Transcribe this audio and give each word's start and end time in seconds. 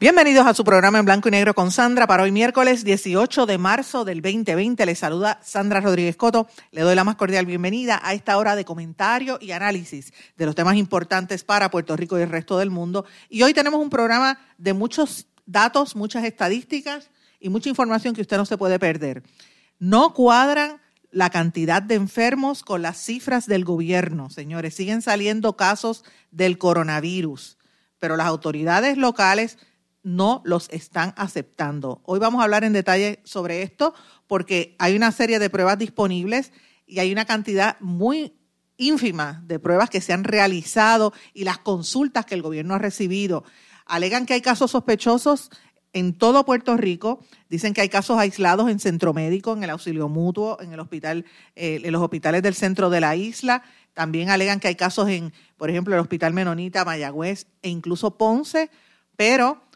Bienvenidos 0.00 0.46
a 0.46 0.54
su 0.54 0.62
programa 0.62 1.00
en 1.00 1.04
blanco 1.04 1.26
y 1.26 1.32
negro 1.32 1.54
con 1.54 1.72
Sandra 1.72 2.06
para 2.06 2.22
hoy 2.22 2.30
miércoles 2.30 2.84
18 2.84 3.46
de 3.46 3.58
marzo 3.58 4.04
del 4.04 4.22
2020. 4.22 4.86
Les 4.86 5.00
saluda 5.00 5.40
Sandra 5.42 5.80
Rodríguez 5.80 6.14
Coto. 6.14 6.46
Le 6.70 6.82
doy 6.82 6.94
la 6.94 7.02
más 7.02 7.16
cordial 7.16 7.46
bienvenida 7.46 8.00
a 8.04 8.14
esta 8.14 8.38
hora 8.38 8.54
de 8.54 8.64
comentario 8.64 9.38
y 9.40 9.50
análisis 9.50 10.12
de 10.36 10.46
los 10.46 10.54
temas 10.54 10.76
importantes 10.76 11.42
para 11.42 11.68
Puerto 11.72 11.96
Rico 11.96 12.16
y 12.16 12.22
el 12.22 12.30
resto 12.30 12.58
del 12.58 12.70
mundo. 12.70 13.06
Y 13.28 13.42
hoy 13.42 13.54
tenemos 13.54 13.80
un 13.80 13.90
programa 13.90 14.38
de 14.56 14.72
muchos 14.72 15.26
datos, 15.46 15.96
muchas 15.96 16.22
estadísticas 16.24 17.10
y 17.40 17.48
mucha 17.48 17.68
información 17.68 18.14
que 18.14 18.20
usted 18.20 18.36
no 18.36 18.46
se 18.46 18.56
puede 18.56 18.78
perder. 18.78 19.24
No 19.80 20.14
cuadran 20.14 20.80
la 21.10 21.30
cantidad 21.30 21.82
de 21.82 21.96
enfermos 21.96 22.62
con 22.62 22.82
las 22.82 22.98
cifras 22.98 23.46
del 23.46 23.64
gobierno, 23.64 24.30
señores. 24.30 24.74
Siguen 24.74 25.02
saliendo 25.02 25.56
casos 25.56 26.04
del 26.30 26.56
coronavirus, 26.56 27.58
pero 27.98 28.16
las 28.16 28.28
autoridades 28.28 28.96
locales 28.96 29.58
no 30.08 30.40
los 30.44 30.68
están 30.70 31.12
aceptando. 31.16 32.00
Hoy 32.04 32.18
vamos 32.18 32.40
a 32.40 32.44
hablar 32.44 32.64
en 32.64 32.72
detalle 32.72 33.20
sobre 33.24 33.62
esto 33.62 33.94
porque 34.26 34.74
hay 34.78 34.96
una 34.96 35.12
serie 35.12 35.38
de 35.38 35.50
pruebas 35.50 35.78
disponibles 35.78 36.52
y 36.86 36.98
hay 36.98 37.12
una 37.12 37.26
cantidad 37.26 37.76
muy 37.80 38.34
ínfima 38.78 39.42
de 39.46 39.58
pruebas 39.58 39.90
que 39.90 40.00
se 40.00 40.12
han 40.12 40.24
realizado 40.24 41.12
y 41.34 41.44
las 41.44 41.58
consultas 41.58 42.24
que 42.24 42.34
el 42.34 42.42
gobierno 42.42 42.74
ha 42.74 42.78
recibido. 42.78 43.44
Alegan 43.84 44.24
que 44.24 44.34
hay 44.34 44.40
casos 44.40 44.70
sospechosos 44.70 45.50
en 45.92 46.16
todo 46.16 46.44
Puerto 46.46 46.76
Rico. 46.76 47.20
Dicen 47.50 47.74
que 47.74 47.82
hay 47.82 47.88
casos 47.90 48.18
aislados 48.18 48.70
en 48.70 48.78
centro 48.78 49.12
médico, 49.12 49.52
en 49.52 49.64
el 49.64 49.70
auxilio 49.70 50.08
mutuo, 50.08 50.58
en 50.60 50.72
el 50.72 50.80
hospital, 50.80 51.26
eh, 51.54 51.82
en 51.84 51.92
los 51.92 52.00
hospitales 52.00 52.42
del 52.42 52.54
centro 52.54 52.88
de 52.88 53.00
la 53.00 53.14
isla. 53.14 53.62
También 53.92 54.30
alegan 54.30 54.60
que 54.60 54.68
hay 54.68 54.76
casos 54.76 55.08
en, 55.08 55.34
por 55.58 55.68
ejemplo, 55.68 55.94
el 55.94 56.00
Hospital 56.00 56.32
Menonita, 56.32 56.84
Mayagüez 56.84 57.46
e 57.62 57.68
incluso 57.68 58.16
Ponce, 58.16 58.70
pero 59.16 59.67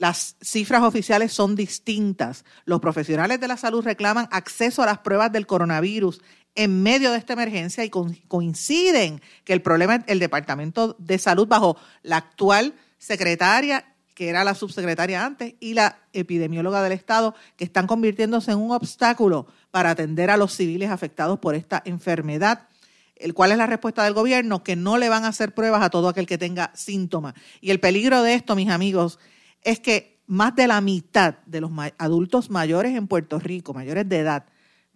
las 0.00 0.36
cifras 0.40 0.82
oficiales 0.82 1.30
son 1.30 1.54
distintas. 1.54 2.46
Los 2.64 2.80
profesionales 2.80 3.38
de 3.38 3.48
la 3.48 3.58
salud 3.58 3.84
reclaman 3.84 4.28
acceso 4.30 4.82
a 4.82 4.86
las 4.86 5.00
pruebas 5.00 5.30
del 5.30 5.46
coronavirus 5.46 6.22
en 6.54 6.82
medio 6.82 7.12
de 7.12 7.18
esta 7.18 7.34
emergencia 7.34 7.84
y 7.84 7.90
coinciden 7.90 9.20
que 9.44 9.52
el 9.52 9.60
problema 9.60 9.96
es 9.96 10.04
el 10.06 10.18
Departamento 10.18 10.96
de 10.98 11.18
Salud 11.18 11.46
bajo 11.46 11.76
la 12.02 12.16
actual 12.16 12.72
secretaria 12.96 13.84
que 14.14 14.30
era 14.30 14.42
la 14.44 14.54
subsecretaria 14.54 15.24
antes, 15.24 15.54
y 15.60 15.72
la 15.72 15.98
epidemióloga 16.12 16.82
del 16.82 16.92
Estado, 16.92 17.34
que 17.56 17.64
están 17.64 17.86
convirtiéndose 17.86 18.50
en 18.50 18.58
un 18.58 18.70
obstáculo 18.70 19.46
para 19.70 19.88
atender 19.88 20.28
a 20.28 20.36
los 20.36 20.52
civiles 20.52 20.90
afectados 20.90 21.38
por 21.38 21.54
esta 21.54 21.80
enfermedad. 21.86 22.68
El 23.16 23.32
cual 23.32 23.52
es 23.52 23.56
la 23.56 23.66
respuesta 23.66 24.04
del 24.04 24.12
gobierno, 24.12 24.62
que 24.62 24.76
no 24.76 24.98
le 24.98 25.08
van 25.08 25.24
a 25.24 25.28
hacer 25.28 25.54
pruebas 25.54 25.82
a 25.82 25.88
todo 25.88 26.08
aquel 26.08 26.26
que 26.26 26.36
tenga 26.36 26.70
síntomas. 26.74 27.32
Y 27.62 27.70
el 27.70 27.80
peligro 27.80 28.22
de 28.22 28.34
esto, 28.34 28.54
mis 28.56 28.68
amigos, 28.68 29.18
es 29.62 29.80
que 29.80 30.20
más 30.26 30.54
de 30.54 30.66
la 30.66 30.80
mitad 30.80 31.38
de 31.46 31.60
los 31.60 31.70
adultos 31.98 32.50
mayores 32.50 32.96
en 32.96 33.08
Puerto 33.08 33.38
Rico, 33.38 33.74
mayores 33.74 34.08
de 34.08 34.18
edad, 34.18 34.46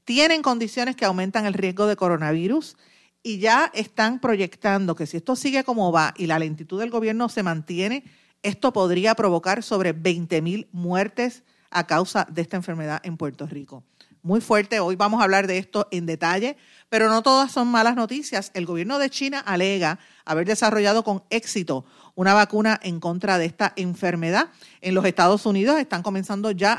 tienen 0.04 0.42
condiciones 0.42 0.96
que 0.96 1.04
aumentan 1.04 1.46
el 1.46 1.54
riesgo 1.54 1.86
de 1.86 1.96
coronavirus 1.96 2.76
y 3.22 3.38
ya 3.38 3.70
están 3.74 4.20
proyectando 4.20 4.94
que 4.94 5.06
si 5.06 5.16
esto 5.16 5.34
sigue 5.34 5.64
como 5.64 5.90
va 5.90 6.14
y 6.16 6.26
la 6.26 6.38
lentitud 6.38 6.78
del 6.78 6.90
gobierno 6.90 7.28
se 7.28 7.42
mantiene, 7.42 8.04
esto 8.42 8.72
podría 8.72 9.14
provocar 9.14 9.62
sobre 9.62 9.94
20.000 9.94 10.68
muertes 10.72 11.42
a 11.70 11.86
causa 11.86 12.26
de 12.30 12.42
esta 12.42 12.56
enfermedad 12.56 13.00
en 13.02 13.16
Puerto 13.16 13.46
Rico. 13.46 13.82
Muy 14.24 14.40
fuerte, 14.40 14.80
hoy 14.80 14.96
vamos 14.96 15.20
a 15.20 15.24
hablar 15.24 15.46
de 15.46 15.58
esto 15.58 15.86
en 15.90 16.06
detalle, 16.06 16.56
pero 16.88 17.10
no 17.10 17.22
todas 17.22 17.52
son 17.52 17.68
malas 17.68 17.94
noticias. 17.94 18.52
El 18.54 18.64
gobierno 18.64 18.98
de 18.98 19.10
China 19.10 19.38
alega 19.40 19.98
haber 20.24 20.46
desarrollado 20.46 21.04
con 21.04 21.24
éxito 21.28 21.84
una 22.14 22.32
vacuna 22.32 22.80
en 22.82 23.00
contra 23.00 23.36
de 23.36 23.44
esta 23.44 23.74
enfermedad. 23.76 24.48
En 24.80 24.94
los 24.94 25.04
Estados 25.04 25.44
Unidos 25.44 25.78
están 25.78 26.02
comenzando 26.02 26.52
ya 26.52 26.74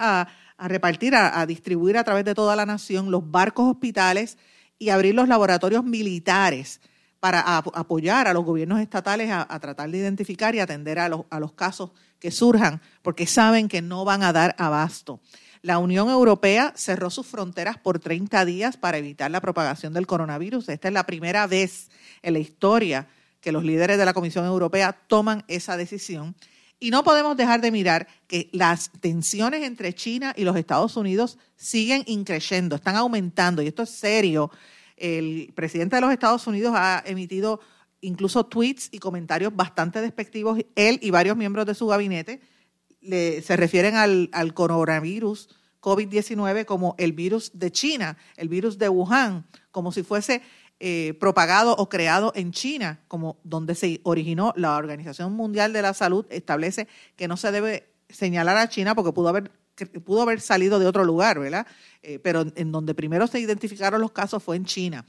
a, 0.58 0.68
repartir, 0.68 1.14
a 1.14 1.46
distribuir 1.46 2.00
a 2.00 2.04
través 2.04 2.26
de 2.26 2.34
toda 2.34 2.56
la 2.56 2.66
nación 2.66 3.12
los 3.12 3.30
barcos 3.30 3.70
hospitales 3.70 4.40
y 4.80 4.90
abrir 4.90 5.14
los 5.14 5.28
laboratorios 5.28 5.84
militares 5.84 6.82
para 7.26 7.58
apoyar 7.58 8.28
a 8.28 8.34
los 8.34 8.46
gobiernos 8.46 8.80
estatales 8.80 9.32
a, 9.32 9.60
tratar 9.60 9.90
de 9.90 9.98
identificar 9.98 10.54
y 10.54 10.60
atender 10.60 11.00
a 11.00 11.10
los, 11.10 11.54
casos 11.56 11.90
que 12.20 12.30
surjan, 12.30 12.82
porque 13.02 13.26
saben 13.26 13.68
que 13.68 13.82
no 13.82 14.06
van 14.06 14.22
a 14.22 14.32
dar 14.32 14.56
abasto. 14.60 15.22
La 15.66 15.80
Unión 15.80 16.10
Europea 16.10 16.74
cerró 16.76 17.10
sus 17.10 17.26
fronteras 17.26 17.80
por 17.80 17.98
30 17.98 18.46
días 18.46 18.78
para 18.78 19.00
evitar 19.00 19.32
la 19.32 19.42
propagación 19.42 19.94
del 19.94 20.06
coronavirus. 20.06 20.70
Esta 20.70 20.90
es 20.90 20.94
la 20.94 21.08
primera 21.08 21.48
vez 21.48 21.90
en 22.22 22.34
la 22.34 22.40
historia 22.40 23.08
que 23.42 23.52
los 23.52 23.64
líderes 23.64 23.98
de 23.98 24.06
la 24.06 24.14
Comisión 24.14 24.46
Europea 24.46 24.94
toman 24.94 25.44
esa 25.48 25.76
decisión. 25.76 26.36
Y 26.80 26.92
no 26.92 27.04
podemos 27.04 27.36
dejar 27.36 27.62
de 27.62 27.72
mirar 27.72 28.08
que 28.28 28.48
las 28.52 28.92
tensiones 29.00 29.64
entre 29.64 29.96
China 29.96 30.36
y 30.38 30.44
los 30.44 30.56
Estados 30.56 30.98
Unidos 30.98 31.40
siguen 31.56 32.04
increciendo, 32.06 32.76
están 32.76 32.96
aumentando, 32.96 33.64
y 33.64 33.68
esto 33.68 33.82
es 33.82 33.90
serio 33.90 34.52
el 34.98 35.52
presidente 35.56 35.96
de 35.96 36.02
los 36.04 36.12
Estados 36.12 36.46
Unidos 36.46 36.76
ha 36.78 37.02
emitido 37.08 37.60
incluso 38.02 38.46
tweets 38.46 38.90
y 38.92 39.00
comentarios 39.00 39.56
bastante 39.56 40.00
despectivos. 40.00 40.60
Él 40.76 41.00
y 41.02 41.10
varios 41.10 41.36
miembros 41.36 41.66
de 41.66 41.74
su 41.74 41.88
gabinete 41.88 42.40
se 43.42 43.56
refieren 43.56 43.96
al, 43.96 44.54
coronavirus 44.54 45.50
COVID-19 45.82 46.66
como 46.66 46.96
el 46.98 47.14
virus 47.14 47.52
de 47.54 47.72
China, 47.72 48.18
el 48.38 48.50
virus 48.50 48.78
de 48.78 48.90
Wuhan, 48.90 49.46
como 49.72 49.92
si 49.92 50.04
fuese 50.04 50.42
eh, 50.80 51.14
propagado 51.20 51.76
o 51.76 51.90
creado 51.90 52.32
en 52.36 52.52
China, 52.52 53.02
como 53.08 53.38
donde 53.44 53.76
se 53.76 54.02
originó 54.04 54.54
la 54.56 54.78
Organización 54.78 55.34
Mundial 55.34 55.74
de 55.74 55.82
la 55.82 55.94
Salud, 55.94 56.26
establece 56.30 56.88
que 57.16 57.28
no 57.28 57.38
se 57.38 57.52
debe 57.52 57.94
señalar 58.10 58.58
a 58.58 58.70
China 58.70 58.96
porque 58.96 59.12
pudo 59.12 59.30
haber 59.30 59.52
pudo 60.06 60.22
haber 60.22 60.42
salido 60.42 60.80
de 60.80 60.88
otro 60.88 61.04
lugar, 61.04 61.40
¿verdad? 61.40 61.68
Eh, 62.02 62.20
pero 62.20 62.46
en 62.56 62.72
donde 62.72 62.94
primero 62.94 63.28
se 63.28 63.40
identificaron 63.40 64.02
los 64.02 64.12
casos 64.12 64.42
fue 64.42 64.56
en 64.56 64.66
China. 64.66 65.06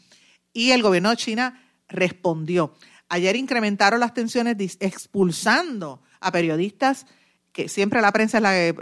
Y 0.52 0.72
el 0.72 0.82
gobierno 0.82 1.10
de 1.10 1.16
China 1.16 1.62
respondió. 1.88 2.74
Ayer 3.08 3.36
incrementaron 3.36 4.00
las 4.00 4.14
tensiones 4.14 4.56
expulsando 4.80 6.02
a 6.20 6.32
periodistas 6.32 7.06
que 7.56 7.70
siempre 7.70 8.02
la 8.02 8.12
prensa 8.12 8.36
es 8.36 8.42
la 8.42 8.50
que, 8.50 8.74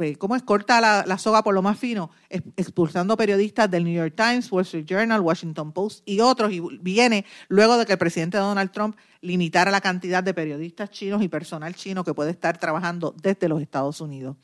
eh, 0.00 0.16
¿cómo 0.16 0.34
es? 0.34 0.42
Corta 0.42 0.80
la, 0.80 1.18
soga 1.18 1.44
por 1.44 1.54
lo 1.54 1.62
más 1.62 1.78
fino, 1.78 2.10
expulsando 2.28 3.16
periodistas 3.16 3.70
del 3.70 3.84
New 3.84 3.94
York 3.94 4.14
Times, 4.16 4.50
Wall 4.50 4.62
Street 4.62 4.86
Journal, 4.86 5.20
Washington 5.20 5.70
Post 5.70 6.02
y 6.04 6.18
otros, 6.18 6.50
y 6.50 6.60
viene 6.80 7.24
luego 7.46 7.78
de 7.78 7.86
que 7.86 7.92
el 7.92 7.98
presidente 7.98 8.36
Donald 8.36 8.72
Trump 8.72 8.96
limitara 9.20 9.70
la 9.70 9.80
cantidad 9.80 10.24
de 10.24 10.34
periodistas 10.34 10.90
chinos 10.90 11.22
y 11.22 11.28
personal 11.28 11.76
chino 11.76 12.02
que 12.02 12.12
puede 12.12 12.32
estar 12.32 12.58
trabajando 12.58 13.14
desde 13.22 13.48
los 13.48 13.62
Estados 13.62 14.00
Unidos. 14.00 14.34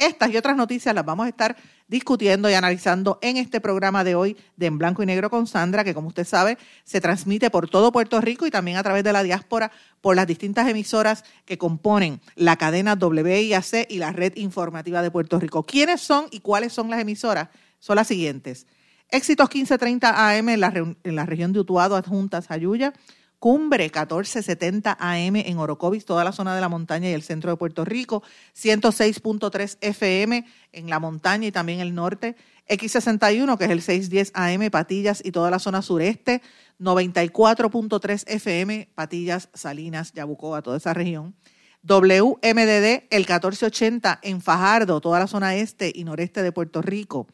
Estas 0.00 0.30
y 0.30 0.38
otras 0.38 0.56
noticias 0.56 0.94
las 0.94 1.04
vamos 1.04 1.26
a 1.26 1.28
estar 1.28 1.56
discutiendo 1.86 2.48
y 2.48 2.54
analizando 2.54 3.18
en 3.20 3.36
este 3.36 3.60
programa 3.60 4.02
de 4.02 4.14
hoy 4.14 4.34
de 4.56 4.64
En 4.64 4.78
Blanco 4.78 5.02
y 5.02 5.06
Negro 5.06 5.28
con 5.28 5.46
Sandra, 5.46 5.84
que 5.84 5.92
como 5.92 6.08
usted 6.08 6.26
sabe 6.26 6.56
se 6.84 7.02
transmite 7.02 7.50
por 7.50 7.68
todo 7.68 7.92
Puerto 7.92 8.18
Rico 8.18 8.46
y 8.46 8.50
también 8.50 8.78
a 8.78 8.82
través 8.82 9.04
de 9.04 9.12
la 9.12 9.22
diáspora 9.22 9.70
por 10.00 10.16
las 10.16 10.26
distintas 10.26 10.66
emisoras 10.70 11.22
que 11.44 11.58
componen 11.58 12.22
la 12.34 12.56
cadena 12.56 12.94
WIAC 12.94 13.90
y 13.90 13.98
la 13.98 14.10
red 14.12 14.32
informativa 14.36 15.02
de 15.02 15.10
Puerto 15.10 15.38
Rico. 15.38 15.64
¿Quiénes 15.64 16.00
son 16.00 16.28
y 16.30 16.40
cuáles 16.40 16.72
son 16.72 16.88
las 16.88 17.00
emisoras? 17.00 17.50
Son 17.78 17.96
las 17.96 18.06
siguientes. 18.06 18.66
Éxitos 19.10 19.50
1530 19.52 20.30
AM 20.30 20.48
en 20.48 20.60
la, 20.60 21.26
región 21.26 21.52
de 21.52 21.60
Utuado, 21.60 21.94
adjuntas 21.94 22.50
Ayuya. 22.50 22.94
Cumbre 23.40 23.84
1470 23.84 24.98
AM 25.00 25.36
en 25.36 25.56
Orocovis, 25.56 26.04
toda 26.04 26.24
la 26.24 26.32
zona 26.32 26.54
de 26.54 26.60
la 26.60 26.68
montaña 26.68 27.08
y 27.08 27.14
el 27.14 27.22
centro 27.22 27.50
de 27.50 27.56
Puerto 27.56 27.86
Rico, 27.86 28.22
106.3 28.54 29.78
FM 29.80 30.44
en 30.72 30.90
la 30.90 31.00
montaña 31.00 31.46
y 31.46 31.50
también 31.50 31.80
el 31.80 31.94
norte, 31.94 32.36
X61 32.68 33.56
que 33.56 33.64
es 33.64 33.70
el 33.70 33.80
610 33.80 34.32
AM 34.34 34.70
Patillas 34.70 35.22
y 35.24 35.32
toda 35.32 35.50
la 35.50 35.58
zona 35.58 35.80
sureste, 35.80 36.42
94.3 36.78 38.24
FM 38.26 38.90
Patillas, 38.94 39.48
Salinas, 39.54 40.12
Yabucoa, 40.12 40.60
toda 40.60 40.76
esa 40.76 40.92
región. 40.92 41.34
WMDD 41.82 43.04
el 43.08 43.20
1480 43.20 44.18
en 44.22 44.42
Fajardo, 44.42 45.00
toda 45.00 45.18
la 45.18 45.26
zona 45.26 45.54
este 45.54 45.90
y 45.94 46.04
noreste 46.04 46.42
de 46.42 46.52
Puerto 46.52 46.82
Rico. 46.82 47.26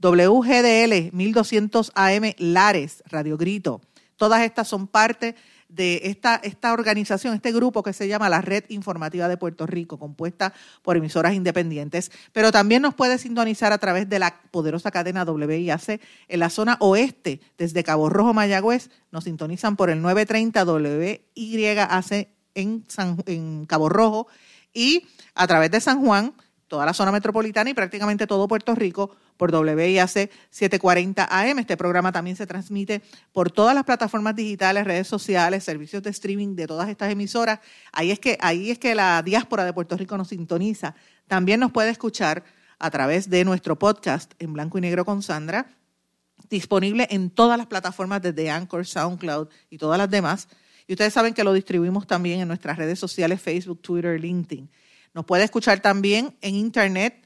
WGDL 0.00 1.12
1200 1.12 1.92
AM 1.94 2.32
Lares, 2.38 3.04
Radio 3.06 3.36
Grito. 3.38 3.80
Todas 4.16 4.42
estas 4.42 4.66
son 4.66 4.88
parte 4.88 5.36
de 5.74 6.02
esta, 6.04 6.36
esta 6.36 6.72
organización, 6.72 7.34
este 7.34 7.52
grupo 7.52 7.82
que 7.82 7.92
se 7.92 8.06
llama 8.06 8.28
la 8.28 8.40
Red 8.40 8.64
Informativa 8.68 9.28
de 9.28 9.36
Puerto 9.36 9.66
Rico, 9.66 9.98
compuesta 9.98 10.52
por 10.82 10.96
emisoras 10.96 11.34
independientes, 11.34 12.12
pero 12.32 12.52
también 12.52 12.82
nos 12.82 12.94
puede 12.94 13.18
sintonizar 13.18 13.72
a 13.72 13.78
través 13.78 14.08
de 14.08 14.18
la 14.18 14.42
poderosa 14.50 14.90
cadena 14.90 15.24
WIAC 15.24 16.00
en 16.28 16.40
la 16.40 16.50
zona 16.50 16.76
oeste, 16.80 17.40
desde 17.56 17.82
Cabo 17.84 18.10
Rojo, 18.10 18.34
Mayagüez, 18.34 18.90
nos 19.10 19.24
sintonizan 19.24 19.76
por 19.76 19.88
el 19.90 20.02
930 20.02 20.64
WYAC 20.64 22.28
en, 22.54 22.84
en 23.26 23.66
Cabo 23.66 23.88
Rojo. 23.88 24.26
Y 24.74 25.06
a 25.34 25.46
través 25.46 25.70
de 25.70 25.80
San 25.80 26.04
Juan, 26.04 26.34
toda 26.68 26.86
la 26.86 26.94
zona 26.94 27.12
metropolitana 27.12 27.70
y 27.70 27.74
prácticamente 27.74 28.26
todo 28.26 28.48
Puerto 28.48 28.74
Rico 28.74 29.14
por 29.42 29.52
WIAC 29.52 30.30
740 30.50 31.26
AM. 31.28 31.58
Este 31.58 31.76
programa 31.76 32.12
también 32.12 32.36
se 32.36 32.46
transmite 32.46 33.02
por 33.32 33.50
todas 33.50 33.74
las 33.74 33.82
plataformas 33.82 34.36
digitales, 34.36 34.84
redes 34.84 35.08
sociales, 35.08 35.64
servicios 35.64 36.00
de 36.00 36.10
streaming 36.10 36.54
de 36.54 36.68
todas 36.68 36.88
estas 36.88 37.10
emisoras. 37.10 37.58
Ahí 37.90 38.12
es 38.12 38.20
que, 38.20 38.38
ahí 38.40 38.70
es 38.70 38.78
que 38.78 38.94
la 38.94 39.20
diáspora 39.20 39.64
de 39.64 39.72
Puerto 39.72 39.96
Rico 39.96 40.16
nos 40.16 40.28
sintoniza. 40.28 40.94
También 41.26 41.58
nos 41.58 41.72
puede 41.72 41.90
escuchar 41.90 42.44
a 42.78 42.88
través 42.92 43.28
de 43.30 43.44
nuestro 43.44 43.76
podcast 43.76 44.32
en 44.38 44.52
blanco 44.52 44.78
y 44.78 44.80
negro 44.80 45.04
con 45.04 45.24
Sandra, 45.24 45.66
disponible 46.48 47.08
en 47.10 47.28
todas 47.28 47.58
las 47.58 47.66
plataformas 47.66 48.22
desde 48.22 48.48
Anchor, 48.48 48.86
SoundCloud 48.86 49.48
y 49.70 49.76
todas 49.76 49.98
las 49.98 50.08
demás. 50.08 50.46
Y 50.86 50.92
ustedes 50.92 51.12
saben 51.12 51.34
que 51.34 51.42
lo 51.42 51.52
distribuimos 51.52 52.06
también 52.06 52.38
en 52.38 52.46
nuestras 52.46 52.78
redes 52.78 53.00
sociales, 53.00 53.42
Facebook, 53.42 53.82
Twitter, 53.82 54.20
LinkedIn. 54.20 54.70
Nos 55.14 55.24
puede 55.24 55.42
escuchar 55.42 55.80
también 55.80 56.36
en 56.42 56.54
Internet 56.54 57.24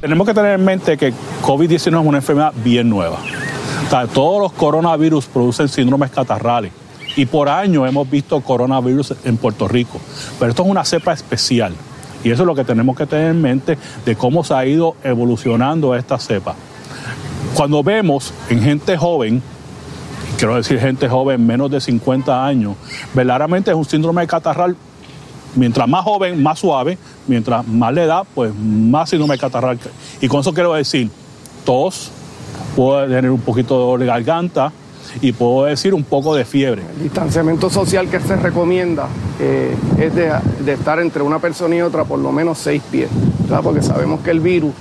Tenemos 0.00 0.26
que 0.26 0.34
tener 0.34 0.58
en 0.58 0.64
mente 0.64 0.96
que 0.96 1.12
COVID-19 1.42 2.00
es 2.00 2.06
una 2.06 2.18
enfermedad 2.18 2.52
bien 2.64 2.88
nueva. 2.88 3.20
Todos 3.90 4.40
los 4.40 4.52
coronavirus 4.52 5.26
producen 5.26 5.68
síndromes 5.68 6.10
catarrales. 6.10 6.72
Y 7.16 7.26
por 7.26 7.48
años 7.48 7.88
hemos 7.88 8.10
visto 8.10 8.40
coronavirus 8.40 9.14
en 9.24 9.36
Puerto 9.36 9.68
Rico, 9.68 10.00
pero 10.38 10.50
esto 10.50 10.62
es 10.62 10.68
una 10.68 10.84
cepa 10.84 11.12
especial. 11.12 11.74
Y 12.24 12.30
eso 12.30 12.42
es 12.42 12.46
lo 12.46 12.54
que 12.54 12.64
tenemos 12.64 12.96
que 12.96 13.06
tener 13.06 13.32
en 13.32 13.42
mente 13.42 13.76
de 14.04 14.16
cómo 14.16 14.44
se 14.44 14.54
ha 14.54 14.64
ido 14.64 14.96
evolucionando 15.02 15.94
esta 15.94 16.18
cepa. 16.18 16.54
Cuando 17.54 17.82
vemos 17.82 18.32
en 18.48 18.62
gente 18.62 18.96
joven, 18.96 19.42
quiero 20.38 20.56
decir 20.56 20.78
gente 20.78 21.08
joven 21.08 21.44
menos 21.44 21.70
de 21.70 21.80
50 21.80 22.46
años, 22.46 22.76
verdaderamente 23.12 23.70
es 23.70 23.76
un 23.76 23.84
síndrome 23.84 24.26
catarral. 24.26 24.76
Mientras 25.54 25.86
más 25.86 26.02
joven, 26.04 26.42
más 26.42 26.60
suave, 26.60 26.96
mientras 27.26 27.66
más 27.66 27.92
le 27.92 28.06
da, 28.06 28.24
pues 28.24 28.54
más 28.54 29.10
síndrome 29.10 29.36
catarral. 29.36 29.78
Y 30.20 30.28
con 30.28 30.40
eso 30.40 30.54
quiero 30.54 30.72
decir, 30.72 31.10
tos, 31.66 32.10
puede 32.74 33.08
tener 33.08 33.30
un 33.30 33.40
poquito 33.40 33.96
de 33.98 34.06
garganta 34.06 34.72
y 35.20 35.32
puedo 35.32 35.64
decir 35.64 35.94
un 35.94 36.04
poco 36.04 36.34
de 36.34 36.44
fiebre. 36.44 36.82
El 36.96 37.04
distanciamiento 37.04 37.68
social 37.68 38.08
que 38.08 38.20
se 38.20 38.36
recomienda 38.36 39.08
eh, 39.40 39.74
es 39.98 40.14
de, 40.14 40.72
estar 40.72 41.00
entre 41.00 41.22
una 41.22 41.38
persona 41.38 41.76
y 41.76 41.82
otra 41.82 42.04
por 42.04 42.18
lo 42.18 42.32
menos 42.32 42.58
seis 42.58 42.82
pies, 42.90 43.08
porque 43.62 43.82
sabemos 43.82 44.20
que 44.20 44.30
el 44.30 44.40
virus 44.40 44.72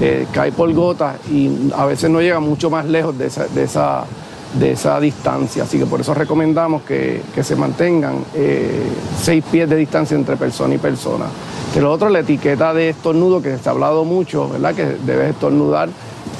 eh, 0.00 0.26
cae 0.32 0.52
por 0.52 0.72
gotas 0.72 1.16
y 1.30 1.70
a 1.76 1.84
veces 1.86 2.10
no 2.10 2.20
llega 2.20 2.40
mucho 2.40 2.70
más 2.70 2.86
lejos 2.86 3.16
de 3.18 3.26
esa 3.26 4.06
de 4.54 4.72
esa 4.72 5.00
distancia. 5.00 5.62
Así 5.64 5.78
que 5.78 5.86
por 5.86 6.00
eso 6.00 6.14
recomendamos 6.14 6.82
que, 6.82 7.22
se 7.42 7.56
mantengan 7.56 8.16
eh, 8.34 8.82
seis 9.20 9.44
pies 9.50 9.68
de 9.68 9.76
distancia 9.76 10.16
entre 10.16 10.36
persona 10.36 10.74
y 10.74 10.78
persona. 10.78 11.26
Que 11.72 11.80
lo 11.80 11.92
otro, 11.92 12.08
la 12.08 12.20
etiqueta 12.20 12.74
de 12.74 12.90
estornudo, 12.90 13.40
que 13.40 13.58
se 13.58 13.68
ha 13.68 13.72
hablado 13.72 14.04
mucho, 14.04 14.48
¿verdad? 14.48 14.74
Que 14.74 14.84
debes 15.06 15.30
estornudar 15.30 15.88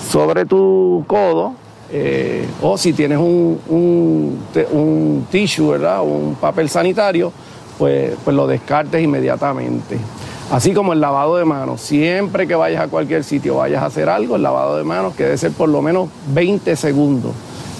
sobre 0.09 0.45
tu 0.45 1.05
codo. 1.07 1.55
Eh, 1.93 2.47
o 2.63 2.79
si 2.79 2.93
tienes 2.93 3.19
un, 3.19 3.59
un, 3.69 5.27
tissue, 5.31 5.71
¿verdad? 5.71 6.03
un 6.03 6.37
papel 6.41 6.69
sanitario, 6.69 7.33
pues, 7.79 8.13
pues 8.23 8.37
lo 8.37 8.47
descartes 8.47 9.03
inmediatamente. 9.03 9.99
Así 10.51 10.73
como 10.73 10.93
el 10.93 11.01
lavado 11.01 11.37
de 11.37 11.45
manos. 11.45 11.81
Siempre 11.81 12.47
que 12.47 12.55
vayas 12.55 12.83
a 12.83 12.89
cualquier 12.89 13.25
sitio, 13.25 13.57
vayas 13.57 13.83
a 13.83 13.87
hacer 13.87 14.09
algo, 14.09 14.37
el 14.37 14.43
lavado 14.43 14.77
de 14.77 14.85
manos 14.85 15.15
que 15.15 15.25
debe 15.25 15.39
ser 15.39 15.53
por 15.53 15.69
lo 15.69 15.81
menos 15.83 16.09
20 16.33 16.75
segundos. 16.77 17.33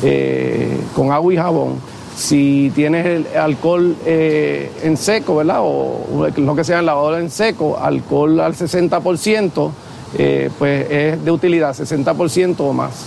Eh, 0.03 0.79
con 0.95 1.13
agua 1.13 1.35
y 1.35 1.37
jabón. 1.37 1.75
Si 2.17 2.73
tienes 2.75 3.07
el 3.07 3.27
alcohol 3.37 3.97
eh, 4.05 4.71
en 4.83 4.97
seco, 4.97 5.37
¿verdad? 5.37 5.61
O 5.61 6.29
lo 6.37 6.57
que 6.57 6.65
sea 6.65 6.81
el 6.81 6.87
lavador 6.87 7.21
en 7.21 7.31
seco, 7.31 7.79
alcohol 7.81 8.41
al 8.41 8.55
60%, 8.55 9.71
eh, 10.19 10.51
pues 10.59 10.91
es 10.91 11.25
de 11.25 11.31
utilidad, 11.31 11.75
60% 11.75 12.57
o 12.59 12.73
más. 12.73 13.07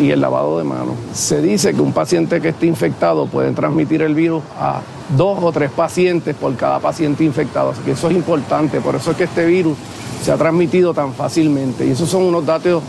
y 0.00 0.10
el 0.10 0.22
lavado 0.22 0.56
de 0.56 0.64
manos. 0.64 0.94
Se 1.12 1.42
dice 1.42 1.74
que 1.74 1.82
un 1.82 1.92
paciente 1.92 2.40
que 2.40 2.48
esté 2.48 2.64
infectado 2.66 3.26
puede 3.26 3.52
transmitir 3.52 4.00
el 4.00 4.14
virus 4.14 4.42
a 4.58 4.80
dos 5.14 5.38
o 5.42 5.52
tres 5.52 5.70
pacientes 5.70 6.34
por 6.34 6.56
cada 6.56 6.80
paciente 6.80 7.22
infectado. 7.22 7.70
Así 7.70 7.82
que 7.82 7.90
eso 7.90 8.08
es 8.08 8.16
importante, 8.16 8.80
por 8.80 8.94
eso 8.94 9.10
es 9.10 9.18
que 9.18 9.24
este 9.24 9.44
virus 9.44 9.76
se 10.22 10.32
ha 10.32 10.38
transmitido 10.38 10.94
tan 10.94 11.12
fácilmente. 11.12 11.86
Y 11.86 11.90
esos 11.90 12.08
son 12.08 12.22
unos 12.22 12.46
datos 12.46 12.82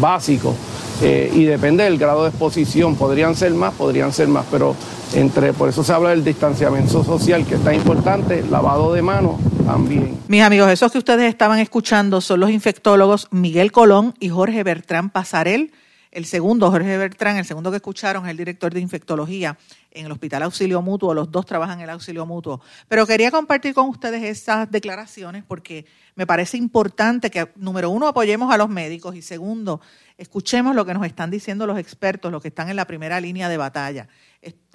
básicos 0.00 0.56
eh, 1.02 1.30
y 1.34 1.44
depende 1.44 1.84
del 1.84 1.98
grado 1.98 2.22
de 2.22 2.30
exposición, 2.30 2.96
podrían 2.96 3.34
ser 3.34 3.52
más, 3.52 3.74
podrían 3.74 4.12
ser 4.12 4.28
más, 4.28 4.46
pero 4.50 4.74
entre, 5.14 5.52
por 5.52 5.68
eso 5.68 5.84
se 5.84 5.92
habla 5.92 6.10
del 6.10 6.24
distanciamiento 6.24 7.04
social, 7.04 7.44
que 7.44 7.56
está 7.56 7.74
importante, 7.74 8.42
lavado 8.50 8.94
de 8.94 9.02
manos 9.02 9.34
también. 9.66 10.18
Mis 10.28 10.42
amigos, 10.42 10.70
esos 10.70 10.92
que 10.92 10.98
ustedes 10.98 11.28
estaban 11.28 11.58
escuchando 11.58 12.20
son 12.20 12.40
los 12.40 12.50
infectólogos 12.50 13.28
Miguel 13.32 13.72
Colón 13.72 14.14
y 14.20 14.28
Jorge 14.28 14.62
Bertrán 14.62 15.10
Pasarel. 15.10 15.72
El 16.12 16.24
segundo, 16.24 16.70
Jorge 16.70 16.96
Bertrán, 16.96 17.36
el 17.36 17.44
segundo 17.44 17.70
que 17.70 17.76
escucharon, 17.76 18.24
es 18.24 18.30
el 18.30 18.36
director 18.38 18.72
de 18.72 18.80
infectología 18.80 19.58
en 19.90 20.06
el 20.06 20.12
Hospital 20.12 20.44
Auxilio 20.44 20.80
Mutuo. 20.80 21.12
Los 21.12 21.30
dos 21.30 21.44
trabajan 21.44 21.78
en 21.78 21.84
el 21.84 21.90
Auxilio 21.90 22.24
Mutuo. 22.24 22.62
Pero 22.88 23.06
quería 23.06 23.30
compartir 23.30 23.74
con 23.74 23.88
ustedes 23.88 24.22
esas 24.22 24.70
declaraciones 24.70 25.44
porque 25.44 25.84
me 26.14 26.26
parece 26.26 26.56
importante 26.56 27.30
que, 27.30 27.50
número 27.56 27.90
uno, 27.90 28.06
apoyemos 28.06 28.54
a 28.54 28.56
los 28.56 28.68
médicos 28.68 29.14
y 29.16 29.20
segundo, 29.20 29.80
escuchemos 30.16 30.74
lo 30.74 30.86
que 30.86 30.94
nos 30.94 31.04
están 31.04 31.30
diciendo 31.30 31.66
los 31.66 31.78
expertos, 31.78 32.32
los 32.32 32.40
que 32.40 32.48
están 32.48 32.70
en 32.70 32.76
la 32.76 32.86
primera 32.86 33.20
línea 33.20 33.48
de 33.48 33.56
batalla. 33.56 34.08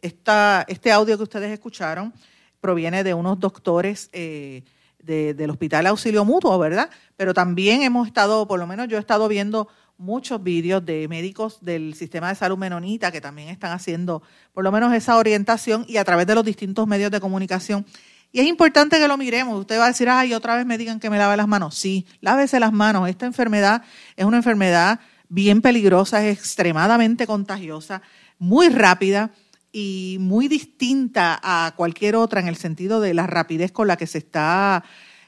este 0.01 0.91
audio 0.91 1.17
que 1.17 1.23
ustedes 1.23 1.51
escucharon 1.51 2.13
proviene 2.59 3.03
de 3.03 3.13
unos 3.13 3.39
doctores 3.39 4.09
eh, 4.13 4.63
del 5.03 5.49
Hospital 5.49 5.87
Auxilio 5.87 6.25
Mutuo, 6.25 6.57
¿verdad? 6.59 6.89
Pero 7.17 7.33
también 7.33 7.81
hemos 7.81 8.07
estado, 8.07 8.47
por 8.47 8.59
lo 8.59 8.67
menos 8.67 8.87
yo 8.87 8.97
he 8.97 8.99
estado 8.99 9.27
viendo 9.27 9.67
muchos 9.97 10.41
vídeos 10.41 10.83
de 10.83 11.07
médicos 11.07 11.59
del 11.61 11.93
sistema 11.93 12.29
de 12.29 12.35
salud 12.35 12.57
menonita 12.57 13.11
que 13.11 13.21
también 13.21 13.49
están 13.49 13.71
haciendo 13.71 14.23
por 14.51 14.63
lo 14.63 14.71
menos 14.71 14.93
esa 14.93 15.17
orientación 15.17 15.85
y 15.87 15.97
a 15.97 16.03
través 16.03 16.25
de 16.25 16.33
los 16.33 16.43
distintos 16.43 16.87
medios 16.87 17.11
de 17.11 17.19
comunicación. 17.19 17.85
Y 18.31 18.39
es 18.39 18.47
importante 18.47 18.97
que 18.97 19.07
lo 19.07 19.17
miremos. 19.17 19.59
Usted 19.59 19.77
va 19.77 19.85
a 19.85 19.89
decir, 19.89 20.09
ay, 20.09 20.33
otra 20.33 20.55
vez 20.55 20.65
me 20.65 20.77
digan 20.77 20.99
que 20.99 21.09
me 21.09 21.17
lave 21.17 21.37
las 21.37 21.47
manos. 21.47 21.75
Sí, 21.75 22.07
lávese 22.21 22.59
las 22.59 22.71
manos. 22.71 23.09
Esta 23.09 23.25
enfermedad 23.25 23.83
es 24.15 24.25
una 24.25 24.37
enfermedad 24.37 24.99
bien 25.27 25.61
peligrosa, 25.61 26.25
es 26.25 26.37
extremadamente 26.37 27.27
contagiosa, 27.27 28.01
muy 28.39 28.69
rápida 28.69 29.31
y 29.71 30.17
muy 30.19 30.47
distinta 30.47 31.39
a 31.41 31.73
cualquier 31.75 32.15
otra 32.15 32.41
en 32.41 32.47
el 32.47 32.57
sentido 32.57 32.99
de 32.99 33.13
la 33.13 33.27
rapidez 33.27 33.71
con 33.71 33.87
la 33.87 33.97
que 33.97 34.07
se 34.07 34.17
está 34.17 34.83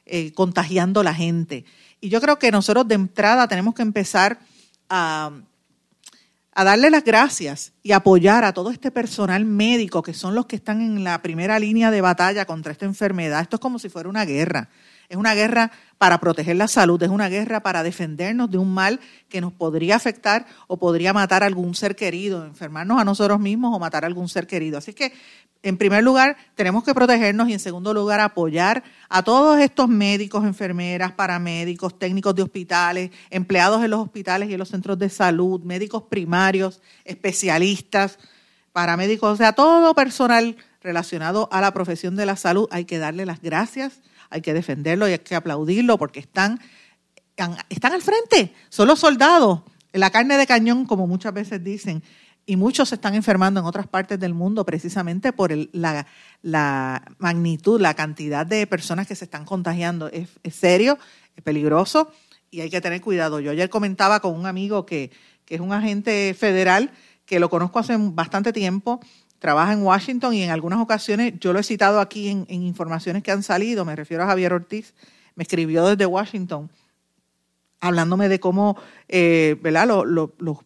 eh, 0.05 0.33
contagiando 0.33 1.03
la 1.03 1.13
gente. 1.13 1.65
Y 2.01 2.09
yo 2.09 2.19
creo 2.19 2.37
que 2.37 2.51
nosotros 2.51 2.87
de 2.87 2.95
entrada 2.95 3.47
tenemos 3.47 3.73
que 3.73 3.81
empezar 3.81 4.39
a, 4.89 5.31
darle 6.55 6.89
las 6.89 7.03
gracias 7.03 7.71
y 7.81 7.93
apoyar 7.93 8.43
a 8.43 8.53
todo 8.53 8.69
este 8.69 8.91
personal 8.91 9.45
médico 9.45 10.03
que 10.03 10.13
son 10.13 10.35
los 10.35 10.45
que 10.45 10.57
están 10.57 10.81
en 10.81 11.03
la 11.03 11.21
primera 11.21 11.57
línea 11.59 11.89
de 11.89 12.01
batalla 12.01 12.45
contra 12.45 12.73
esta 12.73 12.85
enfermedad. 12.85 13.41
Esto 13.41 13.55
es 13.55 13.61
como 13.61 13.79
si 13.79 13.87
fuera 13.89 14.09
una 14.09 14.25
guerra. 14.25 14.69
Es 15.13 15.17
una 15.17 15.35
guerra 15.35 15.71
para 15.99 16.17
proteger 16.17 16.55
la 16.55 16.67
salud, 16.67 17.01
es 17.03 17.09
una 17.09 17.29
guerra 17.29 17.61
para 17.61 17.83
defendernos 17.83 18.49
de 18.49 18.57
un 18.57 18.73
mal 18.73 18.99
que 19.29 19.41
nos 19.41 19.53
podría 19.53 19.95
afectar 19.95 20.47
o 20.65 20.77
podría 20.77 21.13
matar 21.13 21.43
a 21.43 21.45
algún 21.45 21.75
ser 21.75 21.95
querido, 21.95 22.43
enfermarnos 22.47 22.99
a 22.99 23.05
nosotros 23.05 23.39
mismos 23.39 23.75
o 23.75 23.79
matar 23.79 24.05
a 24.05 24.07
algún 24.07 24.27
ser 24.27 24.47
querido. 24.47 24.79
Así 24.79 24.93
que 24.93 25.13
en 25.61 25.77
primer 25.77 26.03
lugar, 26.03 26.35
tenemos 26.55 26.83
que 26.83 26.95
protegernos 26.95 27.47
y 27.47 27.53
en 27.53 27.59
segundo 27.59 27.93
lugar, 27.93 28.21
apoyar 28.21 28.83
a 29.07 29.21
todos 29.21 29.59
estos 29.59 29.87
médicos, 29.87 30.45
enfermeras, 30.45 31.11
paramédicos, 31.11 31.99
técnicos 31.99 32.33
de 32.33 32.41
hospitales, 32.41 33.11
empleados 33.29 33.83
en 33.83 33.91
los 33.91 33.99
hospitales 33.99 34.49
y 34.49 34.53
en 34.53 34.59
los 34.59 34.69
centros 34.69 34.97
de 34.97 35.11
salud, 35.11 35.61
médicos 35.61 36.05
primarios, 36.09 36.81
especialistas, 37.05 38.17
paramédicos, 38.71 39.31
o 39.31 39.35
sea, 39.35 39.53
todo 39.53 39.93
personal 39.93 40.57
relacionado 40.83 41.49
a 41.51 41.61
la 41.61 41.73
profesión 41.73 42.15
de 42.15 42.25
la 42.25 42.35
salud, 42.35 42.67
hay 42.71 42.85
que 42.85 42.99
darle 42.99 43.25
las 43.25 43.41
gracias, 43.41 44.01
hay 44.29 44.41
que 44.41 44.53
defenderlo 44.53 45.07
y 45.07 45.13
hay 45.13 45.19
que 45.19 45.35
aplaudirlo 45.35 45.97
porque 45.97 46.19
están, 46.19 46.59
están 47.69 47.93
al 47.93 48.01
frente, 48.01 48.53
son 48.69 48.87
los 48.87 48.99
soldados, 48.99 49.61
la 49.93 50.09
carne 50.09 50.37
de 50.37 50.47
cañón, 50.47 50.85
como 50.85 51.07
muchas 51.07 51.33
veces 51.33 51.63
dicen, 51.63 52.03
y 52.45 52.57
muchos 52.57 52.89
se 52.89 52.95
están 52.95 53.15
enfermando 53.15 53.59
en 53.59 53.65
otras 53.65 53.87
partes 53.87 54.19
del 54.19 54.33
mundo 54.33 54.65
precisamente 54.65 55.31
por 55.31 55.51
la, 55.71 56.05
magnitud, 57.17 57.79
la 57.79 57.93
cantidad 57.93 58.45
de 58.45 58.67
personas 58.67 59.07
que 59.07 59.15
se 59.15 59.25
están 59.25 59.45
contagiando. 59.45 60.09
Es, 60.09 60.29
es, 60.43 60.55
serio, 60.55 60.97
es 61.37 61.43
peligroso 61.43 62.11
y 62.51 62.59
hay 62.61 62.69
que 62.69 62.81
tener 62.81 62.99
cuidado. 63.01 63.39
Yo 63.39 63.51
ayer 63.51 63.69
comentaba 63.69 64.19
con 64.19 64.35
un 64.35 64.45
amigo 64.45 64.85
que, 64.85 65.11
que 65.45 65.55
es 65.55 65.61
un 65.61 65.71
agente 65.71 66.35
federal 66.37 66.91
que 67.25 67.39
lo 67.39 67.49
conozco 67.49 67.79
hace 67.79 67.95
bastante 67.97 68.51
tiempo, 68.51 68.99
trabaja 69.43 69.73
en 69.73 69.83
Washington 69.83 70.33
y 70.33 70.41
en 70.41 70.51
algunas 70.51 70.79
ocasiones, 70.79 71.33
yo 71.41 71.51
lo 71.51 71.59
he 71.59 71.63
citado 71.63 71.99
aquí 71.99 72.29
en, 72.29 72.45
informaciones 72.47 73.23
que 73.23 73.29
han 73.29 73.43
salido, 73.43 73.83
me 73.83 73.93
refiero 73.93 74.23
a 74.23 74.27
Javier 74.27 74.53
Ortiz, 74.53 74.93
me 75.35 75.43
escribió 75.43 75.85
desde 75.85 76.05
Washington 76.05 76.69
hablándome 77.81 78.29
de 78.29 78.39
cómo 78.39 78.77
eh, 79.09 79.57
¿verdad? 79.61 79.89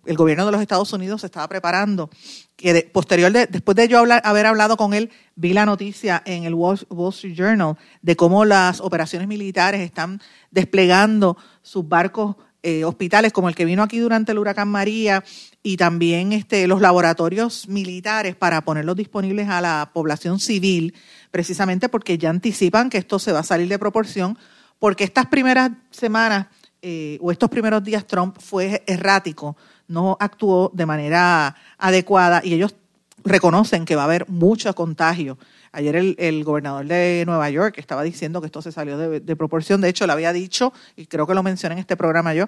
el 0.05 0.15
gobierno 0.15 0.45
de 0.45 0.51
los 0.51 0.61
Estados 0.61 0.93
Unidos 0.93 1.21
se 1.21 1.25
estaba 1.25 1.47
preparando. 1.47 2.11
Que 2.55 2.87
posterior 2.93 3.31
después 3.31 3.75
de 3.75 3.87
yo 3.87 4.03
haber 4.23 4.45
hablado 4.45 4.77
con 4.77 4.93
él, 4.93 5.09
vi 5.35 5.53
la 5.53 5.65
noticia 5.65 6.21
en 6.27 6.43
el 6.43 6.53
Wall, 6.53 6.77
Street 7.09 7.33
Journal 7.33 7.77
de 8.03 8.15
cómo 8.15 8.45
las 8.45 8.79
operaciones 8.79 9.27
militares 9.27 9.81
están 9.81 10.21
desplegando 10.51 11.35
sus 11.63 11.89
barcos 11.89 12.35
eh, 12.69 12.83
hospitales 12.83 13.31
como 13.31 13.47
el 13.47 13.55
que 13.55 13.63
vino 13.63 13.81
aquí 13.81 13.97
durante 13.97 14.33
el 14.33 14.39
huracán 14.39 14.67
María 14.67 15.23
y 15.63 15.77
también 15.77 16.33
este, 16.33 16.67
los 16.67 16.81
laboratorios 16.81 17.69
militares 17.69 18.35
para 18.35 18.59
ponerlos 18.59 18.97
disponibles 18.97 19.47
a 19.47 19.61
la 19.61 19.91
población 19.93 20.37
civil, 20.37 20.93
precisamente 21.31 21.87
porque 21.87 22.17
ya 22.17 22.29
anticipan 22.29 22.89
que 22.89 22.97
esto 22.97 23.19
se 23.19 23.31
va 23.31 23.39
a 23.39 23.43
salir 23.43 23.69
de 23.69 23.79
proporción, 23.79 24.37
porque 24.79 25.05
estas 25.05 25.27
primeras 25.27 25.71
semanas 25.91 26.47
eh, 26.81 27.17
o 27.21 27.31
estos 27.31 27.49
primeros 27.49 27.85
días 27.85 28.05
Trump 28.05 28.35
fue 28.37 28.83
errático, 28.85 29.55
no 29.87 30.17
actuó 30.19 30.69
de 30.73 30.85
manera 30.85 31.55
adecuada 31.77 32.41
y 32.43 32.53
ellos 32.53 32.75
reconocen 33.23 33.85
que 33.85 33.95
va 33.95 34.01
a 34.01 34.05
haber 34.07 34.27
mucho 34.27 34.75
contagio. 34.75 35.37
Ayer 35.71 35.95
el, 35.95 36.43
gobernador 36.43 36.85
de 36.85 37.23
Nueva 37.25 37.49
York 37.49 37.75
estaba 37.77 38.03
diciendo 38.03 38.41
que 38.41 38.47
esto 38.47 38.61
se 38.61 38.71
salió 38.71 38.97
de, 38.97 39.35
proporción. 39.35 39.81
De 39.81 39.89
hecho, 39.89 40.05
le 40.07 40.13
había 40.13 40.33
dicho, 40.33 40.73
y 40.95 41.07
creo 41.07 41.27
que 41.27 41.33
lo 41.33 41.43
mencioné 41.43 41.73
en 41.73 41.79
este 41.79 41.97
programa 41.97 42.33
yo, 42.33 42.47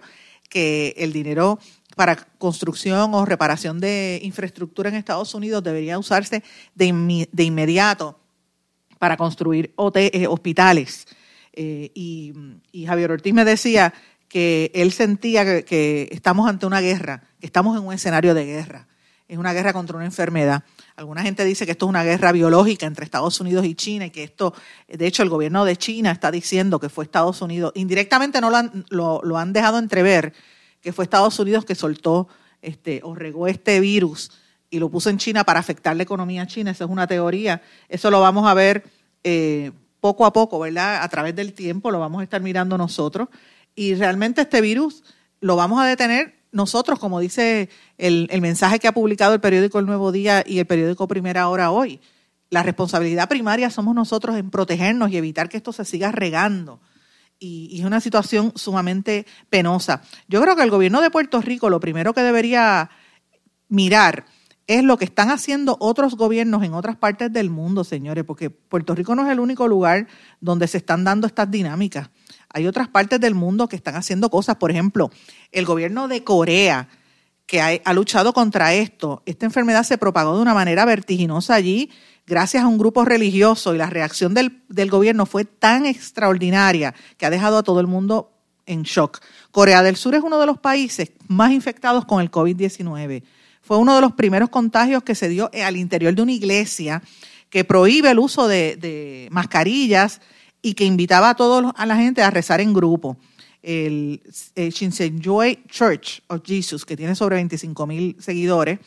que 0.49 0.95
el 0.97 1.13
dinero 1.13 1.59
para 1.95 2.15
construcción 2.15 3.13
o 3.13 3.25
reparación 3.25 3.79
de 3.79 4.19
infraestructura 4.23 4.89
en 4.89 4.95
Estados 4.95 5.33
Unidos 5.33 5.63
debería 5.63 5.99
usarse 5.99 6.43
de, 6.75 6.87
inmediato 7.43 8.19
para 8.97 9.17
construir 9.17 9.73
eh, 9.95 10.27
hospitales. 10.27 11.07
Eh, 11.53 11.91
y, 11.93 12.85
Javier 12.85 13.11
Ortiz 13.11 13.33
me 13.33 13.45
decía 13.45 13.93
que 14.27 14.71
él 14.73 14.91
sentía 14.91 15.63
que, 15.63 16.07
estamos 16.11 16.49
ante 16.49 16.65
una 16.65 16.81
guerra, 16.81 17.23
estamos 17.41 17.77
en 17.77 17.85
un 17.85 17.93
escenario 17.93 18.33
de 18.33 18.45
guerra. 18.45 18.87
Es 19.29 19.37
una 19.37 19.53
guerra 19.53 19.73
contra 19.73 19.95
una 19.95 20.05
enfermedad. 20.05 20.63
Alguna 20.95 21.21
gente 21.21 21.45
dice 21.45 21.67
que 21.67 21.73
esto 21.73 21.85
es 21.85 21.89
una 21.89 22.03
guerra 22.03 22.31
biológica 22.31 22.87
entre 22.87 23.05
Estados 23.05 23.39
Unidos 23.39 23.63
y 23.63 23.75
China 23.75 24.07
y 24.07 24.09
que 24.09 24.23
esto, 24.23 24.55
de 24.87 25.05
hecho, 25.05 25.21
el 25.21 25.29
gobierno 25.29 25.65
de 25.65 25.77
China 25.77 26.09
está 26.09 26.31
diciendo 26.31 26.79
que 26.79 26.89
fue 26.89 27.05
Estados 27.05 27.39
Unidos, 27.43 27.71
indirectamente 27.75 28.41
no 28.41 28.49
lo 28.49 28.57
han, 28.57 28.85
lo, 28.89 29.37
han 29.37 29.53
dejado 29.53 29.77
entrever, 29.77 30.33
que 30.81 30.91
fue 30.93 31.03
Estados 31.03 31.37
Unidos 31.37 31.63
que 31.63 31.75
soltó 31.75 32.27
este, 32.63 33.01
o 33.03 33.13
regó 33.13 33.47
este 33.47 33.79
virus 33.79 34.31
y 34.71 34.79
lo 34.79 34.89
puso 34.89 35.11
en 35.11 35.19
China 35.19 35.43
para 35.43 35.59
afectar 35.59 35.95
la 35.95 36.01
economía 36.01 36.47
china. 36.47 36.71
Esa 36.71 36.85
es 36.85 36.89
una 36.89 37.05
teoría. 37.05 37.61
Eso 37.87 38.09
lo 38.09 38.21
vamos 38.21 38.47
a 38.47 38.55
ver 38.55 38.83
eh, 39.23 39.71
poco 39.99 40.25
a 40.25 40.33
poco, 40.33 40.57
¿verdad? 40.57 41.03
A 41.03 41.07
través 41.07 41.35
del 41.35 41.53
tiempo 41.53 41.91
lo 41.91 41.99
vamos 41.99 42.21
a 42.21 42.23
estar 42.23 42.41
mirando 42.41 42.79
nosotros. 42.79 43.29
Y 43.75 43.93
realmente 43.93 44.41
este 44.41 44.59
virus 44.59 45.03
lo 45.39 45.55
vamos 45.55 45.79
a 45.79 45.85
detener 45.85 46.38
nosotros, 46.51 46.99
como 46.99 47.19
dice 47.19 47.69
el, 47.97 48.27
mensaje 48.41 48.79
que 48.79 48.87
ha 48.87 48.93
publicado 48.93 49.33
el 49.33 49.41
periódico 49.41 49.79
El 49.79 49.85
Nuevo 49.85 50.11
Día 50.11 50.43
y 50.45 50.59
el 50.59 50.65
periódico 50.65 51.07
Primera 51.07 51.47
Hora 51.47 51.71
hoy, 51.71 51.99
la 52.49 52.63
responsabilidad 52.63 53.29
primaria 53.29 53.69
somos 53.69 53.93
nosotros 53.93 54.35
en 54.35 54.49
protegernos 54.49 55.11
y 55.11 55.17
evitar 55.17 55.49
que 55.49 55.57
esto 55.57 55.71
se 55.71 55.85
siga 55.85 56.11
regando. 56.11 56.79
Y, 57.37 57.79
es 57.79 57.85
una 57.85 58.01
situación 58.01 58.51
sumamente 58.55 59.25
penosa. 59.49 60.01
Yo 60.27 60.41
creo 60.41 60.55
que 60.55 60.63
el 60.63 60.71
gobierno 60.71 61.01
de 61.01 61.11
Puerto 61.11 61.41
Rico 61.41 61.69
lo 61.69 61.79
primero 61.79 62.13
que 62.13 62.21
debería 62.21 62.89
mirar 63.67 64.25
es 64.65 64.83
lo 64.83 64.97
que 64.97 65.05
están 65.05 65.31
haciendo 65.31 65.77
otros 65.79 66.15
gobiernos 66.15 66.63
en 66.63 66.73
otras 66.73 66.95
partes 66.95 67.31
del 67.31 67.49
mundo, 67.49 67.83
señores, 67.83 68.23
porque 68.23 68.49
Puerto 68.49 68.93
Rico 68.93 69.15
no 69.15 69.25
es 69.25 69.31
el 69.31 69.39
único 69.39 69.67
lugar 69.67 70.07
donde 70.41 70.67
se 70.67 70.77
están 70.77 71.03
dando 71.03 71.25
estas 71.25 71.49
dinámicas. 71.49 72.09
Hay 72.51 72.67
otras 72.67 72.87
partes 72.87 73.19
del 73.19 73.35
mundo 73.35 73.67
que 73.67 73.75
están 73.75 73.95
haciendo 73.95 74.29
cosas. 74.29 74.55
Por 74.55 74.71
ejemplo, 74.71 75.11
el 75.51 75.65
gobierno 75.65 76.07
de 76.07 76.23
Corea, 76.23 76.87
que 77.45 77.61
ha, 77.61 77.93
luchado 77.93 78.31
contra 78.31 78.73
esto. 78.75 79.23
Esta 79.25 79.45
enfermedad 79.45 79.83
se 79.83 79.97
propagó 79.97 80.35
de 80.35 80.41
una 80.41 80.53
manera 80.53 80.85
vertiginosa 80.85 81.55
allí 81.55 81.89
gracias 82.27 82.63
a 82.63 82.67
un 82.67 82.77
grupo 82.77 83.05
religioso 83.05 83.73
y 83.73 83.79
la 83.79 83.87
reacción 83.89 84.35
del, 84.35 84.61
gobierno 84.89 85.25
fue 85.25 85.45
tan 85.45 85.87
extraordinaria 85.87 86.93
que 87.17 87.25
ha 87.25 87.31
dejado 87.31 87.57
a 87.57 87.63
todo 87.63 87.79
el 87.79 87.87
mundo 87.87 88.31
en 88.67 88.83
shock. 88.83 89.19
Corea 89.49 89.81
del 89.81 89.95
Sur 89.95 90.13
es 90.13 90.21
uno 90.21 90.39
de 90.39 90.45
los 90.45 90.59
países 90.59 91.11
más 91.27 91.51
infectados 91.51 92.05
con 92.05 92.21
el 92.21 92.29
COVID-19. 92.29 93.23
Fue 93.63 93.77
uno 93.77 93.95
de 93.95 94.01
los 94.01 94.13
primeros 94.13 94.49
contagios 94.49 95.01
que 95.01 95.15
se 95.15 95.27
dio 95.27 95.49
al 95.51 95.75
interior 95.75 96.13
de 96.13 96.21
una 96.21 96.31
iglesia 96.31 97.01
que 97.49 97.63
prohíbe 97.63 98.11
el 98.11 98.19
uso 98.19 98.47
de 98.47 99.27
mascarillas 99.31 100.21
y 100.61 100.73
que 100.73 100.85
invitaba 100.85 101.29
a 101.29 101.35
todos 101.35 101.71
a 101.75 101.85
la 101.85 101.95
gente 101.95 102.21
a 102.21 102.29
rezar 102.29 102.61
en 102.61 102.73
grupo. 102.73 103.17
El, 103.61 104.21
el 104.55 104.73
Church 104.73 106.21
of 106.27 106.41
Jesus, 106.45 106.85
que 106.85 106.95
tiene 106.95 107.15
sobre 107.15 107.35
25 107.35 107.87
mil 107.87 108.15
seguidores, 108.19 108.79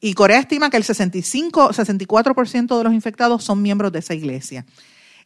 y 0.00 0.14
Corea 0.14 0.40
estima 0.40 0.70
que 0.70 0.76
el 0.76 0.84
65, 0.84 1.70
64% 1.72 2.78
de 2.78 2.84
los 2.84 2.92
infectados 2.92 3.44
son 3.44 3.62
miembros 3.62 3.92
de 3.92 4.00
esa 4.00 4.14
iglesia. 4.14 4.66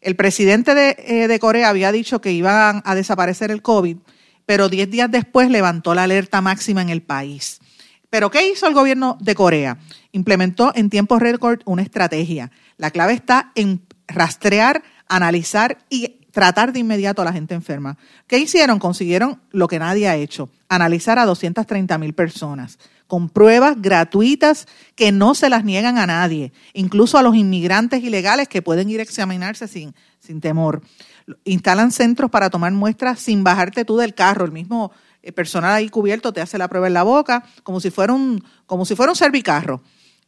El 0.00 0.16
presidente 0.16 0.75
de, 0.75 0.97
eh, 0.99 1.38
Corea 1.38 1.69
había 1.69 1.92
dicho 1.92 2.21
que 2.21 2.33
iban 2.33 2.83
a 2.85 2.95
desaparecer 2.95 3.50
el 3.50 3.62
COVID, 3.62 3.99
pero 4.47 4.69
10 4.69 4.90
días 4.90 5.11
después 5.11 5.50
levantó 5.50 5.95
la 5.95 6.04
alerta 6.04 6.40
máxima 6.40 6.83
en 6.83 6.88
el 6.88 7.02
país. 7.02 7.61
¿Pero 8.09 8.30
qué 8.30 8.49
hizo 8.49 8.66
el 8.66 8.75
gobierno 8.75 9.19
de 9.21 9.35
Corea? 9.35 9.78
Implementó 10.12 10.73
en 10.75 10.90
tiempo 10.90 11.19
récord 11.19 11.61
una 11.64 11.83
estrategia. 11.83 12.50
La 12.76 12.90
clave 12.90 13.12
está 13.12 13.52
en 13.54 13.83
rastrear 14.09 14.83
analizar 15.11 15.79
y 15.90 16.17
tratar 16.31 16.73
de 16.73 16.79
inmediato 16.79 17.21
a 17.21 17.25
la 17.25 17.33
gente 17.33 17.55
enferma. 17.55 17.99
¿Qué 18.26 18.38
hicieron? 18.38 18.79
Consiguieron 18.79 19.40
lo 19.50 19.69
que 19.69 19.79
nadie 19.79 20.09
ha 20.09 20.17
hecho, 20.17 20.49
analizar 20.69 21.19
a 21.19 21.26
230 21.26 21.99
mil 21.99 22.14
personas 22.14 22.79
con 23.11 23.29
pruebas 23.29 23.83
gratuitas 23.83 24.69
que 24.95 25.11
no 25.11 25.35
se 25.35 25.50
las 25.50 25.64
niegan 25.64 25.99
a 25.99 26.07
nadie, 26.07 26.52
incluso 26.75 27.19
a 27.19 27.23
los 27.23 27.35
inmigrantes 27.35 28.05
ilegales 28.05 28.47
que 28.47 28.62
pueden 28.62 28.88
ir 28.88 29.00
a 29.00 29.02
examinarse 29.02 29.67
sin, 29.67 29.97
sin 30.21 30.40
temor. 30.40 30.81
Instalan 31.45 31.90
centros 31.90 32.31
para 32.31 32.50
tomar 32.50 32.71
muestras 32.71 33.19
sin 33.19 33.43
bajarte 33.43 33.85
tú 33.85 33.97
del 33.97 34.14
carro. 34.14 34.45
El 34.45 34.52
mismo 34.52 34.93
eh, 35.25 35.33
personal 35.33 35.73
ahí 35.73 35.88
cubierto 35.88 36.33
te 36.33 36.40
hace 36.40 36.57
la 36.57 36.69
prueba 36.69 36.87
en 36.87 36.95
la 36.95 37.02
boca, 37.02 37.45
como 37.64 37.81
si 37.81 37.90
fuera 37.90 38.12
un, 38.12 38.45
como 38.67 38.85
si 38.85 38.95
fuera 38.95 39.11
un 39.11 39.17
servicarro. 39.17 39.83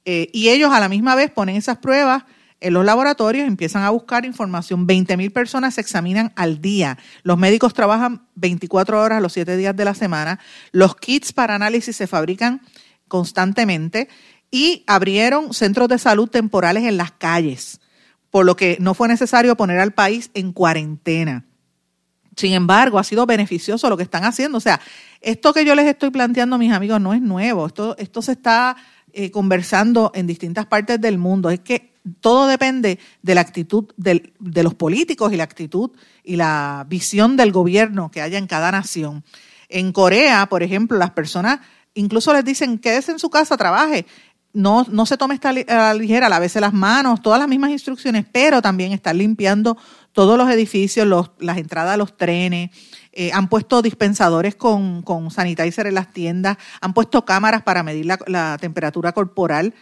Eh, 0.04 0.28
y 0.32 0.48
ellos 0.48 0.72
a 0.72 0.80
la 0.80 0.88
misma 0.88 1.14
vez 1.14 1.30
ponen 1.30 1.54
esas 1.54 1.78
pruebas 1.78 2.24
en 2.62 2.74
los 2.74 2.84
laboratorios 2.84 3.46
empiezan 3.46 3.82
a 3.82 3.90
buscar 3.90 4.24
información. 4.24 4.86
20.000 4.86 5.32
personas 5.32 5.74
se 5.74 5.80
examinan 5.80 6.32
al 6.36 6.60
día. 6.60 6.98
Los 7.22 7.38
médicos 7.38 7.74
trabajan 7.74 8.26
24 8.36 9.00
horas 9.00 9.20
los 9.20 9.32
7 9.32 9.56
días 9.56 9.76
de 9.76 9.84
la 9.84 9.94
semana. 9.94 10.38
Los 10.70 10.96
kits 10.96 11.32
para 11.32 11.54
análisis 11.54 11.96
se 11.96 12.06
fabrican 12.06 12.62
constantemente 13.08 14.08
y 14.50 14.84
abrieron 14.86 15.52
centros 15.52 15.88
de 15.88 15.98
salud 15.98 16.28
temporales 16.28 16.84
en 16.84 16.96
las 16.96 17.12
calles, 17.12 17.80
por 18.30 18.46
lo 18.46 18.54
que 18.54 18.76
no 18.80 18.94
fue 18.94 19.08
necesario 19.08 19.56
poner 19.56 19.78
al 19.80 19.92
país 19.92 20.30
en 20.34 20.52
cuarentena. 20.52 21.44
Sin 22.36 22.52
embargo, 22.54 22.98
ha 22.98 23.04
sido 23.04 23.26
beneficioso 23.26 23.90
lo 23.90 23.96
que 23.96 24.02
están 24.02 24.24
haciendo. 24.24 24.58
O 24.58 24.60
sea, 24.60 24.80
esto 25.20 25.52
que 25.52 25.64
yo 25.64 25.74
les 25.74 25.86
estoy 25.86 26.10
planteando, 26.10 26.56
mis 26.56 26.72
amigos, 26.72 27.00
no 27.00 27.12
es 27.12 27.20
nuevo. 27.20 27.66
Esto, 27.66 27.96
esto 27.98 28.22
se 28.22 28.32
está 28.32 28.76
eh, 29.12 29.30
conversando 29.30 30.10
en 30.14 30.26
distintas 30.26 30.66
partes 30.66 31.00
del 31.00 31.18
mundo. 31.18 31.50
Es 31.50 31.60
que 31.60 31.92
todo 32.20 32.46
depende 32.46 32.98
de 33.22 33.34
la 33.34 33.40
actitud 33.40 33.86
de 33.96 34.62
los 34.62 34.74
políticos 34.74 35.32
y 35.32 35.36
la 35.36 35.44
actitud 35.44 35.90
y 36.24 36.36
la 36.36 36.84
visión 36.88 37.36
del 37.36 37.52
gobierno 37.52 38.10
que 38.10 38.22
haya 38.22 38.38
en 38.38 38.46
cada 38.46 38.72
nación. 38.72 39.24
En 39.68 39.92
Corea, 39.92 40.46
por 40.46 40.62
ejemplo, 40.62 40.98
las 40.98 41.12
personas 41.12 41.60
incluso 41.94 42.32
les 42.32 42.44
dicen 42.44 42.78
quédese 42.78 43.12
en 43.12 43.18
su 43.18 43.30
casa, 43.30 43.56
trabaje. 43.56 44.06
No, 44.54 44.84
no 44.90 45.06
se 45.06 45.16
tome 45.16 45.34
esta 45.34 45.48
a 45.48 45.94
ligera, 45.94 46.28
lávese 46.28 46.60
las 46.60 46.74
manos, 46.74 47.22
todas 47.22 47.38
las 47.38 47.48
mismas 47.48 47.70
instrucciones, 47.70 48.26
pero 48.30 48.60
también 48.60 48.92
están 48.92 49.16
limpiando 49.16 49.78
todos 50.12 50.36
los 50.36 50.50
edificios, 50.50 51.08
las 51.38 51.56
entradas 51.56 51.94
a 51.94 51.96
los 51.96 52.18
trenes, 52.18 52.70
eh, 53.12 53.30
han 53.32 53.48
puesto 53.48 53.82
dispensadores 53.82 54.54
con, 54.54 55.02
con 55.02 55.30
sanitizer 55.30 55.86
en 55.86 55.94
las 55.94 56.12
tiendas, 56.12 56.56
han 56.80 56.94
puesto 56.94 57.24
cámaras 57.24 57.62
para 57.62 57.82
medir 57.82 58.06
la 58.06 58.58
temperatura 58.58 59.12
corporal 59.12 59.74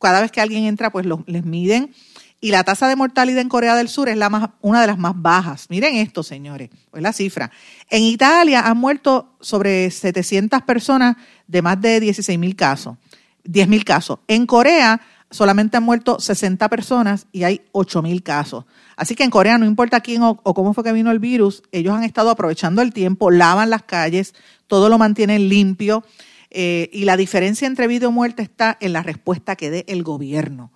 cada 0.00 0.20
vez 0.20 0.30
que 0.30 0.40
alguien 0.40 0.64
entra, 0.64 0.90
pues 0.90 1.06
les 1.26 1.44
miden. 1.44 1.94
y 2.38 2.50
la 2.50 2.62
tasa 2.64 2.86
de 2.86 2.96
mortalidad 2.96 3.40
en 3.40 3.48
Corea 3.48 3.74
del 3.74 3.88
Sur 3.88 4.08
es 4.08 4.16
la 4.16 4.28
más, 4.28 4.50
una 4.60 4.80
de 4.80 4.86
las 4.86 4.98
más 4.98 5.14
bajas. 5.16 5.66
Miren 5.70 5.96
esto, 5.96 6.22
señores, 6.22 6.70
es 6.94 7.02
la 7.02 7.12
cifra. 7.12 7.50
En 7.88 8.02
Italia 8.02 8.60
han 8.60 8.76
muerto 8.76 9.36
sobre 9.40 9.90
700 9.90 10.62
personas 10.62 11.16
de 11.46 11.62
más 11.62 11.80
de 11.80 11.98
16 11.98 12.38
mil 12.38 12.54
casos, 12.54 12.98
10 13.44 13.68
mil 13.68 13.84
casos. 13.84 14.18
En 14.28 14.46
Corea 14.46 15.00
solamente 15.36 15.76
han 15.76 15.82
muerto 15.82 16.18
60 16.18 16.68
personas 16.68 17.26
y 17.30 17.44
hay 17.44 17.60
8 17.72 18.02
mil 18.02 18.22
casos. 18.22 18.64
Así 18.96 19.14
que 19.14 19.22
en 19.22 19.30
Corea, 19.30 19.58
no 19.58 19.66
importa 19.66 20.00
quién 20.00 20.22
o, 20.22 20.36
cómo 20.36 20.72
fue 20.72 20.82
que 20.82 20.92
vino 20.92 21.10
el 21.10 21.18
virus, 21.18 21.62
ellos 21.70 21.94
han 21.94 22.02
estado 22.02 22.30
aprovechando 22.30 22.82
el 22.82 22.92
tiempo, 22.92 23.30
lavan 23.30 23.70
las 23.70 23.82
calles, 23.82 24.34
todo 24.66 24.88
lo 24.88 24.98
mantienen 24.98 25.48
limpio. 25.48 26.04
Eh, 26.50 26.88
y 26.92 27.04
la 27.04 27.16
diferencia 27.16 27.66
entre 27.66 27.86
vida 27.86 28.08
o 28.08 28.12
muerte 28.12 28.42
está 28.42 28.78
en 28.80 28.94
la 28.94 29.02
respuesta 29.02 29.56
que 29.56 29.70
dé 29.70 29.84
el 29.88 30.02
gobierno. 30.02 30.72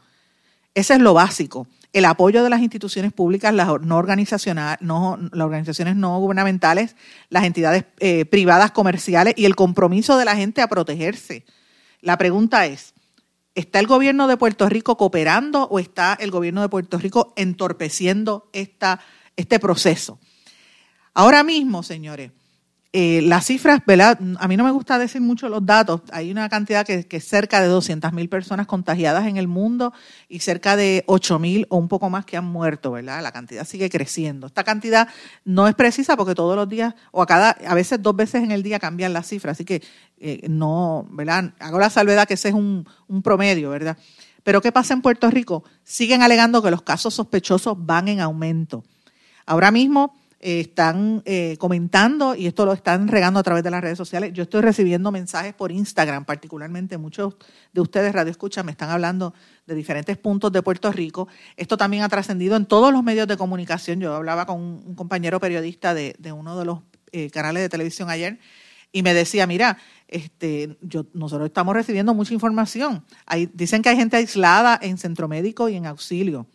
Ese 0.75 0.95
es 0.95 1.01
lo 1.01 1.15
básico. 1.15 1.67
El 1.93 2.05
apoyo 2.05 2.45
de 2.45 2.51
las 2.51 2.61
instituciones 2.61 3.13
públicas, 3.13 3.55
las 3.55 3.69
no 3.81 3.97
organizacionales, 3.97 4.81
no, 4.83 5.19
las 5.33 5.45
organizaciones 5.45 5.97
no 5.97 6.19
gubernamentales, 6.21 6.97
las 7.31 7.45
entidades 7.45 7.85
eh, 7.99 8.27
privadas 8.27 8.71
comerciales 8.73 9.35
y 9.37 9.47
el 9.47 9.57
compromiso 9.57 10.17
de 10.19 10.25
la 10.25 10.37
gente 10.37 10.61
a 10.61 10.69
protegerse. 10.69 11.45
La 12.03 12.19
pregunta 12.19 12.67
es, 12.67 12.95
¿está 13.55 13.81
el 13.81 13.87
gobierno 13.87 14.27
de 14.27 14.37
Puerto 14.37 14.69
Rico 14.69 14.97
cooperando 14.97 15.65
o 15.65 15.79
está 15.79 16.15
el 16.15 16.31
gobierno 16.31 16.63
de 16.63 16.69
Puerto 16.69 16.99
Rico 16.99 17.33
entorpeciendo 17.37 18.49
esta, 18.53 19.01
este 19.37 19.59
proceso? 19.59 20.19
Ahora 21.15 21.43
mismo, 21.43 21.83
señores, 21.83 22.33
eh, 22.93 23.23
las 23.23 23.47
cifras, 23.47 23.81
¿verdad? 23.87 24.19
A 24.41 24.49
mí 24.49 24.57
no 24.57 24.65
me 24.65 24.73
gusta 24.73 24.99
decir 24.99 25.21
mucho 25.21 25.49
los 25.49 25.65
datos. 25.65 26.03
Hay 26.11 26.33
una 26.33 26.49
cantidad 26.49 26.85
que, 26.85 27.21
cerca 27.21 27.61
de 27.61 27.69
200 27.69 28.13
mil 28.13 28.29
personas 28.29 28.67
contagiadas 28.67 29.29
en 29.29 29.37
el 29.37 29.47
mundo 29.47 29.93
y 30.29 30.41
cerca 30.41 30.75
de 30.75 31.05
8 31.07 31.39
mil 31.39 31.67
o 31.69 31.77
un 31.77 31.87
poco 31.87 32.11
más 32.11 32.25
que 32.25 32.37
han 32.37 32.47
muerto, 32.47 32.91
¿verdad? 32.91 33.23
La 33.23 33.31
cantidad 33.31 33.65
sigue 33.65 33.89
creciendo. 33.91 34.49
Esta 34.49 34.65
cantidad 34.65 35.09
no 35.45 35.69
es 35.69 35.77
precisa 35.77 36.17
porque 36.17 36.35
todos 36.35 36.57
los 36.57 36.69
días 36.69 36.95
o 37.13 37.23
a 37.23 37.27
cada, 37.27 37.51
a 37.51 37.75
veces 37.75 38.03
dos 38.03 38.17
veces 38.17 38.43
en 38.43 38.51
el 38.51 38.65
día 38.65 38.81
cambian 38.81 39.13
las 39.13 39.29
cifras. 39.29 39.53
Así 39.53 39.65
que 39.65 39.85
eh, 40.19 40.49
no, 40.49 41.07
¿verdad? 41.13 41.55
Hago 41.61 41.79
la 41.79 41.91
salvedad 41.91 42.27
que 42.27 42.35
ese 42.35 42.49
es 42.49 42.55
un, 42.55 42.89
un 43.07 43.23
promedio, 43.23 43.71
¿verdad? 43.71 43.97
Pero 44.43 44.61
¿qué 44.61 44.73
pasa 44.73 44.95
en 44.95 45.03
Puerto 45.03 45.31
Rico? 45.31 45.63
Siguen 45.85 46.23
alegando 46.23 46.61
que 46.61 46.73
los 46.73 46.83
casos 46.83 47.15
sospechosos 47.15 47.77
van 47.79 48.09
en 48.09 48.19
aumento. 48.19 48.83
Ahora 49.47 49.71
mismo 49.71 50.20
están 50.41 51.23
eh, 51.27 51.57
comentando 51.59 52.35
y 52.35 52.47
esto 52.47 52.65
lo 52.65 52.73
están 52.73 53.09
regando 53.09 53.39
a 53.39 53.43
través 53.43 53.63
de 53.63 53.71
las 53.71 53.83
redes 53.83 53.99
sociales. 53.99 54.33
Yo 54.33 54.43
estoy 54.43 54.63
recibiendo 54.63 55.13
mensajes 55.13 55.53
por 55.53 55.71
Instagram, 55.71 56.25
particularmente 56.25 56.97
muchos 56.97 57.37
de 57.73 57.81
ustedes, 57.83 58.13
Radio 58.15 58.31
Escucha, 58.31 58.63
me 58.63 58.73
están 58.73 58.89
hablando 58.89 59.35
de 59.67 59.75
diferentes 59.75 60.17
puntos 60.17 60.51
de 60.51 60.63
Puerto 60.63 60.91
Rico. 60.91 61.29
Esto 61.57 61.77
también 61.77 62.03
ha 62.03 62.09
trascendido 62.09 62.57
en 62.57 62.65
todos 62.65 62.91
los 62.91 63.03
medios 63.03 63.29
de 63.29 63.37
comunicación. 63.37 64.01
Yo 64.01 64.15
hablaba 64.15 64.47
con 64.47 64.61
un 64.61 64.95
compañero 64.95 65.39
periodista 65.41 65.93
de, 65.93 66.17
uno 66.33 66.59
de 66.59 66.65
los 66.65 66.81
eh, 67.13 67.31
canales 67.31 67.63
de 67.63 67.69
televisión 67.69 68.09
ayer 68.09 68.39
y 68.93 69.03
me 69.03 69.13
decía, 69.13 69.47
mira, 69.47 69.77
este, 70.09 70.79
yo, 70.81 71.05
nosotros 71.13 71.47
estamos 71.47 71.75
recibiendo 71.75 72.15
mucha 72.15 72.33
información. 72.33 73.05
Hay, 73.27 73.51
dicen 73.53 73.83
que 73.83 73.91
hay 73.91 73.97
gente 73.97 74.17
aislada 74.17 74.79
en 74.81 74.97
centro 74.97 75.29
médico 75.29 75.69
y 75.69 75.77
en 75.77 75.85
auxilio 75.85 76.47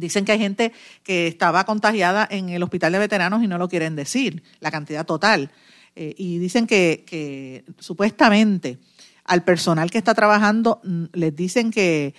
Dicen 0.00 0.24
que 0.24 0.32
hay 0.32 0.38
gente 0.38 0.72
que 1.02 1.26
estaba 1.26 1.64
contagiada 1.64 2.26
en 2.30 2.48
el 2.48 2.62
hospital 2.62 2.92
de 2.92 2.98
veteranos 2.98 3.42
y 3.42 3.46
no 3.46 3.58
lo 3.58 3.68
quieren 3.68 3.94
decir, 3.94 4.42
la 4.60 4.70
cantidad 4.70 5.06
total. 5.06 5.50
Eh, 5.94 6.14
y 6.16 6.38
dicen 6.38 6.66
que, 6.66 7.64
supuestamente 7.78 8.78
al 9.24 9.44
personal 9.44 9.90
que 9.90 9.98
está 9.98 10.14
trabajando 10.14 10.80
mm, 10.82 11.04
les 11.12 11.36
dicen 11.36 11.70
que 11.70 12.14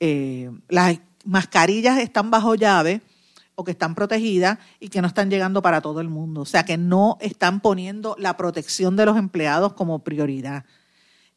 eh, 0.00 0.50
las 0.68 0.98
mascarillas 1.24 1.98
están 1.98 2.30
bajo 2.30 2.54
llave 2.54 3.00
o 3.54 3.64
que 3.64 3.72
están 3.72 3.94
protegidas 3.94 4.58
y 4.78 4.88
que 4.88 5.02
no 5.02 5.08
están 5.08 5.30
llegando 5.30 5.60
para 5.62 5.80
todo 5.80 6.00
el 6.00 6.08
mundo. 6.08 6.40
O 6.40 6.46
sea, 6.46 6.64
que 6.64 6.78
no 6.78 7.18
están 7.20 7.60
poniendo 7.60 8.16
la 8.18 8.36
protección 8.36 8.96
de 8.96 9.06
los 9.06 9.18
empleados 9.18 9.74
como 9.74 10.02
prioridad. 10.02 10.64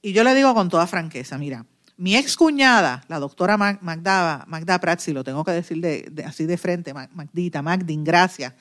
Y 0.01 0.13
yo 0.13 0.23
le 0.23 0.33
digo 0.33 0.53
con 0.53 0.69
toda 0.69 0.87
franqueza, 0.87 1.37
mira, 1.37 1.65
mi 1.97 2.15
ex 2.15 2.35
cuñada, 2.35 3.03
la 3.07 3.19
doctora 3.19 3.57
Magda, 3.57 4.45
Magda 4.47 4.79
Prats, 4.79 5.03
si 5.03 5.13
lo 5.13 5.23
tengo 5.23 5.43
que 5.43 5.51
decir 5.51 5.79
de, 5.79 6.23
así 6.25 6.45
de 6.45 6.57
frente, 6.57 6.93
Magdita, 6.93 7.61
Magdin, 7.61 8.03
gracias, 8.03 8.53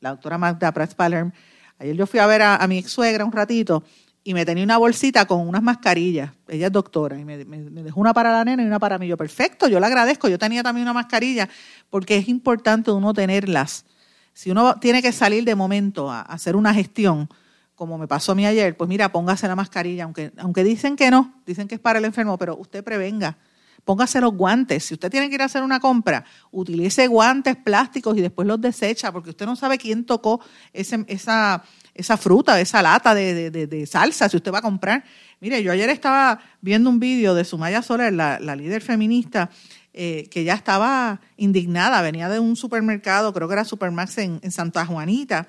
la 0.00 0.10
doctora 0.10 0.38
Magda 0.38 0.72
Prats 0.72 0.94
Palerm. 0.94 1.32
Ayer 1.78 1.96
yo 1.96 2.06
fui 2.06 2.20
a 2.20 2.26
ver 2.26 2.42
a, 2.42 2.66
mi 2.68 2.78
ex 2.78 2.90
suegra 2.90 3.24
un 3.24 3.32
ratito 3.32 3.82
y 4.22 4.32
me 4.32 4.44
tenía 4.44 4.64
una 4.64 4.78
bolsita 4.78 5.26
con 5.26 5.46
unas 5.46 5.62
mascarillas. 5.62 6.30
Ella 6.48 6.66
es 6.66 6.72
doctora 6.72 7.18
y 7.18 7.24
me, 7.24 7.44
dejó 7.44 8.00
una 8.00 8.14
para 8.14 8.32
la 8.32 8.44
nena 8.44 8.62
y 8.62 8.66
una 8.66 8.78
para 8.78 8.98
mí. 8.98 9.06
Yo, 9.06 9.16
perfecto, 9.16 9.68
yo 9.68 9.80
le 9.80 9.86
agradezco. 9.86 10.28
Yo 10.28 10.38
tenía 10.38 10.62
también 10.62 10.84
una 10.84 10.92
mascarilla 10.92 11.48
porque 11.90 12.16
es 12.16 12.28
importante 12.28 12.90
uno 12.90 13.12
tenerlas. 13.12 13.84
Si 14.32 14.50
uno 14.50 14.78
tiene 14.80 15.02
que 15.02 15.12
salir 15.12 15.44
de 15.44 15.54
momento 15.54 16.10
a 16.10 16.22
hacer 16.22 16.56
una 16.56 16.72
gestión, 16.72 17.28
como 17.74 17.98
me 17.98 18.06
pasó 18.06 18.32
a 18.32 18.34
mí 18.34 18.46
ayer, 18.46 18.76
pues 18.76 18.88
mira, 18.88 19.10
póngase 19.10 19.48
la 19.48 19.56
mascarilla, 19.56 20.04
aunque, 20.04 20.32
aunque 20.38 20.64
dicen 20.64 20.96
que 20.96 21.10
no, 21.10 21.34
dicen 21.46 21.68
que 21.68 21.74
es 21.76 21.80
para 21.80 21.98
el 21.98 22.04
enfermo, 22.04 22.38
pero 22.38 22.56
usted 22.56 22.84
prevenga. 22.84 23.36
Póngase 23.84 24.20
los 24.20 24.34
guantes. 24.34 24.84
Si 24.84 24.94
usted 24.94 25.10
tiene 25.10 25.28
que 25.28 25.34
ir 25.34 25.42
a 25.42 25.44
hacer 25.44 25.62
una 25.62 25.78
compra, 25.78 26.24
utilice 26.50 27.06
guantes 27.06 27.56
plásticos 27.56 28.16
y 28.16 28.22
después 28.22 28.48
los 28.48 28.58
desecha, 28.60 29.12
porque 29.12 29.30
usted 29.30 29.44
no 29.44 29.56
sabe 29.56 29.76
quién 29.76 30.04
tocó 30.04 30.40
esa, 30.72 31.62
esa 31.94 32.16
fruta, 32.16 32.58
esa 32.60 32.80
lata 32.80 33.14
de, 33.14 33.50
de, 33.50 33.86
salsa, 33.86 34.28
si 34.28 34.38
usted 34.38 34.52
va 34.52 34.58
a 34.58 34.62
comprar. 34.62 35.04
Mire, 35.40 35.62
yo 35.62 35.70
ayer 35.70 35.90
estaba 35.90 36.40
viendo 36.62 36.88
un 36.88 36.98
vídeo 36.98 37.34
de 37.34 37.44
Sumaya 37.44 37.82
Soler, 37.82 38.14
la, 38.14 38.38
la 38.40 38.56
líder 38.56 38.80
feminista, 38.80 39.50
eh, 39.92 40.28
que 40.30 40.44
ya 40.44 40.54
estaba 40.54 41.20
indignada, 41.36 42.00
venía 42.00 42.28
de 42.30 42.40
un 42.40 42.56
supermercado, 42.56 43.34
creo 43.34 43.48
que 43.48 43.54
era 43.54 43.64
Supermax 43.64 44.18
en, 44.18 44.40
en 44.42 44.50
Santa 44.50 44.86
Juanita, 44.86 45.46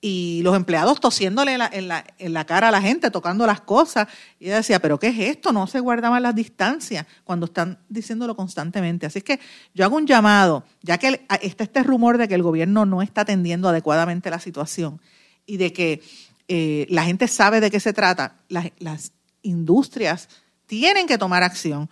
y 0.00 0.40
los 0.42 0.56
empleados 0.56 0.98
tosiéndole 0.98 1.52
en 1.52 1.58
la, 1.58 2.04
en, 2.18 2.32
la, 2.32 2.46
cara 2.46 2.68
a 2.68 2.70
la 2.70 2.80
gente, 2.80 3.10
tocando 3.10 3.46
las 3.46 3.60
cosas. 3.60 4.08
Y 4.38 4.46
ella 4.46 4.56
decía, 4.56 4.80
pero 4.80 4.98
¿qué 4.98 5.08
es 5.08 5.18
esto? 5.18 5.52
No 5.52 5.66
se 5.66 5.80
guardaban 5.80 6.22
las 6.22 6.34
distancias 6.34 7.06
cuando 7.22 7.46
están 7.46 7.78
diciéndolo 7.88 8.34
constantemente. 8.34 9.06
Así 9.06 9.18
es 9.18 9.24
que 9.24 9.40
yo 9.74 9.84
hago 9.84 9.96
un 9.96 10.06
llamado, 10.06 10.64
ya 10.80 10.96
que 10.96 11.26
está 11.42 11.64
este 11.64 11.82
rumor 11.82 12.16
de 12.16 12.28
que 12.28 12.34
el 12.34 12.42
gobierno 12.42 12.86
no 12.86 13.02
está 13.02 13.22
atendiendo 13.22 13.68
adecuadamente 13.68 14.30
la 14.30 14.40
situación 14.40 15.02
y 15.44 15.58
de 15.58 15.72
que 15.72 16.02
eh, 16.48 16.86
la 16.88 17.04
gente 17.04 17.28
sabe 17.28 17.60
de 17.60 17.70
qué 17.70 17.78
se 17.78 17.92
trata, 17.92 18.36
las, 18.48 18.70
las 18.78 19.12
industrias 19.42 20.30
tienen 20.64 21.06
que 21.06 21.18
tomar 21.18 21.42
acción. 21.42 21.90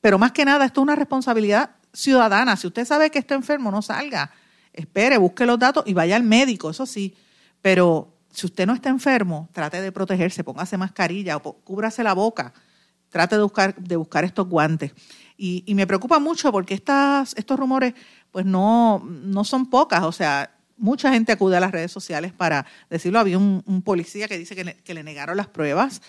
Pero 0.00 0.18
más 0.18 0.30
que 0.30 0.44
nada, 0.44 0.66
esto 0.66 0.80
es 0.80 0.84
una 0.84 0.94
responsabilidad 0.94 1.70
ciudadana. 1.92 2.56
Si 2.56 2.68
usted 2.68 2.84
sabe 2.84 3.10
que 3.10 3.18
está 3.18 3.34
enfermo, 3.34 3.72
no 3.72 3.82
salga. 3.82 4.30
Espere, 4.72 5.18
busque 5.18 5.44
los 5.46 5.58
datos 5.58 5.82
y 5.84 5.94
vaya 5.94 6.14
al 6.14 6.22
médico, 6.22 6.70
eso 6.70 6.86
sí 6.86 7.12
pero 7.62 8.12
si 8.30 8.46
usted 8.46 8.66
no 8.66 8.74
está 8.74 8.88
enfermo, 8.88 9.48
trate 9.52 9.80
de 9.80 9.92
protegerse, 9.92 10.44
póngase 10.44 10.76
mascarilla 10.76 11.36
o 11.36 11.40
cúbrase 11.40 12.02
la 12.02 12.14
boca, 12.14 12.52
trate 13.08 13.36
de 13.36 13.42
buscar, 13.42 13.74
de 13.76 13.96
buscar 13.96 14.24
estos 14.24 14.48
guantes. 14.48 14.92
Y, 15.36 15.74
me 15.74 15.86
preocupa 15.86 16.18
mucho 16.18 16.52
porque 16.52 16.74
estas, 16.74 17.34
estos 17.36 17.58
rumores 17.58 17.94
pues 18.30 18.44
no, 18.44 19.02
no 19.04 19.42
son 19.44 19.70
pocas, 19.70 20.02
o 20.04 20.12
sea, 20.12 20.54
mucha 20.76 21.12
gente 21.12 21.32
acude 21.32 21.56
a 21.56 21.60
las 21.60 21.72
redes 21.72 21.90
sociales 21.90 22.32
para 22.32 22.66
decirlo. 22.88 23.18
Había 23.18 23.38
un, 23.38 23.82
policía 23.84 24.28
que 24.28 24.38
dice 24.38 24.54
que 24.54 24.94
le, 24.94 25.02
negaron 25.02 25.36
las 25.36 25.48
pruebas. 25.48 26.02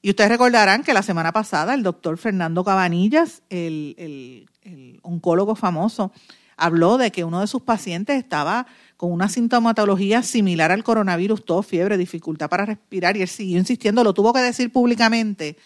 Y 0.00 0.10
ustedes 0.10 0.30
recordarán 0.30 0.82
que 0.82 0.94
la 0.94 1.02
semana 1.02 1.32
pasada 1.32 1.74
el 1.74 1.82
doctor 1.82 2.18
Fernando 2.18 2.64
Cabanillas, 2.64 3.42
el, 3.50 4.46
el 4.62 5.00
oncólogo 5.02 5.54
famoso, 5.54 6.12
habló 6.56 6.98
de 6.98 7.10
que 7.10 7.24
uno 7.24 7.40
de 7.40 7.46
sus 7.46 7.62
pacientes 7.62 8.16
estaba 8.16 8.66
con 9.02 9.10
una 9.10 9.28
sintomatología 9.28 10.22
similar 10.22 10.70
al 10.70 10.84
coronavirus, 10.84 11.44
todo 11.44 11.64
fiebre, 11.64 11.98
dificultad 11.98 12.48
para 12.48 12.66
respirar, 12.66 13.16
y 13.16 13.22
él 13.22 13.26
siguió 13.26 13.58
insistiendo, 13.58 14.04
lo 14.04 14.14
tuvo 14.14 14.32
que 14.32 14.38
decir 14.38 14.70
públicamente, 14.70 15.56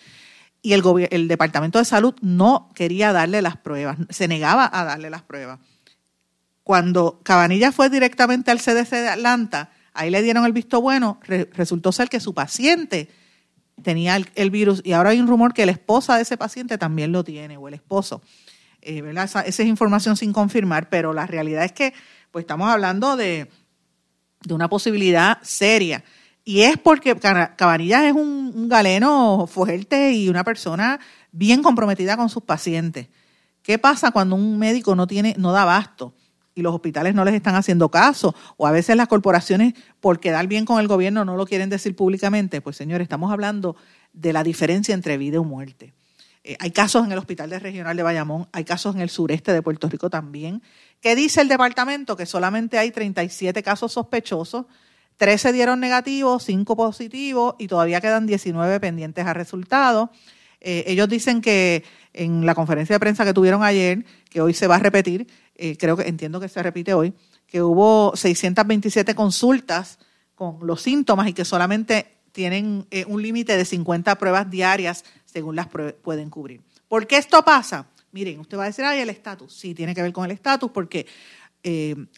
y 0.63 0.73
el, 0.73 0.83
el 1.11 1.29
Departamento 1.29 1.79
de 1.79 1.85
Salud 1.85 2.15
no 2.23 2.71
quería 2.75 3.13
darle 3.13 3.43
las 3.43 3.59
pruebas, 3.59 3.99
se 4.09 4.27
negaba 4.27 4.71
a 4.73 4.85
darle 4.85 5.11
las 5.11 5.21
pruebas. 5.21 5.59
Cuando 6.63 7.21
Cabanilla 7.25 7.73
fue 7.73 7.91
directamente 7.91 8.51
al 8.51 8.59
CDC 8.59 8.91
de 8.93 9.09
Atlanta, 9.09 9.71
ahí 9.93 10.09
le 10.09 10.23
dieron 10.23 10.47
el 10.47 10.53
visto 10.53 10.81
bueno, 10.81 11.21
resultó 11.27 11.93
ser 11.93 12.09
que 12.09 12.21
su 12.21 12.33
paciente 12.33 13.11
tenía 13.83 14.17
el, 14.17 14.51
virus, 14.51 14.81
y 14.83 14.93
ahora 14.93 15.11
hay 15.11 15.21
un 15.21 15.27
rumor 15.27 15.53
que 15.53 15.67
la 15.67 15.73
esposa 15.73 16.17
de 16.17 16.23
ese 16.23 16.39
paciente 16.39 16.79
también 16.79 17.13
lo 17.13 17.23
tiene, 17.23 17.59
o 17.59 17.69
el 17.69 17.75
esposo. 17.75 18.23
Eh, 18.81 19.03
esa 19.15 19.43
es 19.43 19.61
información 19.61 20.17
sin 20.17 20.33
confirmar, 20.33 20.89
pero 20.89 21.13
la 21.13 21.27
realidad 21.27 21.65
es 21.65 21.73
que 21.73 21.93
pues 22.37 22.43
estamos 22.43 22.69
hablando 22.69 23.17
de, 23.17 23.49
una 24.51 24.69
posibilidad 24.69 25.39
seria. 25.41 26.05
Y 26.45 26.61
es 26.61 26.77
porque 26.77 27.17
Cabanillas 27.17 28.03
es 28.03 28.13
un, 28.13 28.69
galeno 28.69 29.47
fuerte 29.51 30.13
y 30.13 30.29
una 30.29 30.45
persona 30.45 31.01
bien 31.33 31.63
comprometida 31.63 32.15
con 32.15 32.29
sus 32.29 32.43
pacientes. 32.43 33.09
¿Qué 33.63 33.79
pasa 33.79 34.11
cuando 34.11 34.37
un 34.37 34.59
médico 34.59 34.95
no 34.95 35.07
tiene, 35.07 35.35
no 35.39 35.51
da 35.51 35.63
abasto 35.63 36.13
y 36.55 36.61
los 36.61 36.75
hospitales 36.75 37.15
no 37.15 37.25
les 37.25 37.33
están 37.33 37.55
haciendo 37.55 37.91
caso? 37.91 38.35
O 38.59 38.67
a 38.67 38.71
veces 38.71 38.97
las 38.97 39.09
corporaciones, 39.09 39.73
por 40.01 40.21
quedar 40.21 40.47
bien 40.47 40.67
con 40.67 40.79
el 40.79 40.89
gobierno, 40.89 41.25
no 41.25 41.39
lo 41.39 41.47
quieren 41.47 41.71
decir 41.71 41.97
públicamente. 41.97 42.61
Pues 42.61 42.77
señores, 42.77 43.07
estamos 43.07 43.33
hablando 43.33 43.77
de 44.13 44.35
la 44.35 44.45
diferencia 44.45 44.95
entre 44.95 45.17
vida 45.17 45.39
y 45.39 45.41
muerte. 45.41 45.95
Eh, 46.45 46.59
hay 46.61 46.71
casos 46.71 47.07
en 47.07 47.11
el 47.11 47.19
Hospital 47.19 47.49
de 47.49 47.59
Regional 47.59 47.97
de 47.97 48.03
Bayamón, 48.03 48.47
hay 48.53 48.65
casos 48.65 48.95
en 48.95 49.01
el 49.01 49.09
sureste 49.09 49.55
de 49.55 49.63
Puerto 49.63 49.89
Rico 49.89 50.11
también. 50.11 50.63
¿Qué 51.07 51.15
dice 51.15 51.41
el 51.41 51.47
departamento? 51.47 52.17
Que 52.17 52.27
solamente 52.27 52.79
hay 52.79 52.91
37 52.91 53.63
casos 53.63 53.93
sospechosos, 53.93 54.67
13 55.19 55.53
dieron 55.53 55.79
negativos, 55.79 56.43
5 56.43 56.75
positivos 56.75 57.55
y 57.61 57.69
todavía 57.69 58.01
quedan 58.01 58.27
19 58.27 58.81
pendientes 58.81 59.25
a 59.25 59.33
resultados. 59.33 60.09
Eh, 60.61 60.83
ellos 60.89 61.09
dicen 61.09 61.41
que 61.41 61.85
en 62.13 62.45
la 62.45 62.57
conferencia 62.57 62.97
de 62.97 62.99
prensa 62.99 63.25
que 63.25 63.33
tuvieron 63.33 63.63
ayer, 63.63 64.05
que 64.29 64.41
hoy 64.41 64.53
se 64.53 64.67
va 64.67 64.75
a 64.75 64.79
repetir, 64.81 65.29
eh, 65.55 65.77
creo 65.77 65.97
que 65.97 66.09
entiendo 66.09 66.41
que 66.41 66.49
se 66.49 66.61
repite 66.61 66.93
hoy, 66.93 67.15
que 67.47 67.63
hubo 67.63 68.17
627 68.17 69.15
consultas 69.15 70.01
con 70.35 70.59
los 70.63 70.83
síntomas 70.83 71.29
y 71.29 71.35
que 71.35 71.45
solamente 71.45 72.17
tienen 72.33 72.85
eh, 72.91 73.05
un 73.07 73.23
límite 73.23 73.57
de 73.57 73.65
50 73.65 74.19
pruebas 74.19 74.51
diarias 74.51 75.05
según 75.25 75.55
las 75.55 75.69
pueden 75.69 76.31
cubrir. 76.31 76.63
¿Por 76.89 77.07
qué 77.07 77.19
esto 77.19 77.45
pasa? 77.45 77.87
Miren, 78.17 78.41
usted 78.41 78.57
va 78.57 78.63
a 78.63 78.67
decir, 78.69 78.83
ay, 78.83 79.01
el 79.01 79.11
estatus. 79.11 79.53
Sí, 79.53 79.75
tiene 79.75 79.95
que 79.95 80.01
ver 80.01 80.11
con 80.11 80.25
el 80.25 80.31
estatus 80.31 80.71
porque 80.71 81.07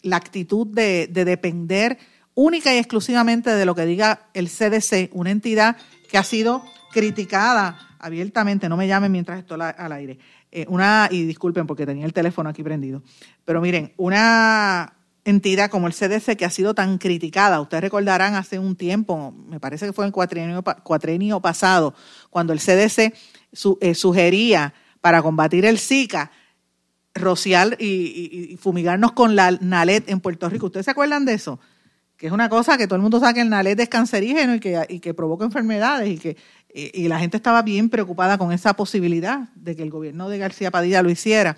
la 0.03 0.15
actitud 0.15 0.67
de, 0.67 1.07
de 1.07 1.25
depender 1.25 1.97
única 2.35 2.73
y 2.73 2.77
exclusivamente 2.77 3.49
de 3.53 3.65
lo 3.65 3.75
que 3.75 3.85
diga 3.85 4.29
el 4.33 4.47
CDC, 4.47 5.09
una 5.11 5.29
entidad 5.31 5.75
que 6.09 6.17
ha 6.17 6.23
sido 6.23 6.63
criticada 6.93 7.97
abiertamente, 7.99 8.69
no 8.69 8.77
me 8.77 8.87
llamen 8.87 9.11
mientras 9.11 9.39
estoy 9.39 9.59
al 9.61 9.91
aire, 9.91 10.19
eh, 10.53 10.65
una, 10.69 11.09
y 11.11 11.25
disculpen 11.25 11.67
porque 11.67 11.85
tenía 11.85 12.05
el 12.05 12.13
teléfono 12.13 12.49
aquí 12.49 12.63
prendido, 12.63 13.03
pero 13.43 13.59
miren, 13.59 13.91
una 13.97 14.93
entidad 15.25 15.69
como 15.69 15.87
el 15.87 15.93
CDC 15.93 16.37
que 16.37 16.45
ha 16.45 16.49
sido 16.49 16.73
tan 16.73 16.97
criticada, 16.97 17.59
ustedes 17.59 17.83
recordarán 17.83 18.35
hace 18.35 18.57
un 18.57 18.77
tiempo, 18.77 19.33
me 19.49 19.59
parece 19.59 19.85
que 19.85 19.91
fue 19.91 20.05
en 20.05 20.13
el 20.13 20.63
cuatrienio, 20.81 21.41
pasado, 21.41 21.93
cuando 22.29 22.53
el 22.53 22.59
CDC 22.59 23.13
eh, 23.81 23.95
sugería 23.95 24.73
para 25.01 25.21
combatir 25.21 25.65
el 25.65 25.79
Zika, 25.79 26.31
rociar 27.13 27.75
y, 27.79 28.57
fumigarnos 28.61 29.13
con 29.13 29.35
la 29.35 29.51
NALET 29.51 30.09
en 30.09 30.19
Puerto 30.19 30.49
Rico. 30.49 30.67
¿Ustedes 30.67 30.85
se 30.85 30.91
acuerdan 30.91 31.25
de 31.25 31.33
eso? 31.33 31.59
que 32.17 32.27
es 32.27 32.33
una 32.33 32.49
cosa 32.49 32.77
que 32.77 32.85
todo 32.85 32.97
el 32.97 33.01
mundo 33.01 33.21
sabe 33.21 33.35
que 33.35 33.41
el 33.41 33.49
nalet 33.49 33.79
es 33.79 33.87
cancerígeno 33.87 34.55
y 34.55 34.59
que, 34.59 34.85
y 34.89 34.99
que 34.99 35.13
provoca 35.13 35.45
enfermedades 35.45 36.09
y 36.09 36.17
que 36.17 36.35
y, 36.73 37.07
la 37.07 37.19
gente 37.19 37.37
estaba 37.37 37.61
bien 37.61 37.89
preocupada 37.89 38.37
con 38.37 38.51
esa 38.51 38.75
posibilidad 38.75 39.49
de 39.55 39.75
que 39.75 39.83
el 39.83 39.89
gobierno 39.89 40.29
de 40.29 40.37
García 40.37 40.69
Padilla 40.69 41.01
lo 41.01 41.09
hiciera. 41.09 41.57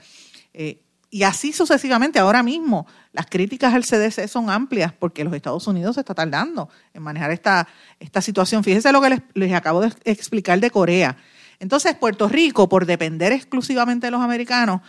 Eh, 0.54 0.82
y 1.10 1.24
así 1.24 1.52
sucesivamente, 1.52 2.20
ahora 2.20 2.44
mismo, 2.44 2.88
las 3.12 3.26
críticas 3.26 3.74
al 3.74 3.84
CDC 3.84 4.28
son 4.28 4.50
amplias 4.50 4.94
porque 4.94 5.26
los 5.26 5.34
Estados 5.34 5.68
Unidos 5.68 5.96
se 5.96 6.02
está 6.02 6.16
tardando 6.16 6.70
en 6.94 7.04
manejar 7.04 7.32
esta, 7.32 7.68
esta 8.00 8.22
situación. 8.22 8.64
Fíjense 8.64 8.92
lo 8.94 9.02
que 9.02 9.10
les, 9.10 9.22
les 9.34 9.54
acabo 9.54 9.82
de 9.82 9.92
explicar 10.06 10.60
de 10.62 10.72
Corea. 10.72 11.18
Entonces, 11.62 11.94
Puerto 11.96 12.28
Rico, 12.28 12.68
por 12.68 12.88
depender 12.88 13.32
exclusivamente 13.32 14.08
de 14.08 14.12
los 14.12 14.22
americanos, 14.22 14.82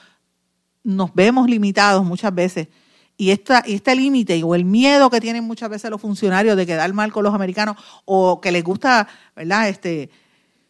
nos 0.83 1.15
vemos 1.15 1.47
limitados 1.47 2.03
muchas 2.03 2.35
veces 2.35 2.69
y, 3.19 3.31
esta, 3.31 3.59
este 3.59 3.95
límite 3.95 4.43
o 4.43 4.55
el 4.55 4.65
miedo 4.65 5.11
que 5.11 5.21
tienen 5.21 5.45
muchas 5.45 5.69
veces 5.69 5.91
los 5.91 6.01
funcionarios 6.01 6.57
de 6.57 6.65
quedar 6.65 6.91
mal 6.95 7.13
con 7.13 7.25
los 7.25 7.35
americanos 7.35 7.77
o 8.07 8.41
que 8.41 8.51
les 8.51 8.65
gusta, 8.65 9.07
¿verdad? 9.37 9.69
Este, 9.69 10.09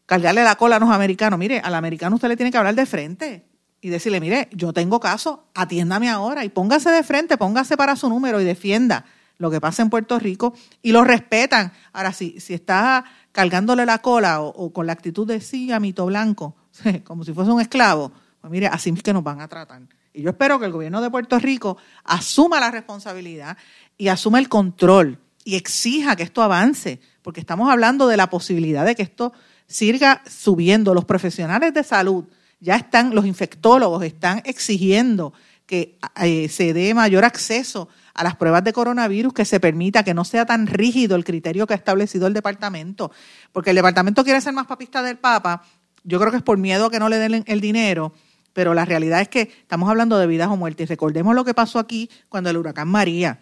cargarle 0.05 0.43
la 0.43 0.57
cola 0.57 0.75
a 0.75 0.81
los 0.81 0.91
americanos. 0.91 1.39
Mire, 1.39 1.61
al 1.61 1.77
americano 1.77 2.17
usted 2.17 2.27
le 2.27 2.37
tiene 2.37 2.51
que 2.51 2.59
hablar 2.59 2.75
de 2.75 2.85
frente 2.85 3.47
y 3.81 3.89
decirle, 3.89 4.19
mire, 4.19 4.49
yo 4.51 4.73
tengo 4.73 4.99
caso, 4.99 5.45
atiéndame 5.55 6.11
ahora 6.11 6.45
y 6.45 6.49
póngase 6.49 6.91
de 6.91 7.05
frente, 7.05 7.39
póngase 7.39 7.77
para 7.77 7.95
su 7.95 8.09
número 8.09 8.41
y 8.41 8.45
defienda 8.45 9.05
lo 9.43 9.51
que 9.51 9.61
pasa 9.61 9.83
en 9.83 9.91
Puerto 9.91 10.19
Rico 10.21 10.55
y 10.83 10.93
lo 10.93 11.03
respetan. 11.03 11.73
Ahora, 11.93 12.13
si, 12.13 12.39
si 12.39 12.55
está 12.55 13.05
cargándole 13.33 13.85
la 13.85 13.99
cola 13.99 14.41
o, 14.41 14.73
con 14.73 14.87
la 14.87 14.93
actitud 14.93 15.27
de 15.27 15.41
sí, 15.41 15.73
amito 15.73 16.07
blanco, 16.07 16.55
como 17.05 17.25
si 17.25 17.33
fuese 17.33 17.51
un 17.51 17.61
esclavo, 17.61 18.13
pues 18.41 18.51
mire, 18.53 18.69
así 18.69 18.91
es 18.91 19.03
que 19.03 19.13
nos 19.13 19.25
van 19.25 19.41
a 19.41 19.49
tratar. 19.49 19.83
Y 20.15 20.23
yo 20.23 20.31
espero 20.31 20.61
que 20.61 20.67
el 20.67 20.73
gobierno 20.73 21.01
de 21.01 21.11
Puerto 21.11 21.41
Rico 21.41 21.77
asuma 22.05 22.61
la 22.61 22.71
responsabilidad 22.71 23.57
y 23.99 24.09
asuma 24.09 24.39
el 24.39 24.49
control 24.49 25.19
y 25.45 25.57
exija 25.57 26.15
que 26.15 26.23
esto 26.23 26.41
avance, 26.41 27.01
porque 27.23 27.41
estamos 27.41 27.69
hablando 27.69 28.07
de 28.07 28.17
la 28.17 28.31
posibilidad 28.31 28.85
de 28.85 28.95
que 28.95 29.03
esto 29.03 29.33
siga 29.67 30.23
subiendo. 30.25 30.95
Los 30.95 31.05
profesionales 31.05 31.75
de 31.75 31.83
salud 31.83 32.27
ya 32.61 32.77
están, 32.77 33.13
los 33.13 33.27
infectólogos 33.27 34.05
están 34.05 34.41
exigiendo 34.45 35.33
que 35.67 35.99
eh, 36.23 36.49
se 36.49 36.73
dé 36.73 36.95
mayor 36.95 37.25
acceso 37.25 37.89
a 38.15 38.25
las 38.25 38.37
pruebas 38.37 38.65
de 38.65 38.73
coronavirus, 38.73 39.33
que 39.33 39.45
se 39.45 39.61
permita 39.61 40.03
que 40.03 40.15
no 40.15 40.25
sea 40.25 40.47
tan 40.47 40.67
rígido 40.67 41.17
el 41.17 41.25
criterio 41.25 41.67
que 41.67 41.75
ha 41.75 41.77
establecido 41.77 42.27
el 42.27 42.35
departamento, 42.35 43.11
porque 43.53 43.71
el 43.71 43.77
departamento 43.77 44.25
quiere 44.25 44.41
ser 44.41 44.53
más 44.53 44.67
papista 44.67 45.03
del 45.03 45.19
Papa, 45.19 45.63
yo 46.05 46.19
creo 46.19 46.31
que 46.31 46.39
es 46.39 46.43
por 46.43 46.59
miedo 46.59 46.91
que 46.91 46.99
no 46.99 47.09
le 47.09 47.19
den 47.19 47.45
el 47.47 47.61
dinero, 47.61 48.13
pero 48.53 48.75
la 48.75 48.85
realidad 48.85 49.21
es 49.21 49.29
que 49.29 49.43
estamos 49.43 49.89
hablando 49.89 50.19
de 50.19 50.27
vidas 50.27 50.49
o 50.49 50.57
muertes. 50.57 50.89
Recordemos 50.89 51.35
lo 51.35 51.45
que 51.45 51.55
pasó 51.55 51.79
aquí 51.79 52.11
cuando 52.29 52.51
el 52.51 52.57
huracán 52.57 52.89
María. 52.89 53.41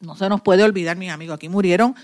No 0.00 0.16
se 0.16 0.28
nos 0.28 0.40
puede 0.40 0.64
olvidar, 0.64 0.96
mis 0.96 1.10
amigos, 1.10 1.36
aquí 1.36 1.48
murieron, 1.48 1.94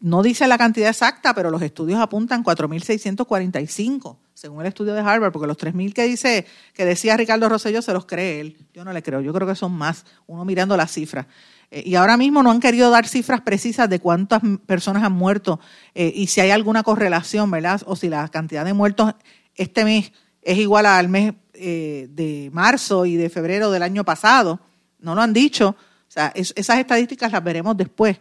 no 0.00 0.22
dice 0.22 0.46
la 0.46 0.56
cantidad 0.56 0.88
exacta, 0.88 1.34
pero 1.34 1.50
los 1.50 1.60
estudios 1.60 2.00
apuntan 2.00 2.42
4.645, 2.42 4.16
según 4.32 4.60
el 4.62 4.68
estudio 4.68 4.94
de 4.94 5.00
Harvard, 5.00 5.32
porque 5.32 5.46
los 5.46 5.58
3.000 5.58 5.92
que 5.92 6.04
dice 6.04 6.46
que 6.72 6.84
decía 6.84 7.16
Ricardo 7.16 7.48
Rosello 7.48 7.82
se 7.82 7.92
los 7.92 8.06
cree 8.06 8.40
él. 8.40 8.56
Yo 8.72 8.84
no 8.84 8.92
le 8.92 9.02
creo, 9.02 9.20
yo 9.20 9.32
creo 9.32 9.46
que 9.46 9.54
son 9.54 9.72
más, 9.72 10.06
uno 10.26 10.44
mirando 10.44 10.76
las 10.76 10.92
cifras. 10.92 11.26
Eh, 11.70 11.82
y 11.84 11.96
ahora 11.96 12.16
mismo 12.16 12.42
no 12.42 12.50
han 12.50 12.60
querido 12.60 12.90
dar 12.90 13.06
cifras 13.06 13.42
precisas 13.42 13.90
de 13.90 14.00
cuántas 14.00 14.40
personas 14.64 15.02
han 15.04 15.12
muerto 15.12 15.60
eh, 15.94 16.10
y 16.14 16.28
si 16.28 16.40
hay 16.40 16.50
alguna 16.50 16.82
correlación, 16.82 17.50
¿verdad? 17.50 17.82
O 17.84 17.94
si 17.94 18.08
la 18.08 18.26
cantidad 18.28 18.64
de 18.64 18.72
muertos 18.72 19.14
este 19.54 19.84
mes 19.84 20.12
es 20.40 20.56
igual 20.56 20.86
al 20.86 21.08
mes 21.08 21.34
eh, 21.52 22.08
de 22.10 22.48
marzo 22.52 23.04
y 23.04 23.16
de 23.16 23.28
febrero 23.28 23.70
del 23.70 23.82
año 23.82 24.04
pasado. 24.04 24.60
No 25.00 25.14
lo 25.14 25.20
han 25.20 25.32
dicho. 25.32 25.70
O 25.70 26.10
sea, 26.10 26.32
esas 26.34 26.78
estadísticas 26.78 27.32
las 27.32 27.44
veremos 27.44 27.76
después. 27.76 28.18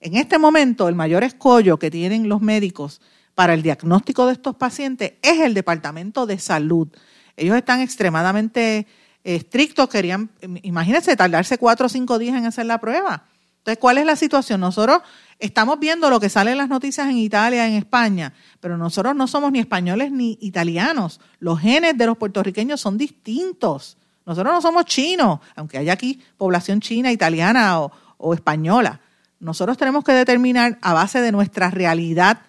En 0.00 0.16
este 0.16 0.38
momento, 0.38 0.88
el 0.88 0.94
mayor 0.94 1.24
escollo 1.24 1.78
que 1.78 1.90
tienen 1.90 2.28
los 2.28 2.40
médicos 2.40 3.00
para 3.34 3.54
el 3.54 3.62
diagnóstico 3.62 4.26
de 4.26 4.32
estos 4.32 4.56
pacientes 4.56 5.14
es 5.22 5.40
el 5.40 5.54
Departamento 5.54 6.26
de 6.26 6.38
Salud. 6.38 6.88
Ellos 7.36 7.56
están 7.56 7.80
extremadamente 7.80 8.86
estrictos, 9.24 9.88
querían, 9.88 10.30
imagínense, 10.62 11.16
tardarse 11.16 11.58
cuatro 11.58 11.86
o 11.86 11.88
cinco 11.88 12.18
días 12.18 12.36
en 12.36 12.46
hacer 12.46 12.66
la 12.66 12.78
prueba. 12.78 13.24
Entonces, 13.58 13.78
¿cuál 13.80 13.98
es 13.98 14.06
la 14.06 14.16
situación? 14.16 14.60
Nosotros 14.60 15.02
estamos 15.38 15.78
viendo 15.78 16.08
lo 16.10 16.20
que 16.20 16.28
sale 16.28 16.52
en 16.52 16.58
las 16.58 16.68
noticias 16.68 17.08
en 17.08 17.18
Italia, 17.18 17.66
en 17.66 17.74
España, 17.74 18.32
pero 18.60 18.78
nosotros 18.78 19.14
no 19.14 19.26
somos 19.26 19.52
ni 19.52 19.58
españoles 19.58 20.10
ni 20.10 20.38
italianos. 20.40 21.20
Los 21.38 21.60
genes 21.60 21.98
de 21.98 22.06
los 22.06 22.16
puertorriqueños 22.16 22.80
son 22.80 22.96
distintos. 22.96 23.98
Nosotros 24.24 24.54
no 24.54 24.62
somos 24.62 24.84
chinos, 24.84 25.40
aunque 25.56 25.78
haya 25.78 25.92
aquí 25.92 26.22
población 26.36 26.80
china, 26.80 27.12
italiana 27.12 27.80
o, 27.80 28.34
española. 28.34 29.00
Nosotros 29.40 29.76
tenemos 29.76 30.04
que 30.04 30.12
determinar 30.12 30.78
a 30.82 30.92
base 30.92 31.20
de 31.20 31.32
nuestra 31.32 31.70
realidad, 31.70 32.40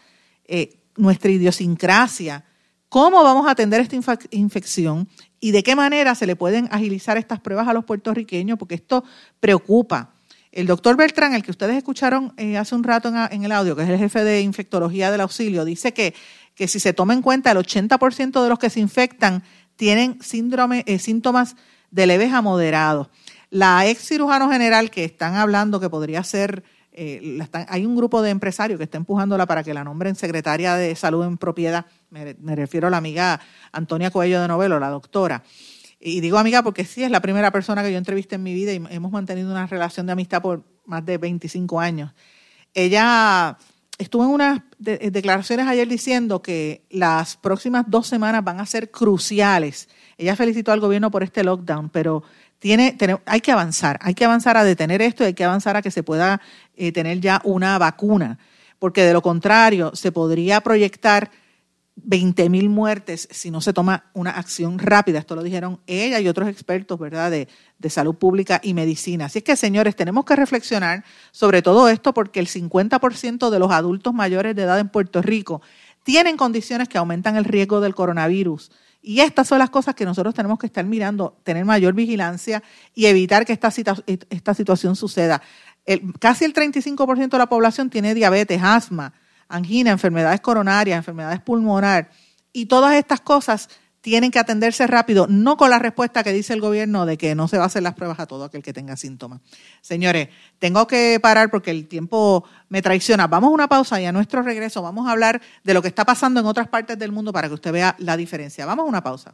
eh, 0.45 0.77
nuestra 0.95 1.31
idiosincrasia, 1.31 2.45
cómo 2.89 3.23
vamos 3.23 3.47
a 3.47 3.51
atender 3.51 3.81
esta 3.81 3.95
infección 4.31 5.07
y 5.39 5.51
de 5.51 5.63
qué 5.63 5.75
manera 5.75 6.15
se 6.15 6.25
le 6.25 6.35
pueden 6.35 6.67
agilizar 6.71 7.17
estas 7.17 7.39
pruebas 7.39 7.67
a 7.67 7.73
los 7.73 7.85
puertorriqueños, 7.85 8.57
porque 8.57 8.75
esto 8.75 9.03
preocupa. 9.39 10.13
El 10.51 10.65
doctor 10.65 10.97
Beltrán, 10.97 11.35
el 11.35 11.43
que 11.43 11.51
ustedes 11.51 11.77
escucharon 11.77 12.33
eh, 12.37 12.57
hace 12.57 12.73
un 12.73 12.83
rato 12.83 13.13
en, 13.29 13.43
el 13.43 13.51
audio, 13.51 13.75
que 13.75 13.83
es 13.83 13.89
el 13.89 13.99
jefe 13.99 14.23
de 14.23 14.41
infectología 14.41 15.11
del 15.11 15.21
auxilio, 15.21 15.63
dice 15.63 15.93
que, 15.93 16.15
que 16.55 16.67
si 16.67 16.79
se 16.79 16.91
toma 16.91 17.13
en 17.13 17.21
cuenta 17.21 17.51
el 17.51 17.57
80% 17.57 18.41
de 18.41 18.49
los 18.49 18.57
que 18.57 18.71
se 18.71 18.79
infectan 18.79 19.43
tienen 19.75 20.19
eh, 20.19 20.99
síntomas 20.99 21.55
de 21.91 22.07
leves 22.07 22.33
a 22.33 22.41
moderados. 22.41 23.07
La 23.49 23.87
ex 23.87 24.05
cirujano 24.05 24.51
general 24.51 24.91
que 24.91 25.05
están 25.05 25.35
hablando 25.35 25.79
que 25.79 25.89
podría 25.89 26.23
ser, 26.23 26.63
eh, 26.91 27.39
hay 27.67 27.85
un 27.85 27.95
grupo 27.95 28.21
de 28.21 28.29
empresarios 28.29 28.77
que 28.77 28.83
está 28.83 28.97
empujándola 28.97 29.45
para 29.45 29.63
que 29.63 29.73
la 29.73 29.83
nombren 29.83 30.15
secretaria 30.15 30.75
de 30.75 30.95
salud 30.95 31.25
en 31.25 31.37
propiedad, 31.37 31.85
me, 32.09 32.55
refiero 32.55 32.87
a 32.87 32.89
la 32.89 32.97
amiga 32.97 33.39
Antonia 33.71 34.11
Coello 34.11 34.41
de 34.41 34.47
Novelo, 34.47 34.79
la 34.79 34.89
doctora. 34.89 35.43
Y 35.99 36.21
digo 36.21 36.37
amiga 36.37 36.63
porque 36.63 36.85
sí, 36.85 37.03
es 37.03 37.11
la 37.11 37.21
primera 37.21 37.51
persona 37.51 37.83
que 37.83 37.91
yo 37.91 37.97
entrevisté 37.97 38.35
en 38.35 38.43
mi 38.43 38.53
vida 38.53 38.73
y 38.73 38.81
hemos 38.89 39.11
mantenido 39.11 39.51
una 39.51 39.67
relación 39.67 40.05
de 40.05 40.13
amistad 40.13 40.41
por 40.41 40.63
más 40.85 41.05
de 41.05 41.17
25 41.17 41.79
años. 41.79 42.13
Ella 42.73 43.57
estuvo 43.97 44.23
en 44.23 44.29
unas 44.29 44.61
declaraciones 44.77 45.67
ayer 45.67 45.87
diciendo 45.87 46.41
que 46.41 46.85
las 46.89 47.35
próximas 47.37 47.85
dos 47.87 48.07
semanas 48.07 48.43
van 48.43 48.59
a 48.59 48.65
ser 48.65 48.91
cruciales. 48.91 49.89
Ella 50.17 50.35
felicitó 50.35 50.71
al 50.71 50.79
gobierno 50.79 51.11
por 51.11 51.21
este 51.21 51.43
lockdown, 51.43 51.89
pero 51.89 52.23
tiene, 52.59 52.97
hay 53.25 53.41
que 53.41 53.51
avanzar, 53.51 53.97
hay 54.01 54.13
que 54.13 54.25
avanzar 54.25 54.57
a 54.57 54.63
detener 54.63 55.01
esto 55.01 55.23
y 55.23 55.27
hay 55.27 55.33
que 55.33 55.45
avanzar 55.45 55.77
a 55.77 55.81
que 55.81 55.91
se 55.91 56.03
pueda 56.03 56.41
eh, 56.75 56.91
tener 56.91 57.19
ya 57.19 57.41
una 57.43 57.77
vacuna, 57.77 58.37
porque 58.77 59.03
de 59.03 59.13
lo 59.13 59.21
contrario 59.21 59.91
se 59.95 60.11
podría 60.11 60.61
proyectar 60.61 61.31
20 61.95 62.49
mil 62.49 62.69
muertes 62.69 63.27
si 63.31 63.51
no 63.51 63.61
se 63.61 63.73
toma 63.73 64.05
una 64.13 64.31
acción 64.31 64.79
rápida. 64.79 65.19
Esto 65.19 65.35
lo 65.35 65.43
dijeron 65.43 65.79
ella 65.87 66.19
y 66.19 66.27
otros 66.27 66.47
expertos, 66.47 66.99
¿verdad?, 66.99 67.31
de, 67.31 67.47
de, 67.77 67.89
salud 67.89 68.15
pública 68.15 68.61
y 68.63 68.73
medicina. 68.73 69.25
Así 69.25 69.39
es 69.39 69.43
que, 69.43 69.55
señores, 69.55 69.95
tenemos 69.95 70.25
que 70.25 70.35
reflexionar 70.35 71.03
sobre 71.31 71.61
todo 71.61 71.89
esto 71.89 72.13
porque 72.13 72.39
el 72.39 72.47
50% 72.47 73.49
de 73.49 73.59
los 73.59 73.71
adultos 73.71 74.13
mayores 74.13 74.55
de 74.55 74.63
edad 74.63 74.79
en 74.79 74.89
Puerto 74.89 75.21
Rico 75.21 75.61
tienen 76.03 76.37
condiciones 76.37 76.87
que 76.87 76.97
aumentan 76.97 77.35
el 77.35 77.45
riesgo 77.45 77.81
del 77.81 77.95
coronavirus. 77.95 78.71
Y 79.01 79.21
estas 79.21 79.47
son 79.47 79.59
las 79.59 79.69
cosas 79.69 79.95
que 79.95 80.05
nosotros 80.05 80.33
tenemos 80.33 80.59
que 80.59 80.67
estar 80.67 80.85
mirando, 80.85 81.39
tener 81.43 81.63
mayor 81.63 81.93
vigilancia 81.93 82.61
y 82.93 83.05
evitar 83.05 83.45
que 83.45 83.53
esta, 83.53 83.71
esta 84.29 84.53
situación 84.53 84.95
suceda. 84.95 85.41
casi 86.19 86.45
el 86.45 86.53
35% 86.53 87.29
de 87.29 87.37
la 87.37 87.47
población 87.47 87.89
tiene 87.89 88.13
diabetes, 88.13 88.61
asma, 88.61 89.13
angina, 89.47 89.91
enfermedades 89.91 90.41
coronarias, 90.41 90.97
enfermedades 90.97 91.39
pulmonares. 91.39 92.09
Y 92.51 92.65
todas 92.65 92.95
estas 92.95 93.21
cosas 93.21 93.69
tienen 94.01 94.31
que 94.31 94.39
atenderse 94.39 94.87
rápido, 94.87 95.27
no 95.29 95.57
con 95.57 95.69
la 95.69 95.79
respuesta 95.79 96.23
que 96.23 96.33
dice 96.33 96.53
el 96.53 96.61
gobierno 96.61 97.05
de 97.05 97.17
que 97.17 97.35
no 97.35 97.47
se 97.47 97.57
va 97.57 97.63
a 97.63 97.67
hacer 97.67 97.83
las 97.83 97.93
pruebas 97.93 98.19
a 98.19 98.25
todo 98.25 98.45
aquel 98.45 98.63
que 98.63 98.73
tenga 98.73 98.95
síntomas. 98.95 99.41
Señores, 99.81 100.29
tengo 100.59 100.87
que 100.87 101.19
parar 101.21 101.49
porque 101.51 101.71
el 101.71 101.87
tiempo 101.87 102.45
me 102.69 102.81
traiciona. 102.81 103.27
Vamos 103.27 103.49
a 103.49 103.53
una 103.53 103.67
pausa 103.67 103.99
y 104.01 104.05
a 104.05 104.11
nuestro 104.11 104.41
regreso 104.41 104.81
vamos 104.81 105.07
a 105.07 105.11
hablar 105.11 105.41
de 105.63 105.73
lo 105.73 105.81
que 105.81 105.89
está 105.89 106.05
pasando 106.05 106.39
en 106.39 106.45
otras 106.45 106.67
partes 106.67 106.97
del 106.97 107.11
mundo 107.11 107.33
para 107.33 107.47
que 107.47 107.53
usted 107.55 107.71
vea 107.71 107.95
la 107.99 108.15
diferencia. 108.17 108.65
Vamos 108.65 108.85
a 108.85 108.89
una 108.89 109.03
pausa. 109.03 109.33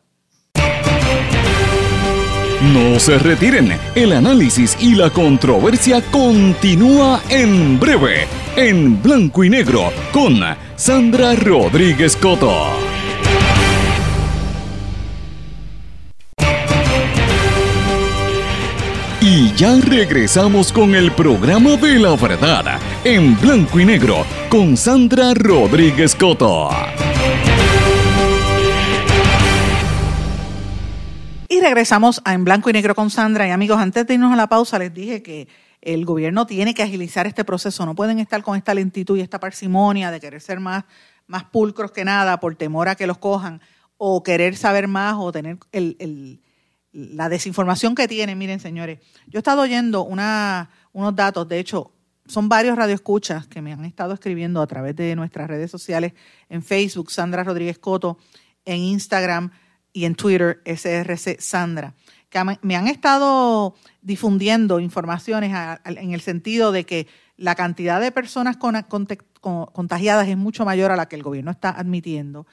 No 2.73 2.99
se 2.99 3.19
retiren, 3.19 3.77
el 3.93 4.13
análisis 4.13 4.75
y 4.79 4.95
la 4.95 5.11
controversia 5.11 6.01
continúa 6.09 7.21
en 7.29 7.79
breve, 7.79 8.27
en 8.55 9.01
blanco 9.03 9.43
y 9.43 9.49
negro, 9.49 9.91
con 10.11 10.39
Sandra 10.75 11.35
Rodríguez 11.35 12.15
Coto. 12.15 12.84
Y 19.27 19.51
ya 19.55 19.75
regresamos 19.81 20.71
con 20.71 20.93
el 20.93 21.11
programa 21.11 21.77
de 21.77 21.97
la 21.97 22.15
verdad, 22.15 22.79
en 23.03 23.35
blanco 23.41 23.79
y 23.79 23.85
negro, 23.85 24.23
con 24.51 24.77
Sandra 24.77 25.33
Rodríguez 25.33 26.13
Coto. 26.13 26.69
Y 31.49 31.59
regresamos 31.59 32.21
a 32.23 32.35
En 32.35 32.45
Blanco 32.45 32.69
y 32.69 32.73
Negro 32.73 32.93
con 32.93 33.09
Sandra. 33.09 33.47
Y 33.47 33.49
amigos, 33.49 33.79
antes 33.79 34.05
de 34.05 34.13
irnos 34.13 34.31
a 34.31 34.35
la 34.35 34.45
pausa, 34.45 34.77
les 34.77 34.93
dije 34.93 35.23
que 35.23 35.47
el 35.81 36.05
gobierno 36.05 36.45
tiene 36.45 36.75
que 36.75 36.83
agilizar 36.83 37.25
este 37.25 37.43
proceso. 37.43 37.83
No 37.83 37.95
pueden 37.95 38.19
estar 38.19 38.43
con 38.43 38.55
esta 38.55 38.75
lentitud 38.75 39.17
y 39.17 39.21
esta 39.21 39.39
parsimonia 39.39 40.11
de 40.11 40.19
querer 40.19 40.39
ser 40.39 40.59
más, 40.59 40.83
más 41.25 41.45
pulcros 41.45 41.91
que 41.91 42.05
nada 42.05 42.39
por 42.39 42.55
temor 42.57 42.89
a 42.89 42.95
que 42.95 43.07
los 43.07 43.17
cojan 43.17 43.59
o 43.97 44.21
querer 44.21 44.55
saber 44.55 44.87
más 44.87 45.15
o 45.17 45.31
tener 45.31 45.57
el 45.71 46.44
la 46.95 47.27
desinformación 47.27 47.93
que 47.93 48.07
tienen, 48.07 48.37
miren 48.37 48.61
señores, 48.61 48.99
yo 49.27 49.37
he 49.37 49.39
estado 49.39 49.61
oyendo 49.61 50.03
una, 50.03 50.69
unos 50.93 51.13
datos, 51.13 51.47
de 51.47 51.59
hecho, 51.59 51.91
son 52.25 52.47
varios 52.47 52.77
radioescuchas 52.77 53.47
que 53.47 53.61
me 53.61 53.73
han 53.73 53.83
estado 53.83 54.13
escribiendo 54.13 54.61
a 54.61 54.67
través 54.67 54.95
de 54.95 55.13
nuestras 55.15 55.49
redes 55.49 55.69
sociales, 55.69 56.13
en 56.47 56.63
Facebook, 56.63 57.11
Sandra 57.11 57.43
Rodríguez 57.43 57.79
Coto, 57.79 58.17
en 58.63 58.77
Instagram 58.77 59.51
y 59.91 60.05
en 60.05 60.15
Twitter, 60.15 60.61
SRC 60.65 61.41
Sandra, 61.41 61.93
que 62.29 62.39
me 62.61 62.75
han 62.77 62.87
estado 62.87 63.75
difundiendo 64.01 64.79
informaciones 64.79 65.53
en 65.83 66.13
el 66.13 66.21
sentido 66.21 66.71
de 66.71 66.85
que 66.85 67.07
la 67.35 67.55
cantidad 67.55 67.99
de 67.99 68.13
personas 68.13 68.55
contagiadas 68.57 70.27
es 70.29 70.37
mucho 70.37 70.63
mayor 70.63 70.91
a 70.91 70.95
la 70.95 71.07
que 71.07 71.17
el 71.17 71.23
gobierno 71.23 71.51
está 71.51 71.69
admitiendo 71.71 72.47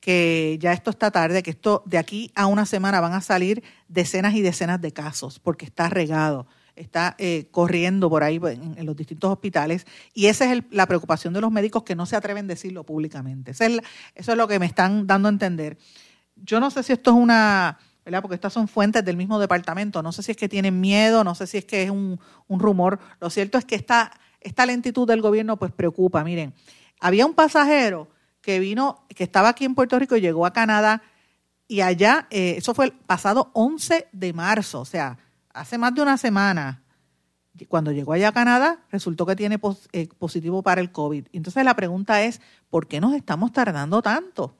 que 0.00 0.58
ya 0.60 0.72
esto 0.72 0.90
está 0.90 1.10
tarde, 1.10 1.42
que 1.42 1.50
esto 1.50 1.82
de 1.86 1.98
aquí 1.98 2.30
a 2.34 2.46
una 2.46 2.66
semana 2.66 3.00
van 3.00 3.12
a 3.12 3.20
salir 3.20 3.62
decenas 3.88 4.34
y 4.34 4.42
decenas 4.42 4.80
de 4.80 4.92
casos, 4.92 5.38
porque 5.38 5.64
está 5.64 5.88
regado, 5.88 6.46
está 6.76 7.16
eh, 7.18 7.48
corriendo 7.50 8.08
por 8.08 8.22
ahí 8.22 8.40
en, 8.44 8.86
los 8.86 8.96
distintos 8.96 9.30
hospitales, 9.32 9.86
y 10.14 10.26
esa 10.26 10.52
es 10.52 10.62
la 10.70 10.86
preocupación 10.86 11.32
de 11.34 11.40
los 11.40 11.50
médicos 11.50 11.82
que 11.82 11.96
no 11.96 12.06
se 12.06 12.16
atreven 12.16 12.44
a 12.44 12.48
decirlo 12.48 12.84
públicamente. 12.84 13.52
Eso 13.52 13.64
es, 13.64 13.80
eso 14.14 14.32
es 14.32 14.38
lo 14.38 14.46
que 14.46 14.58
me 14.58 14.66
están 14.66 15.06
dando 15.06 15.28
a 15.28 15.32
entender. 15.32 15.78
Yo 16.36 16.60
no 16.60 16.70
sé 16.70 16.82
si 16.82 16.92
esto 16.92 17.10
es 17.10 17.16
una, 17.16 17.78
¿verdad? 18.04 18.22
Porque 18.22 18.34
estas 18.34 18.52
son 18.52 18.68
fuentes 18.68 19.04
del 19.04 19.16
mismo 19.16 19.38
departamento, 19.40 20.02
no 20.02 20.12
sé 20.12 20.22
si 20.22 20.32
es 20.32 20.36
que 20.36 20.48
tienen 20.48 20.80
miedo, 20.80 21.24
no 21.24 21.34
sé 21.34 21.46
si 21.46 21.58
es 21.58 21.64
que 21.64 21.82
es 21.82 21.90
un, 21.90 22.20
un 22.46 22.60
rumor. 22.60 23.00
Lo 23.20 23.30
cierto 23.30 23.58
es 23.58 23.64
que 23.64 23.74
esta, 23.74 24.12
esta 24.40 24.66
lentitud 24.66 25.08
del 25.08 25.22
gobierno 25.22 25.56
pues 25.56 25.72
preocupa. 25.72 26.22
Miren, 26.22 26.54
había 27.00 27.26
un 27.26 27.34
pasajero 27.34 28.08
que 28.46 28.60
vino, 28.60 29.04
que 29.08 29.24
estaba 29.24 29.48
aquí 29.48 29.64
en 29.64 29.74
Puerto 29.74 29.98
Rico 29.98 30.16
llegó 30.16 30.46
a 30.46 30.52
Canadá 30.52 31.02
y 31.66 31.80
allá, 31.80 32.28
eh, 32.30 32.54
eso 32.56 32.74
fue 32.74 32.84
el 32.84 32.92
pasado 32.92 33.50
11 33.54 34.06
de 34.12 34.32
marzo, 34.32 34.82
o 34.82 34.84
sea, 34.84 35.18
hace 35.52 35.78
más 35.78 35.92
de 35.96 36.02
una 36.02 36.16
semana. 36.16 36.80
Cuando 37.66 37.90
llegó 37.90 38.12
allá 38.12 38.28
a 38.28 38.32
Canadá, 38.32 38.84
resultó 38.92 39.26
que 39.26 39.34
tiene 39.34 39.58
eh, 39.92 40.08
positivo 40.16 40.62
para 40.62 40.80
el 40.80 40.92
COVID. 40.92 41.26
Entonces 41.32 41.64
la 41.64 41.74
pregunta 41.74 42.22
es, 42.22 42.40
¿por 42.70 42.86
qué 42.86 43.00
nos 43.00 43.14
estamos 43.14 43.50
tardando 43.50 44.00
tanto? 44.00 44.54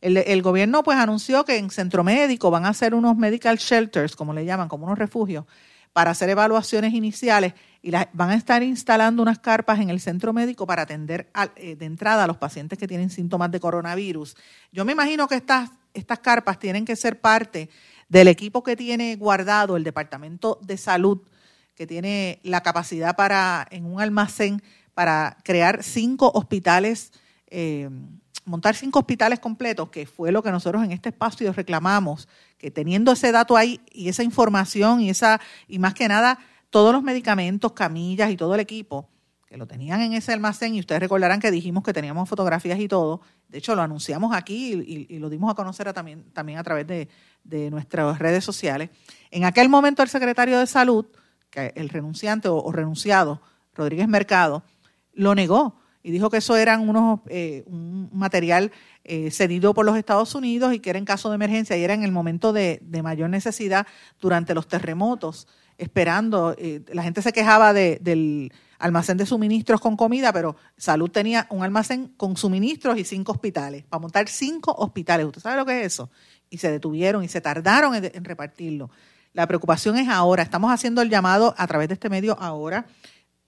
El, 0.00 0.16
el, 0.16 0.40
gobierno 0.40 0.82
pues 0.82 0.96
anunció 0.96 1.44
que 1.44 1.58
en 1.58 1.68
Centro 1.68 2.04
Médico 2.04 2.50
van 2.50 2.64
a 2.64 2.70
hacer 2.70 2.94
unos 2.94 3.18
medical 3.18 3.58
shelters, 3.58 4.16
como 4.16 4.32
le 4.32 4.46
llaman, 4.46 4.68
como 4.68 4.86
unos 4.86 4.98
refugios, 4.98 5.44
para 5.96 6.10
hacer 6.10 6.28
evaluaciones 6.28 6.92
iniciales 6.92 7.54
y 7.80 7.90
van 7.90 8.28
a 8.28 8.34
estar 8.34 8.62
instalando 8.62 9.22
unas 9.22 9.38
carpas 9.38 9.80
en 9.80 9.88
el 9.88 9.98
centro 9.98 10.34
médico 10.34 10.66
para 10.66 10.82
atender 10.82 11.30
eh, 11.56 11.74
de 11.74 11.86
entrada 11.86 12.24
a 12.24 12.26
los 12.26 12.36
pacientes 12.36 12.78
que 12.78 12.86
tienen 12.86 13.08
síntomas 13.08 13.50
de 13.50 13.60
coronavirus. 13.60 14.36
Yo 14.70 14.84
me 14.84 14.92
imagino 14.92 15.26
que 15.26 15.36
estas, 15.36 15.70
estas 15.94 16.18
carpas 16.18 16.58
tienen 16.58 16.84
que 16.84 16.96
ser 16.96 17.18
parte 17.18 17.70
del 18.10 18.28
equipo 18.28 18.62
que 18.62 18.76
tiene 18.76 19.16
guardado 19.16 19.74
el 19.74 19.84
Departamento 19.84 20.58
de 20.60 20.76
Salud, 20.76 21.22
que 21.74 21.86
tiene 21.86 22.40
la 22.42 22.62
capacidad 22.62 23.16
para, 23.16 23.66
en 23.70 23.86
un 23.86 23.98
almacén, 23.98 24.62
para 24.92 25.38
crear 25.44 25.82
cinco 25.82 26.30
hospitales. 26.34 27.10
Eh, 27.46 27.88
montar 28.44 28.74
cinco 28.74 28.98
hospitales 28.98 29.40
completos, 29.40 29.88
que 29.88 30.04
fue 30.04 30.30
lo 30.30 30.42
que 30.42 30.50
nosotros 30.50 30.84
en 30.84 30.92
este 30.92 31.08
espacio 31.08 31.52
reclamamos, 31.54 32.28
que 32.58 32.70
teniendo 32.70 33.12
ese 33.12 33.32
dato 33.32 33.56
ahí 33.56 33.80
y 33.92 34.08
esa 34.08 34.22
información 34.22 35.00
y 35.00 35.10
esa 35.10 35.40
y 35.68 35.78
más 35.78 35.94
que 35.94 36.08
nada 36.08 36.38
todos 36.70 36.92
los 36.92 37.02
medicamentos, 37.02 37.72
camillas 37.72 38.30
y 38.30 38.36
todo 38.36 38.54
el 38.54 38.60
equipo 38.60 39.08
que 39.46 39.56
lo 39.56 39.66
tenían 39.66 40.00
en 40.00 40.12
ese 40.12 40.32
almacén 40.32 40.74
y 40.74 40.80
ustedes 40.80 41.00
recordarán 41.00 41.40
que 41.40 41.50
dijimos 41.50 41.84
que 41.84 41.92
teníamos 41.92 42.28
fotografías 42.28 42.80
y 42.80 42.88
todo, 42.88 43.20
de 43.48 43.58
hecho 43.58 43.76
lo 43.76 43.82
anunciamos 43.82 44.34
aquí 44.34 45.06
y, 45.08 45.18
lo 45.18 45.30
dimos 45.30 45.52
a 45.52 45.54
conocer 45.54 45.92
también, 45.92 46.24
también 46.32 46.58
a 46.58 46.64
través 46.64 46.86
de, 46.86 47.08
nuestras 47.70 48.18
redes 48.18 48.44
sociales. 48.44 48.90
En 49.30 49.44
aquel 49.44 49.68
momento 49.68 50.02
el 50.02 50.08
secretario 50.08 50.58
de 50.58 50.66
Salud, 50.66 51.06
que 51.48 51.72
el 51.76 51.88
renunciante 51.90 52.48
o 52.48 52.72
renunciado, 52.72 53.40
Rodríguez 53.72 54.08
Mercado, 54.08 54.64
lo 55.12 55.36
negó 55.36 55.76
y 56.06 56.12
dijo 56.12 56.30
que 56.30 56.36
eso 56.36 56.56
eran 56.56 56.88
unos, 56.88 57.18
eh, 57.26 57.64
un 57.66 58.08
material 58.12 58.70
eh, 59.02 59.32
cedido 59.32 59.74
por 59.74 59.84
los 59.84 59.96
Estados 59.96 60.36
Unidos 60.36 60.72
y 60.72 60.78
que 60.78 60.90
era 60.90 61.00
en 61.00 61.04
caso 61.04 61.30
de 61.30 61.34
emergencia 61.34 61.76
y 61.76 61.82
era 61.82 61.94
en 61.94 62.04
el 62.04 62.12
momento 62.12 62.52
de, 62.52 62.80
mayor 63.02 63.28
necesidad 63.28 63.88
durante 64.20 64.54
los 64.54 64.68
terremotos, 64.68 65.48
esperando. 65.78 66.54
Eh, 66.58 66.82
la 66.92 67.02
gente 67.02 67.22
se 67.22 67.32
quejaba 67.32 67.72
del 67.72 68.52
almacén 68.78 69.16
de 69.16 69.26
suministros 69.26 69.80
con 69.80 69.96
comida, 69.96 70.32
pero 70.32 70.54
Salud 70.76 71.10
tenía 71.10 71.48
un 71.50 71.64
almacén 71.64 72.14
con 72.16 72.36
suministros 72.36 72.96
y 72.98 73.04
cinco 73.04 73.32
hospitales, 73.32 73.82
para 73.82 73.98
montar 73.98 74.28
cinco 74.28 74.76
hospitales. 74.78 75.26
¿Usted 75.26 75.42
sabe 75.42 75.56
lo 75.56 75.66
que 75.66 75.80
es 75.80 75.86
eso? 75.86 76.08
Y 76.50 76.58
se 76.58 76.70
detuvieron 76.70 77.24
y 77.24 77.28
se 77.28 77.40
tardaron 77.40 77.96
en 77.96 78.24
repartirlo. 78.24 78.90
La 79.32 79.48
preocupación 79.48 79.98
es 79.98 80.08
ahora. 80.08 80.44
Estamos 80.44 80.70
haciendo 80.70 81.02
el 81.02 81.10
llamado 81.10 81.52
a 81.58 81.66
través 81.66 81.88
de 81.88 81.94
este 81.94 82.08
medio 82.08 82.38
ahora 82.38 82.86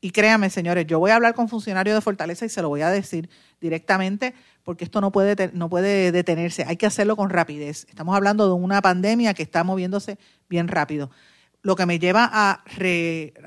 y 0.00 0.10
créanme, 0.12 0.48
señores, 0.48 0.86
yo 0.86 1.00
voy 1.00 1.10
a 1.10 1.16
hablar 1.16 1.34
con 1.34 1.48
funcionarios 1.48 1.96
de 1.96 2.00
Fortaleza 2.00 2.44
y 2.46 2.48
se 2.48 2.62
lo 2.62 2.68
voy 2.68 2.82
a 2.82 2.90
decir 2.90 3.28
directamente 3.60 4.34
porque 4.62 4.84
esto 4.84 5.00
no 5.00 5.10
puede, 5.10 5.50
no 5.54 5.68
puede 5.68 6.12
detenerse. 6.12 6.64
Hay 6.68 6.76
que 6.76 6.86
hacerlo 6.86 7.16
con 7.16 7.30
rapidez. 7.30 7.86
Estamos 7.88 8.14
hablando 8.14 8.46
de 8.46 8.52
una 8.52 8.80
pandemia 8.80 9.34
que 9.34 9.42
está 9.42 9.64
moviéndose 9.64 10.18
bien 10.48 10.68
rápido. 10.68 11.10
Lo 11.62 11.74
que 11.74 11.86
me 11.86 11.98
lleva 11.98 12.30
a, 12.32 12.62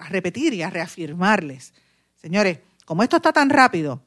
repetir 0.09 0.53
y 0.53 0.61
a 0.61 0.69
reafirmarles, 0.69 1.73
señores, 2.15 2.59
como 2.85 3.03
esto 3.03 3.15
está 3.15 3.31
tan 3.31 3.49
rápido, 3.49 4.03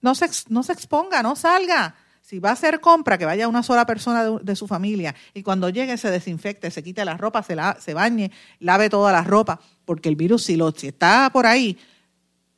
no 0.00 0.16
se, 0.16 0.26
no 0.48 0.64
se 0.64 0.72
exponga, 0.72 1.22
no 1.22 1.36
salga. 1.36 1.94
Si 2.24 2.38
va 2.38 2.48
a 2.48 2.52
hacer 2.54 2.80
compra, 2.80 3.18
que 3.18 3.26
vaya 3.26 3.48
una 3.48 3.62
sola 3.62 3.84
persona 3.84 4.24
de, 4.24 4.56
su 4.56 4.66
familia 4.66 5.14
y 5.34 5.42
cuando 5.42 5.68
llegue 5.68 5.98
se 5.98 6.10
desinfecte, 6.10 6.70
se 6.70 6.82
quite 6.82 7.04
la 7.04 7.18
ropa, 7.18 7.42
se, 7.42 7.92
bañe, 7.92 8.30
lave 8.60 8.88
toda 8.88 9.12
la 9.12 9.22
ropa, 9.22 9.60
porque 9.84 10.08
el 10.08 10.16
virus 10.16 10.44
si, 10.44 10.56
lo, 10.56 10.70
si 10.70 10.86
está 10.86 11.28
por 11.30 11.44
ahí 11.44 11.76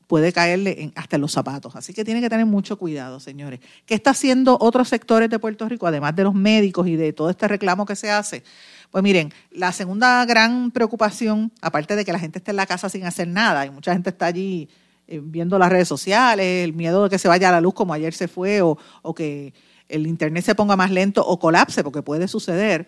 puede 0.07 0.33
caerle 0.33 0.93
hasta 0.95 1.17
en 1.17 1.23
los 1.23 1.33
zapatos. 1.33 1.75
Así 1.75 1.93
que 1.93 2.05
tiene 2.05 2.21
que 2.21 2.31
tener 2.31 2.47
mucho 2.47 2.79
cuidado, 2.79 3.19
señores. 3.19 3.59
¿Qué 3.87 3.97
está 3.97 4.11
haciendo 4.11 4.57
otros 4.61 4.89
sectores 4.89 5.29
de 5.31 5.41
Puerto 5.41 5.69
Rico, 5.69 5.89
además 5.89 6.15
de 6.15 6.23
los 6.23 6.35
médicos 6.35 6.87
y 6.87 6.95
de 6.95 7.13
todo 7.13 7.29
este 7.29 7.49
reclamo 7.49 7.87
que 7.87 7.97
se 7.97 8.09
hace? 8.09 8.45
Pues 8.93 9.03
miren, 9.03 9.33
la 9.51 9.73
segunda 9.73 10.25
gran 10.27 10.71
preocupación, 10.71 11.51
aparte 11.61 11.97
de 11.97 12.05
que 12.05 12.13
la 12.13 12.21
gente 12.21 12.39
esté 12.39 12.53
en 12.53 12.59
la 12.59 12.67
casa 12.67 12.89
sin 12.89 13.05
hacer 13.05 13.27
nada, 13.27 13.67
y 13.67 13.71
mucha 13.71 13.93
gente 13.93 14.11
está 14.11 14.27
allí 14.27 14.69
eh, 15.09 15.21
viendo 15.23 15.59
las 15.59 15.71
redes 15.71 15.87
sociales, 15.87 16.65
el 16.65 16.73
miedo 16.73 17.05
de 17.05 17.11
que 17.11 17.19
se 17.19 17.29
vaya 17.29 17.49
a 17.49 17.53
la 17.53 17.61
luz 17.61 17.75
como 17.75 17.93
ayer 17.93 18.13
se 18.13 18.27
fue, 18.27 18.61
o, 18.63 18.77
que 19.15 19.55
el 19.89 20.07
Internet 20.07 20.45
se 20.45 20.55
ponga 20.55 20.77
más 20.77 20.91
lento 20.91 21.25
o 21.25 21.39
colapse, 21.39 21.85
porque 21.85 22.03
puede 22.03 22.27
suceder. 22.29 22.87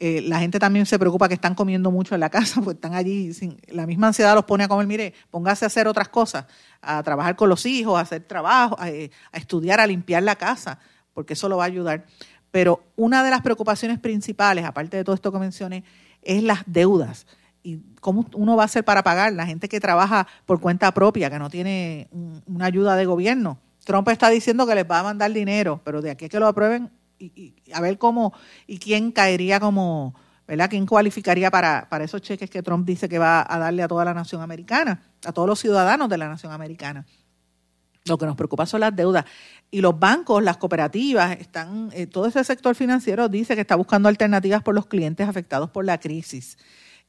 eh, 0.00 0.22
la 0.22 0.40
gente 0.40 0.58
también 0.58 0.86
se 0.86 0.98
preocupa 0.98 1.28
que 1.28 1.34
están 1.34 1.54
comiendo 1.54 1.90
mucho 1.90 2.14
en 2.14 2.20
la 2.20 2.30
casa, 2.36 2.60
pues 2.62 2.76
están 2.76 2.94
allí, 2.94 3.34
sin, 3.34 3.58
la 3.68 3.86
misma 3.86 4.08
ansiedad 4.08 4.34
los 4.34 4.44
pone 4.44 4.64
a 4.64 4.68
comer, 4.68 4.86
mire, 4.86 5.14
póngase 5.30 5.64
a 5.64 5.68
hacer 5.68 5.86
otras 5.86 6.08
cosas, 6.08 6.46
a 6.80 7.02
trabajar 7.02 7.36
con 7.36 7.48
los 7.48 7.66
hijos, 7.66 7.98
a 7.98 8.00
hacer 8.00 8.22
trabajo, 8.22 8.76
a, 8.78 8.90
eh, 8.90 9.10
a 9.30 9.38
estudiar, 9.38 9.78
a 9.80 9.86
limpiar 9.86 10.22
la 10.22 10.36
casa, 10.36 10.78
porque 11.12 11.34
eso 11.34 11.48
lo 11.48 11.58
va 11.58 11.64
a 11.64 11.66
ayudar. 11.66 12.06
Pero 12.50 12.82
una 12.96 13.22
de 13.24 13.30
las 13.30 13.42
preocupaciones 13.42 13.98
principales, 13.98 14.64
aparte 14.64 14.96
de 14.96 15.04
todo 15.04 15.14
esto 15.14 15.32
que 15.32 15.38
mencioné, 15.38 15.84
es 16.22 16.42
las 16.42 16.62
deudas. 16.66 17.26
¿Y 17.62 17.78
cómo 18.00 18.26
uno 18.34 18.56
va 18.56 18.62
a 18.62 18.66
hacer 18.66 18.84
para 18.84 19.02
pagar? 19.02 19.32
La 19.32 19.46
gente 19.46 19.68
que 19.68 19.80
trabaja 19.80 20.26
por 20.46 20.60
cuenta 20.60 20.92
propia, 20.92 21.30
que 21.30 21.38
no 21.38 21.48
tiene 21.48 22.08
una 22.46 22.66
ayuda 22.66 22.96
de 22.96 23.06
gobierno. 23.06 23.58
Trump 23.84 24.08
está 24.08 24.28
diciendo 24.30 24.66
que 24.66 24.74
les 24.74 24.88
va 24.88 25.00
a 25.00 25.02
mandar 25.02 25.32
dinero, 25.32 25.80
pero 25.84 26.02
de 26.02 26.10
aquí 26.10 26.26
a 26.26 26.28
que 26.28 26.40
lo 26.40 26.46
aprueben, 26.46 26.90
y, 27.18 27.54
a 27.72 27.80
ver 27.80 27.98
cómo 27.98 28.32
y 28.66 28.78
quién 28.78 29.12
caería 29.12 29.60
como, 29.60 30.14
¿verdad? 30.46 30.68
¿Quién 30.68 30.86
cualificaría 30.86 31.50
para, 31.50 31.88
para 31.88 32.04
esos 32.04 32.20
cheques 32.20 32.50
que 32.50 32.62
Trump 32.62 32.86
dice 32.86 33.08
que 33.08 33.18
va 33.18 33.46
a 33.48 33.58
darle 33.58 33.82
a 33.82 33.88
toda 33.88 34.04
la 34.04 34.14
nación 34.14 34.42
americana, 34.42 35.02
a 35.24 35.32
todos 35.32 35.48
los 35.48 35.60
ciudadanos 35.60 36.08
de 36.08 36.18
la 36.18 36.28
nación 36.28 36.52
americana? 36.52 37.06
Lo 38.04 38.18
que 38.18 38.26
nos 38.26 38.34
preocupa 38.34 38.66
son 38.66 38.80
las 38.80 38.94
deudas. 38.94 39.24
Y 39.70 39.80
los 39.80 39.98
bancos, 39.98 40.42
las 40.42 40.56
cooperativas, 40.56 41.38
están, 41.38 41.90
eh, 41.92 42.06
todo 42.06 42.26
ese 42.26 42.42
sector 42.42 42.74
financiero 42.74 43.28
dice 43.28 43.54
que 43.54 43.60
está 43.60 43.76
buscando 43.76 44.08
alternativas 44.08 44.62
por 44.62 44.74
los 44.74 44.86
clientes 44.86 45.28
afectados 45.28 45.70
por 45.70 45.84
la 45.84 45.98
crisis, 45.98 46.58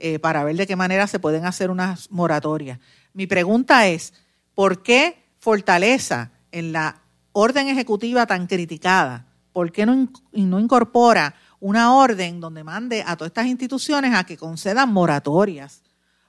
eh, 0.04 0.20
para 0.20 0.44
ver 0.44 0.56
de 0.58 0.68
qué 0.68 0.76
manera 0.76 1.08
se 1.08 1.18
pueden 1.18 1.46
hacer 1.46 1.72
unas 1.72 2.12
moratorias. 2.12 2.78
Mi 3.13 3.26
pregunta 3.26 3.88
es, 3.88 4.13
¿por 4.54 4.84
qué 4.84 5.24
Fortaleza 5.39 6.32
en 6.52 6.74
la 6.74 7.02
orden 7.32 7.68
ejecutiva 7.68 8.26
tan 8.26 8.48
criticada 8.48 9.26
¿por 9.54 9.72
qué 9.72 9.86
no, 9.86 10.10
no 10.34 10.60
incorpora 10.60 11.36
una 11.60 11.96
orden 11.96 12.42
donde 12.42 12.63
mande 12.63 13.04
a 13.06 13.16
todas 13.16 13.30
estas 13.30 13.46
instituciones 13.46 14.13
a 14.13 14.26
que 14.26 14.36
concedan 14.36 14.92
moratorias 14.92 15.84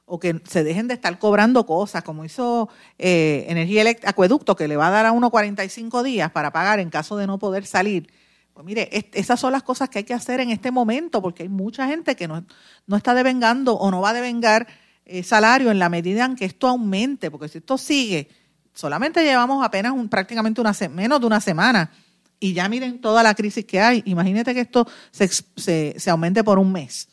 o 0.05 0.21
que 0.21 0.41
se 0.47 0.63
dejen 0.63 0.87
de 0.87 0.95
estar 0.95 1.19
cobrando 1.19 1.67
cosas, 1.67 2.05
como 2.05 2.25
hizo 2.25 2.69
eh, 2.99 3.47
Energía 3.49 3.85
Acueducto, 4.05 4.55
que 4.55 4.69
le 4.69 4.77
va 4.77 4.89
a 4.89 4.91
dar 4.91 5.07
a 5.07 5.13
uno 5.13 5.31
45 5.31 6.03
días 6.03 6.31
para 6.31 6.53
pagar 6.53 6.79
en 6.79 6.91
caso 6.91 7.17
de 7.17 7.27
no 7.27 7.39
poder 7.39 7.67
salir? 7.67 8.13
Pues 8.55 8.65
mire, 8.65 8.89
esas 9.13 9.41
son 9.41 9.51
las 9.51 9.65
cosas 9.65 9.89
que 9.89 9.99
hay 9.99 10.05
que 10.05 10.15
hacer 10.15 10.39
en 10.39 10.51
este 10.51 10.71
momento, 10.71 11.21
porque 11.21 11.43
hay 11.43 11.49
mucha 11.49 11.89
gente 11.89 12.15
que 12.15 12.29
no, 12.29 12.45
no 12.87 12.97
está 12.97 13.13
devengando 13.13 13.75
o 13.75 13.91
no 13.91 14.01
va 14.01 14.11
a 14.11 14.15
devengar 14.15 14.69
eh, 15.05 15.25
salario 15.25 15.73
en 15.73 15.81
la 15.81 15.89
medida 15.89 16.25
en 16.25 16.37
que 16.37 16.45
esto 16.45 16.69
aumente, 16.69 17.33
porque 17.33 17.49
si 17.49 17.59
esto 17.59 17.77
sigue, 17.77 18.29
solamente 18.73 19.25
llevamos 19.25 19.65
apenas 19.65 19.93
un, 19.93 20.09
prácticamente 20.09 20.61
una, 20.61 20.73
menos 20.89 21.21
de 21.21 21.27
una 21.27 21.41
semana 21.41 21.91
y 22.39 22.53
ya 22.53 22.69
miren 22.69 23.01
toda 23.01 23.25
la 23.25 23.35
crisis 23.35 23.65
que 23.65 23.81
hay. 23.81 24.03
Imagínate 24.07 24.55
que 24.55 24.61
esto 24.61 24.87
se, 25.11 25.29
se, 25.99 26.11
aumente 26.11 26.45
por 26.45 26.61
un 26.61 26.71
mes, 26.71 27.09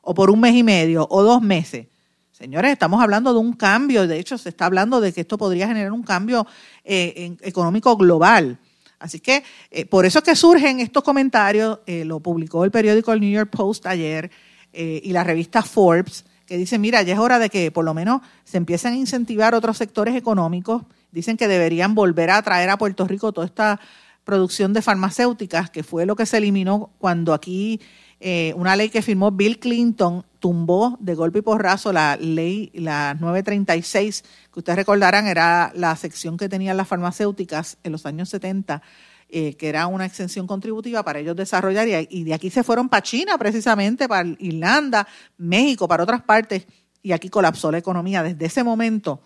o 0.00 0.14
por 0.14 0.30
un 0.30 0.40
mes 0.40 0.54
y 0.56 0.64
medio, 0.64 1.06
o 1.08 1.22
dos 1.22 1.40
meses. 1.40 1.86
Señores, 2.32 2.72
estamos 2.72 3.00
hablando 3.00 3.32
de 3.32 3.38
un 3.38 3.52
cambio, 3.52 4.08
de 4.08 4.18
hecho 4.18 4.36
se 4.36 4.48
está 4.48 4.66
hablando 4.66 5.00
de 5.00 5.12
que 5.12 5.20
esto 5.20 5.38
podría 5.38 5.68
generar 5.68 5.92
un 5.92 6.02
cambio 6.02 6.44
eh, 6.82 7.36
económico 7.42 7.96
global. 7.96 8.58
Así 9.02 9.20
que 9.20 9.42
eh, 9.70 9.84
por 9.84 10.06
eso 10.06 10.20
es 10.20 10.24
que 10.24 10.36
surgen 10.36 10.80
estos 10.80 11.02
comentarios, 11.02 11.80
eh, 11.86 12.04
lo 12.04 12.20
publicó 12.20 12.64
el 12.64 12.70
periódico 12.70 13.12
el 13.12 13.20
New 13.20 13.30
York 13.30 13.50
Post 13.50 13.86
ayer 13.86 14.30
y 14.74 15.12
la 15.12 15.22
revista 15.22 15.60
Forbes, 15.60 16.24
que 16.46 16.56
dice, 16.56 16.78
mira, 16.78 17.02
ya 17.02 17.12
es 17.12 17.18
hora 17.18 17.38
de 17.38 17.50
que 17.50 17.70
por 17.70 17.84
lo 17.84 17.92
menos 17.92 18.22
se 18.44 18.56
empiecen 18.56 18.94
a 18.94 18.96
incentivar 18.96 19.54
otros 19.54 19.76
sectores 19.76 20.16
económicos. 20.16 20.84
Dicen 21.10 21.36
que 21.36 21.46
deberían 21.46 21.94
volver 21.94 22.30
a 22.30 22.40
traer 22.40 22.70
a 22.70 22.78
Puerto 22.78 23.06
Rico 23.06 23.32
toda 23.32 23.46
esta 23.46 23.78
producción 24.24 24.72
de 24.72 24.82
farmacéuticas, 24.82 25.68
que 25.68 25.82
fue 25.82 26.06
lo 26.06 26.16
que 26.16 26.26
se 26.26 26.38
eliminó 26.38 26.90
cuando 26.98 27.34
aquí 27.34 27.80
eh, 28.24 28.54
una 28.56 28.76
ley 28.76 28.88
que 28.88 29.02
firmó 29.02 29.32
Bill 29.32 29.58
Clinton 29.58 30.24
tumbó 30.38 30.96
de 31.00 31.16
golpe 31.16 31.40
y 31.40 31.42
porrazo 31.42 31.92
la 31.92 32.16
ley, 32.16 32.70
la 32.72 33.14
936, 33.14 34.22
que 34.52 34.60
ustedes 34.60 34.76
recordarán 34.76 35.26
era 35.26 35.72
la 35.74 35.96
sección 35.96 36.36
que 36.36 36.48
tenían 36.48 36.76
las 36.76 36.86
farmacéuticas 36.86 37.78
en 37.82 37.90
los 37.90 38.06
años 38.06 38.28
70, 38.28 38.80
eh, 39.28 39.56
que 39.56 39.68
era 39.68 39.88
una 39.88 40.06
exención 40.06 40.46
contributiva 40.46 41.02
para 41.02 41.18
ellos 41.18 41.34
desarrollar, 41.34 41.88
y, 41.88 42.22
de 42.22 42.32
aquí 42.32 42.48
se 42.48 42.62
fueron 42.62 42.88
para 42.88 43.02
China 43.02 43.36
precisamente, 43.38 44.06
para 44.06 44.28
Irlanda, 44.38 45.08
México, 45.36 45.88
para 45.88 46.04
otras 46.04 46.22
partes, 46.22 46.64
y 47.02 47.10
aquí 47.10 47.28
colapsó 47.28 47.72
la 47.72 47.78
economía. 47.78 48.22
Desde 48.22 48.46
ese 48.46 48.62
momento 48.62 49.20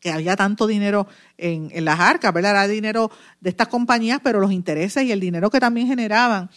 que 0.00 0.10
había 0.10 0.34
tanto 0.34 0.66
dinero 0.66 1.06
en, 1.36 1.68
en 1.72 1.84
las 1.84 2.00
arcas, 2.00 2.32
¿verdad? 2.32 2.52
Era 2.52 2.68
dinero 2.68 3.10
de 3.40 3.50
estas 3.50 3.68
compañías, 3.68 4.20
pero 4.24 4.40
los 4.40 4.50
intereses 4.50 5.02
y 5.04 5.12
el 5.12 5.20
dinero 5.20 5.50
que 5.50 5.60
también 5.60 5.88
generaban, 5.88 6.48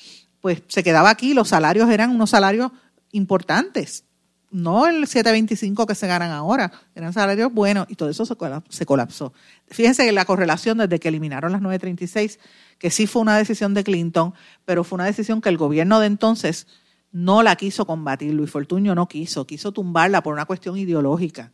pues 0.48 0.64
se 0.70 0.82
quedaba 0.82 1.10
aquí, 1.10 1.34
los 1.34 1.50
salarios 1.50 1.90
eran 1.90 2.10
unos 2.10 2.30
salarios 2.30 2.72
importantes, 3.12 4.06
no 4.50 4.88
el 4.88 5.06
725 5.06 5.86
que 5.86 5.94
se 5.94 6.08
ganan 6.08 6.32
ahora, 6.32 6.72
eran 6.96 7.12
salarios 7.12 7.52
buenos 7.52 7.86
y 7.90 7.96
todo 7.96 8.08
eso 8.08 8.24
se 8.26 8.86
colapsó. 8.86 9.34
Fíjense 9.68 10.06
que 10.06 10.14
la 10.14 10.24
correlación 10.24 10.78
desde 10.78 11.02
que 11.02 11.10
eliminaron 11.10 11.52
las 11.52 11.60
936, 11.60 12.40
que 12.78 12.90
sí 12.92 13.08
fue 13.08 13.24
una 13.24 13.38
decisión 13.38 13.74
de 13.74 13.84
Clinton, 13.84 14.34
pero 14.64 14.86
fue 14.86 14.96
una 14.96 15.04
decisión 15.04 15.42
que 15.42 15.50
el 15.50 15.58
gobierno 15.58 16.00
de 16.00 16.08
entonces 16.08 16.66
no 17.12 17.44
la 17.44 17.58
quiso 17.58 17.86
combatir, 17.86 18.34
Luis 18.34 18.50
Fortuño 18.50 18.96
no 18.96 19.10
quiso, 19.10 19.46
quiso 19.46 19.74
tumbarla 19.74 20.24
por 20.24 20.34
una 20.34 20.46
cuestión 20.46 20.78
ideológica 20.78 21.52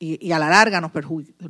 y, 0.00 0.30
a 0.30 0.38
la 0.38 0.48
larga 0.48 0.80
nos, 0.80 0.92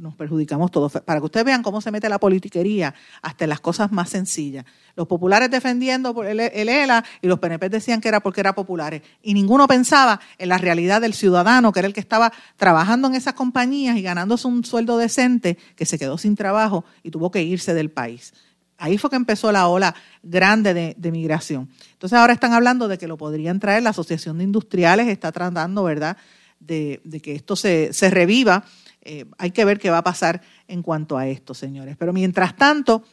nos, 0.01 0.15
perjudicamos 0.15 0.71
todos. 0.71 0.93
Para 1.05 1.21
que 1.21 1.27
ustedes 1.27 1.45
vean 1.45 1.63
cómo 1.63 1.83
se 1.83 1.91
mete 1.91 2.09
la 2.09 2.19
politiquería 2.19 2.95
hasta 3.21 3.45
en 3.45 3.51
las 3.51 3.61
cosas 3.61 3.93
más 3.93 4.09
sencillas. 4.09 4.65
Los 4.97 5.07
populares 5.07 5.51
defendiendo 5.51 6.23
el, 6.23 6.41
el 6.41 6.69
ELA 6.69 7.05
y 7.21 7.27
los 7.27 7.39
PNP 7.39 7.69
decían 7.69 8.01
que 8.01 8.09
era 8.09 8.21
porque 8.21 8.41
era 8.41 8.55
populares. 8.55 9.03
Y 9.23 9.35
ninguno 9.35 9.69
pensaba 9.69 10.21
en 10.39 10.49
la 10.49 10.57
realidad 10.57 11.03
del 11.03 11.13
ciudadano, 11.13 11.73
que 11.73 11.81
era 11.81 11.89
el 11.89 11.95
que 11.95 12.01
estaba 12.01 12.33
trabajando 12.57 13.09
en 13.09 13.17
esas 13.17 13.35
compañías 13.35 13.99
y 13.99 14.03
ganándose 14.03 14.49
un 14.49 14.65
sueldo 14.65 14.97
decente, 14.97 15.59
que 15.77 15.85
se 15.85 15.99
quedó 15.99 16.17
sin 16.17 16.35
trabajo 16.35 16.87
y 17.03 17.11
tuvo 17.11 17.31
que 17.31 17.43
irse 17.43 17.75
del 17.75 17.91
país. 17.91 18.33
Ahí 18.79 18.97
fue 18.97 19.11
que 19.11 19.17
empezó 19.17 19.53
la 19.53 19.67
ola 19.69 19.95
grande 20.23 20.73
de, 20.73 20.95
de, 20.97 21.11
migración. 21.11 21.69
Entonces 21.93 22.17
ahora 22.17 22.33
están 22.33 22.53
hablando 22.53 22.87
de 22.89 22.97
que 22.97 23.09
lo 23.09 23.17
podrían 23.17 23.59
traer, 23.59 23.83
la 23.83 23.91
Asociación 23.91 24.39
de 24.39 24.45
Industriales 24.45 25.09
está 25.09 25.33
tratando, 25.33 25.83
¿verdad?, 25.83 26.17
de, 26.61 27.01
que 27.23 27.35
esto 27.35 27.57
se, 27.57 27.91
reviva. 28.11 28.65
Eh, 29.03 29.27
hay 29.39 29.51
que 29.51 29.65
ver 29.65 29.79
qué 29.79 29.91
va 29.91 29.99
a 29.99 30.05
pasar 30.05 30.43
en 30.67 30.83
cuanto 30.83 31.17
a 31.17 31.27
esto, 31.27 31.55
señores. 31.55 31.97
Pero 31.99 32.13
mientras 32.13 32.57
tanto, 32.57 33.05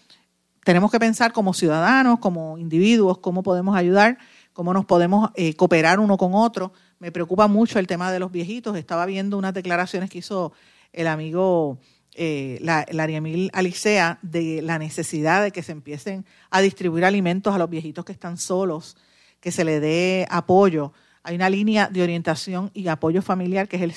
tenemos 0.63 0.91
que 0.91 0.99
pensar 0.99 1.31
como 1.31 1.53
ciudadanos, 1.53 2.19
como 2.19 2.57
individuos, 2.57 3.19
cómo 3.19 3.43
podemos 3.43 3.75
ayudar, 3.75 4.17
cómo 4.53 4.73
nos 4.73 4.85
podemos 4.85 5.29
eh, 5.35 5.55
cooperar 5.55 5.99
uno 5.99 6.17
con 6.17 6.33
otro. 6.33 6.73
Me 6.99 7.11
preocupa 7.11 7.47
mucho 7.47 7.79
el 7.79 7.87
tema 7.87 8.11
de 8.11 8.19
los 8.19 8.31
viejitos. 8.31 8.75
Estaba 8.77 9.05
viendo 9.05 9.37
unas 9.37 9.53
declaraciones 9.53 10.09
que 10.09 10.19
hizo 10.19 10.53
el 10.91 11.07
amigo 11.07 11.79
eh, 12.17 12.59
la, 12.61 12.85
Ariamil 13.03 13.49
Alicea 13.53 14.19
de 14.21 14.61
la 14.61 14.79
necesidad 14.79 15.43
de 15.43 15.51
que 15.51 15.63
se 15.63 15.73
empiecen 15.73 16.25
a 16.49 16.61
distribuir 16.61 17.03
alimentos 17.03 17.53
a 17.53 17.57
los 17.57 17.69
viejitos 17.69 18.05
que 18.05 18.13
están 18.13 18.37
solos, 18.37 18.95
que 19.41 19.51
se 19.51 19.65
le 19.65 19.81
dé 19.81 20.25
apoyo 20.29 20.93
hay 21.25 21.35
una 21.35 21.49
línea 21.49 21.89
de 21.89 22.03
orientación 22.03 22.69
y 22.75 22.87
apoyo 22.87 23.23
familiar 23.23 23.67
que 23.67 23.77
es 23.77 23.81
el 23.81 23.93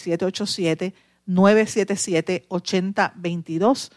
787-977-8022 1.29 3.91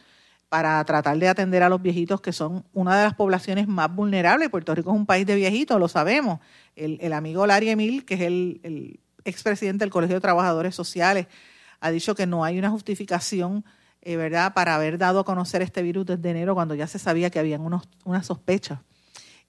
para 0.50 0.84
tratar 0.84 1.18
de 1.18 1.30
atender 1.30 1.64
a 1.64 1.70
los 1.70 1.82
viejitos 1.82 2.20
que 2.20 2.34
son 2.34 2.66
una 2.74 2.98
de 2.98 3.06
las 3.06 3.14
poblaciones 3.14 3.70
más 3.70 3.96
vulnerables. 3.96 4.50
Puerto 4.50 4.76
Rico 4.76 4.92
es 4.92 4.98
un 4.98 5.06
país 5.06 5.26
de 5.26 5.36
viejitos, 5.36 5.80
lo 5.80 5.88
sabemos. 5.88 6.40
El, 6.76 7.14
amigo 7.14 7.48
Larry 7.48 7.70
Emil, 7.70 8.04
que 8.04 8.16
es 8.16 8.22
el, 8.22 8.60
el 8.64 9.00
expresidente 9.24 9.86
del 9.86 9.92
Colegio 9.92 10.18
de 10.18 10.22
Trabajadores 10.22 10.76
Sociales, 10.76 11.28
ha 11.80 11.90
dicho 11.90 12.16
que 12.16 12.28
no 12.28 12.44
hay 12.44 12.60
una 12.60 12.70
justificación 12.70 13.64
eh, 14.02 14.18
¿verdad? 14.18 14.54
para 14.54 14.76
haber 14.76 14.98
dado 14.98 15.22
a 15.22 15.24
conocer 15.24 15.62
este 15.62 15.82
virus 15.82 16.06
desde 16.06 16.30
enero 16.30 16.54
cuando 16.54 16.76
ya 16.76 16.86
se 16.86 17.00
sabía 17.00 17.30
que 17.30 17.40
habían 17.40 17.62
unos, 17.62 17.88
unas 18.04 18.26
sospechas 18.26 18.80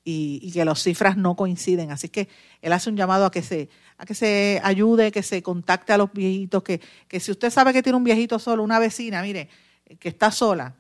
y, 0.05 0.51
que 0.53 0.65
las 0.65 0.83
cifras 0.83 1.17
no 1.17 1.37
coinciden. 1.37 1.91
Así 1.91 2.09
que 2.09 2.29
él 2.61 2.73
hace 2.73 2.91
un 2.91 2.97
llamado 2.97 3.27
a 3.27 3.31
que 3.31 3.43
se, 3.43 3.69
a 3.99 4.07
que 4.07 4.15
se 4.15 4.61
ayude, 4.63 5.13
que 5.13 5.23
se 5.23 5.43
contacte 5.43 5.93
a 5.93 5.99
los 5.99 6.13
viejitos, 6.13 6.63
que, 6.63 6.81
que 7.09 7.21
si 7.21 7.31
usted 7.31 7.51
sabe 7.51 7.73
que 7.73 7.83
tiene 7.83 7.97
un 7.97 8.05
viejito 8.05 8.39
solo, 8.39 8.63
una 8.63 8.79
vecina, 8.79 9.23
mire, 9.23 9.49
que 9.99 10.09
está 10.09 10.31
sola, 10.31 10.75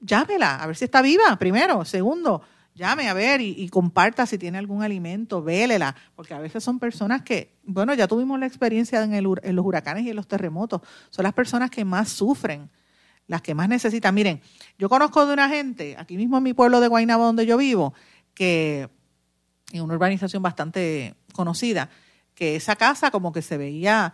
llámela, 0.00 0.56
a 0.56 0.66
ver 0.66 0.76
si 0.76 0.84
está 0.84 1.02
viva, 1.02 1.36
primero. 1.38 1.84
Segundo, 1.84 2.42
llame 2.74 3.08
a 3.08 3.14
ver 3.14 3.40
y, 3.40 3.68
comparta 3.68 4.26
si 4.26 4.38
tiene 4.38 4.58
algún 4.58 4.82
alimento, 4.82 5.42
vélela, 5.42 5.94
porque 6.14 6.34
a 6.34 6.38
veces 6.38 6.62
son 6.62 6.78
personas 6.78 7.22
que, 7.22 7.56
bueno, 7.64 7.94
ya 7.94 8.06
tuvimos 8.06 8.38
la 8.38 8.46
experiencia 8.46 9.02
en, 9.02 9.14
el, 9.14 9.26
en 9.42 9.56
los 9.56 9.64
huracanes 9.64 10.04
y 10.04 10.10
en 10.10 10.16
los 10.16 10.28
terremotos, 10.28 10.82
son 11.10 11.22
las 11.24 11.32
personas 11.32 11.70
que 11.70 11.84
más 11.84 12.10
sufren, 12.10 12.70
las 13.26 13.42
que 13.42 13.54
más 13.54 13.68
necesitan. 13.68 14.14
Miren, 14.14 14.40
yo 14.78 14.88
conozco 14.88 15.26
de 15.26 15.32
una 15.32 15.48
gente, 15.48 15.96
aquí 15.98 16.16
mismo 16.16 16.36
en 16.36 16.44
mi 16.44 16.52
pueblo 16.52 16.80
de 16.80 16.88
Guaynabo 16.88 17.24
donde 17.24 17.46
yo 17.46 17.56
vivo, 17.56 17.94
que 18.36 18.88
en 19.72 19.82
una 19.82 19.94
urbanización 19.94 20.42
bastante 20.42 21.16
conocida, 21.32 21.90
que 22.34 22.54
esa 22.54 22.76
casa 22.76 23.10
como 23.10 23.32
que 23.32 23.42
se 23.42 23.56
veía, 23.56 24.12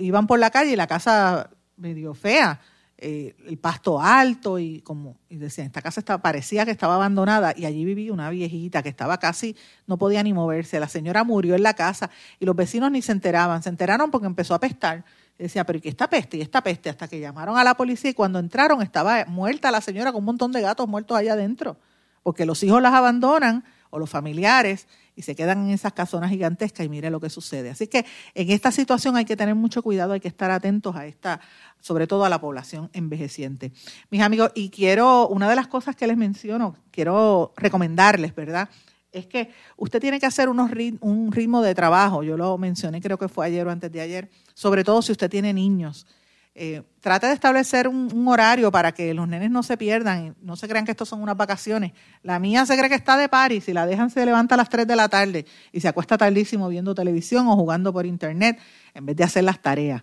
iban 0.00 0.26
por 0.26 0.38
la 0.38 0.50
calle 0.50 0.72
y 0.72 0.76
la 0.76 0.86
casa 0.86 1.50
medio 1.76 2.14
fea, 2.14 2.60
eh, 3.02 3.34
el 3.46 3.56
pasto 3.56 3.98
alto 3.98 4.58
y 4.58 4.82
como 4.82 5.16
y 5.30 5.38
decían, 5.38 5.68
esta 5.68 5.80
casa 5.80 6.00
estaba, 6.00 6.20
parecía 6.20 6.66
que 6.66 6.70
estaba 6.70 6.96
abandonada 6.96 7.54
y 7.56 7.64
allí 7.64 7.84
vivía 7.84 8.12
una 8.12 8.28
viejita 8.28 8.82
que 8.82 8.90
estaba 8.90 9.18
casi, 9.18 9.56
no 9.86 9.96
podía 9.96 10.22
ni 10.22 10.34
moverse. 10.34 10.78
La 10.78 10.88
señora 10.88 11.24
murió 11.24 11.54
en 11.54 11.62
la 11.62 11.72
casa 11.74 12.10
y 12.38 12.44
los 12.44 12.54
vecinos 12.54 12.90
ni 12.90 13.00
se 13.00 13.12
enteraban. 13.12 13.62
Se 13.62 13.70
enteraron 13.70 14.10
porque 14.10 14.26
empezó 14.26 14.54
a 14.54 14.60
pestar. 14.60 15.04
decía, 15.38 15.64
pero 15.64 15.78
¿y 15.78 15.80
qué 15.80 15.88
esta 15.88 16.10
peste? 16.10 16.36
¿Y 16.36 16.42
esta 16.42 16.62
peste? 16.62 16.90
Hasta 16.90 17.08
que 17.08 17.18
llamaron 17.18 17.56
a 17.56 17.64
la 17.64 17.74
policía 17.74 18.10
y 18.10 18.14
cuando 18.14 18.38
entraron 18.38 18.82
estaba 18.82 19.24
muerta 19.26 19.70
la 19.70 19.80
señora 19.80 20.12
con 20.12 20.18
un 20.18 20.26
montón 20.26 20.52
de 20.52 20.60
gatos 20.60 20.86
muertos 20.86 21.16
allá 21.16 21.32
adentro. 21.32 21.78
Porque 22.22 22.46
los 22.46 22.62
hijos 22.62 22.82
las 22.82 22.94
abandonan 22.94 23.64
o 23.90 23.98
los 23.98 24.08
familiares 24.08 24.86
y 25.16 25.22
se 25.22 25.34
quedan 25.34 25.64
en 25.64 25.70
esas 25.70 25.92
casonas 25.92 26.30
gigantescas 26.30 26.86
y 26.86 26.88
mire 26.88 27.10
lo 27.10 27.20
que 27.20 27.28
sucede. 27.28 27.70
Así 27.70 27.88
que 27.88 28.06
en 28.34 28.50
esta 28.50 28.70
situación 28.70 29.16
hay 29.16 29.24
que 29.24 29.36
tener 29.36 29.54
mucho 29.54 29.82
cuidado, 29.82 30.12
hay 30.12 30.20
que 30.20 30.28
estar 30.28 30.50
atentos 30.50 30.96
a 30.96 31.06
esta, 31.06 31.40
sobre 31.80 32.06
todo 32.06 32.24
a 32.24 32.28
la 32.28 32.40
población 32.40 32.88
envejeciente. 32.92 33.72
Mis 34.10 34.22
amigos, 34.22 34.52
y 34.54 34.70
quiero, 34.70 35.28
una 35.28 35.48
de 35.48 35.56
las 35.56 35.66
cosas 35.66 35.96
que 35.96 36.06
les 36.06 36.16
menciono, 36.16 36.76
quiero 36.90 37.52
recomendarles, 37.56 38.34
¿verdad? 38.34 38.68
Es 39.12 39.26
que 39.26 39.50
usted 39.76 40.00
tiene 40.00 40.20
que 40.20 40.26
hacer 40.26 40.48
un 40.48 41.32
ritmo 41.32 41.62
de 41.62 41.74
trabajo, 41.74 42.22
yo 42.22 42.36
lo 42.36 42.56
mencioné 42.58 43.00
creo 43.00 43.18
que 43.18 43.28
fue 43.28 43.46
ayer 43.46 43.66
o 43.66 43.70
antes 43.70 43.90
de 43.90 44.00
ayer, 44.00 44.30
sobre 44.54 44.84
todo 44.84 45.02
si 45.02 45.10
usted 45.10 45.28
tiene 45.28 45.52
niños. 45.52 46.06
Eh, 46.54 46.82
trate 47.00 47.28
de 47.28 47.32
establecer 47.32 47.86
un, 47.86 48.26
horario 48.26 48.72
para 48.72 48.90
que 48.92 49.14
los 49.14 49.28
nenes 49.28 49.50
no 49.52 49.62
se 49.62 49.76
pierdan, 49.76 50.34
no 50.42 50.56
se 50.56 50.66
crean 50.66 50.84
que 50.84 50.90
esto 50.90 51.06
son 51.06 51.22
unas 51.22 51.36
vacaciones. 51.36 51.92
La 52.22 52.38
mía 52.40 52.66
se 52.66 52.76
cree 52.76 52.88
que 52.88 52.96
está 52.96 53.16
de 53.16 53.28
París, 53.28 53.64
si 53.64 53.72
la 53.72 53.86
dejan 53.86 54.10
se 54.10 54.26
levanta 54.26 54.56
a 54.56 54.58
las 54.58 54.68
3 54.68 54.86
de 54.86 54.96
la 54.96 55.08
tarde 55.08 55.46
y 55.72 55.80
se 55.80 55.88
acuesta 55.88 56.18
tardísimo 56.18 56.68
viendo 56.68 56.94
televisión 56.94 57.46
o 57.46 57.54
jugando 57.54 57.92
por 57.92 58.04
internet 58.04 58.58
en 58.94 59.06
vez 59.06 59.16
de 59.16 59.24
hacer 59.24 59.44
las 59.44 59.62
tareas. 59.62 60.02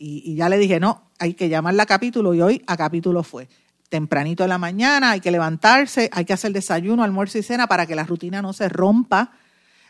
Y, 0.00 0.36
ya 0.36 0.48
le 0.48 0.58
dije, 0.58 0.78
no, 0.78 1.10
hay 1.18 1.34
que 1.34 1.48
llamarla 1.48 1.82
a 1.82 1.86
capítulo 1.86 2.32
y 2.32 2.40
hoy 2.40 2.62
a 2.68 2.76
capítulo 2.76 3.24
fue. 3.24 3.48
Tempranito 3.88 4.44
de 4.44 4.48
la 4.48 4.58
mañana, 4.58 5.10
hay 5.10 5.20
que 5.20 5.32
levantarse, 5.32 6.08
hay 6.12 6.24
que 6.24 6.32
hacer 6.32 6.52
desayuno, 6.52 7.02
almuerzo 7.02 7.38
y 7.38 7.42
cena 7.42 7.66
para 7.66 7.84
que 7.84 7.96
la 7.96 8.04
rutina 8.04 8.40
no 8.40 8.52
se 8.52 8.68
rompa. 8.68 9.32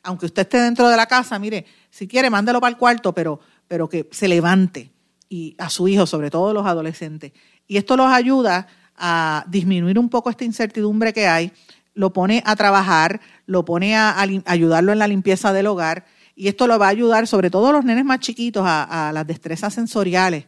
Aunque 0.02 0.24
usted 0.24 0.42
esté 0.42 0.62
dentro 0.62 0.88
de 0.88 0.96
la 0.96 1.04
casa, 1.04 1.38
mire, 1.38 1.66
si 1.90 2.08
quiere, 2.08 2.30
mándelo 2.30 2.58
para 2.58 2.70
el 2.70 2.78
cuarto, 2.78 3.12
pero, 3.12 3.40
pero 3.66 3.90
que 3.90 4.08
se 4.10 4.28
levante 4.28 4.92
y 5.28 5.54
a 5.58 5.68
su 5.70 5.88
hijo, 5.88 6.06
sobre 6.06 6.30
todo 6.30 6.52
los 6.52 6.66
adolescentes. 6.66 7.32
Y 7.66 7.76
esto 7.76 7.96
los 7.96 8.10
ayuda 8.10 8.66
a 8.96 9.44
disminuir 9.48 9.98
un 9.98 10.08
poco 10.08 10.30
esta 10.30 10.44
incertidumbre 10.44 11.12
que 11.12 11.26
hay, 11.26 11.52
lo 11.94 12.12
pone 12.12 12.42
a 12.46 12.56
trabajar, 12.56 13.20
lo 13.46 13.64
pone 13.64 13.96
a, 13.96 14.20
ayudarlo 14.20 14.92
en 14.92 14.98
la 14.98 15.08
limpieza 15.08 15.52
del 15.52 15.66
hogar 15.66 16.06
y 16.34 16.48
esto 16.48 16.66
lo 16.66 16.78
va 16.78 16.86
a 16.86 16.90
ayudar 16.90 17.26
sobre 17.26 17.50
todo 17.50 17.68
a 17.68 17.72
los 17.72 17.84
nenes 17.84 18.04
más 18.04 18.20
chiquitos 18.20 18.62
a, 18.64 19.10
las 19.12 19.26
destrezas 19.26 19.74
sensoriales. 19.74 20.46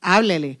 Háblele. 0.00 0.58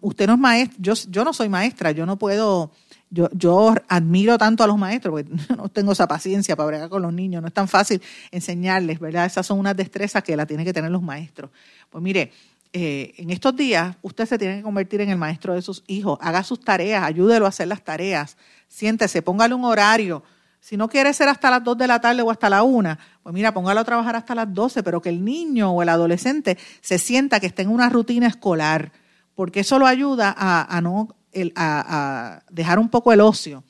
usted 0.00 0.26
no 0.26 0.34
es 0.34 0.38
maestro, 0.38 0.78
yo, 0.80 0.94
yo 1.08 1.24
no 1.24 1.32
soy 1.32 1.48
maestra, 1.48 1.90
yo 1.90 2.06
no 2.06 2.18
puedo, 2.18 2.72
yo, 3.10 3.28
yo 3.32 3.74
admiro 3.88 4.38
tanto 4.38 4.64
a 4.64 4.66
los 4.66 4.78
maestros, 4.78 5.12
porque 5.12 5.54
no 5.56 5.68
tengo 5.68 5.92
esa 5.92 6.08
paciencia 6.08 6.56
para 6.56 6.68
bregar 6.68 6.88
con 6.88 7.02
los 7.02 7.12
niños, 7.12 7.42
no 7.42 7.48
es 7.48 7.54
tan 7.54 7.68
fácil 7.68 8.00
enseñarles, 8.30 8.98
¿verdad? 8.98 9.26
Esas 9.26 9.46
son 9.46 9.58
unas 9.58 9.76
destrezas 9.76 10.22
que 10.24 10.36
la 10.36 10.46
tienen 10.46 10.64
que 10.64 10.72
tener 10.72 10.90
los 10.90 11.02
maestros. 11.02 11.50
Pues 11.90 12.02
mire, 12.02 12.32
eh, 12.72 13.14
en 13.16 13.30
estos 13.30 13.56
días 13.56 13.96
usted 14.00 14.26
se 14.26 14.38
tiene 14.38 14.58
que 14.58 14.62
convertir 14.62 15.00
en 15.00 15.10
el 15.10 15.16
maestro 15.16 15.54
de 15.54 15.62
sus 15.62 15.82
hijos, 15.88 16.18
haga 16.22 16.44
sus 16.44 16.60
tareas, 16.60 17.02
ayúdelo 17.02 17.46
a 17.46 17.48
hacer 17.48 17.66
las 17.66 17.82
tareas, 17.82 18.36
siéntese, 18.68 19.22
póngale 19.22 19.54
un 19.54 19.64
horario. 19.64 20.22
Si 20.60 20.76
no 20.76 20.88
quiere 20.88 21.12
ser 21.14 21.28
hasta 21.28 21.50
las 21.50 21.64
2 21.64 21.78
de 21.78 21.86
la 21.86 22.00
tarde 22.00 22.22
o 22.22 22.30
hasta 22.30 22.50
la 22.50 22.62
1, 22.62 22.96
pues 23.22 23.34
mira, 23.34 23.52
póngalo 23.52 23.80
a 23.80 23.84
trabajar 23.84 24.14
hasta 24.14 24.34
las 24.34 24.52
12, 24.52 24.82
pero 24.82 25.00
que 25.00 25.08
el 25.08 25.24
niño 25.24 25.72
o 25.72 25.82
el 25.82 25.88
adolescente 25.88 26.58
se 26.80 26.98
sienta 26.98 27.40
que 27.40 27.46
esté 27.46 27.62
en 27.62 27.70
una 27.70 27.88
rutina 27.88 28.26
escolar, 28.26 28.92
porque 29.34 29.60
eso 29.60 29.78
lo 29.78 29.86
ayuda 29.86 30.34
a, 30.36 30.80
no, 30.82 31.08
a, 31.56 32.42
dejar 32.50 32.78
un 32.78 32.90
poco 32.90 33.12
el 33.12 33.20
ocio. 33.20 33.64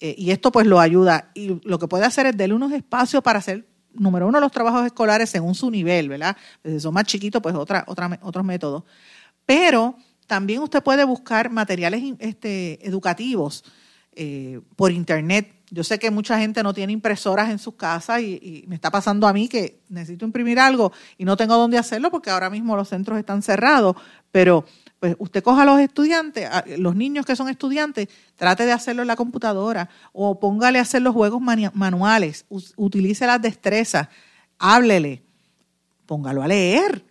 Eh, 0.00 0.16
y 0.18 0.32
esto 0.32 0.50
pues 0.50 0.66
lo 0.66 0.80
ayuda. 0.80 1.30
Y 1.34 1.60
lo 1.66 1.78
que 1.78 1.86
puede 1.86 2.04
hacer 2.04 2.26
es 2.26 2.36
darle 2.36 2.54
unos 2.54 2.72
espacios 2.72 3.22
para 3.22 3.38
hacer 3.38 3.64
número 3.94 4.26
uno, 4.26 4.40
los 4.40 4.52
trabajos 4.52 4.84
escolares 4.86 5.30
según 5.30 5.54
su 5.54 5.70
nivel, 5.70 6.08
¿verdad? 6.08 6.36
Si 6.64 6.80
son 6.80 6.94
más 6.94 7.04
chiquitos, 7.04 7.40
pues 7.40 7.54
otra, 7.54 7.84
otra, 7.86 8.18
otros 8.22 8.44
métodos. 8.44 8.84
Pero 9.46 9.96
también 10.26 10.60
usted 10.60 10.82
puede 10.82 11.04
buscar 11.04 11.50
materiales 11.50 12.02
este, 12.18 12.86
educativos 12.86 13.64
eh, 14.14 14.60
por 14.76 14.92
internet. 14.92 15.54
Yo 15.70 15.82
sé 15.82 15.98
que 15.98 16.10
mucha 16.10 16.38
gente 16.38 16.62
no 16.62 16.72
tiene 16.72 16.92
impresoras 16.92 17.50
en 17.50 17.58
sus 17.58 17.74
casas 17.74 18.20
y, 18.20 18.34
y, 18.34 18.64
me 18.68 18.76
está 18.76 18.90
pasando 18.90 19.26
a 19.26 19.32
mí 19.32 19.48
que 19.48 19.80
necesito 19.88 20.24
imprimir 20.24 20.58
algo 20.58 20.92
y 21.18 21.24
no 21.24 21.36
tengo 21.36 21.56
dónde 21.56 21.78
hacerlo 21.78 22.10
porque 22.10 22.30
ahora 22.30 22.48
mismo 22.48 22.76
los 22.76 22.88
centros 22.88 23.18
están 23.18 23.42
cerrados, 23.42 23.96
pero 24.30 24.64
pues 25.04 25.16
usted 25.18 25.42
coja 25.42 25.64
a 25.64 25.64
los 25.66 25.80
estudiantes, 25.80 26.48
los 26.78 26.96
niños 26.96 27.26
que 27.26 27.36
son 27.36 27.50
estudiantes, 27.50 28.08
trate 28.36 28.64
de 28.64 28.72
hacerlo 28.72 29.02
en 29.02 29.08
la 29.08 29.16
computadora 29.16 29.90
o 30.14 30.40
póngale 30.40 30.78
a 30.78 30.82
hacer 30.82 31.02
los 31.02 31.12
juegos 31.12 31.42
manuales, 31.42 32.46
utilice 32.48 33.26
las 33.26 33.42
destrezas, 33.42 34.08
háblele, 34.58 35.22
póngalo 36.06 36.42
a 36.42 36.48
leer, 36.48 37.04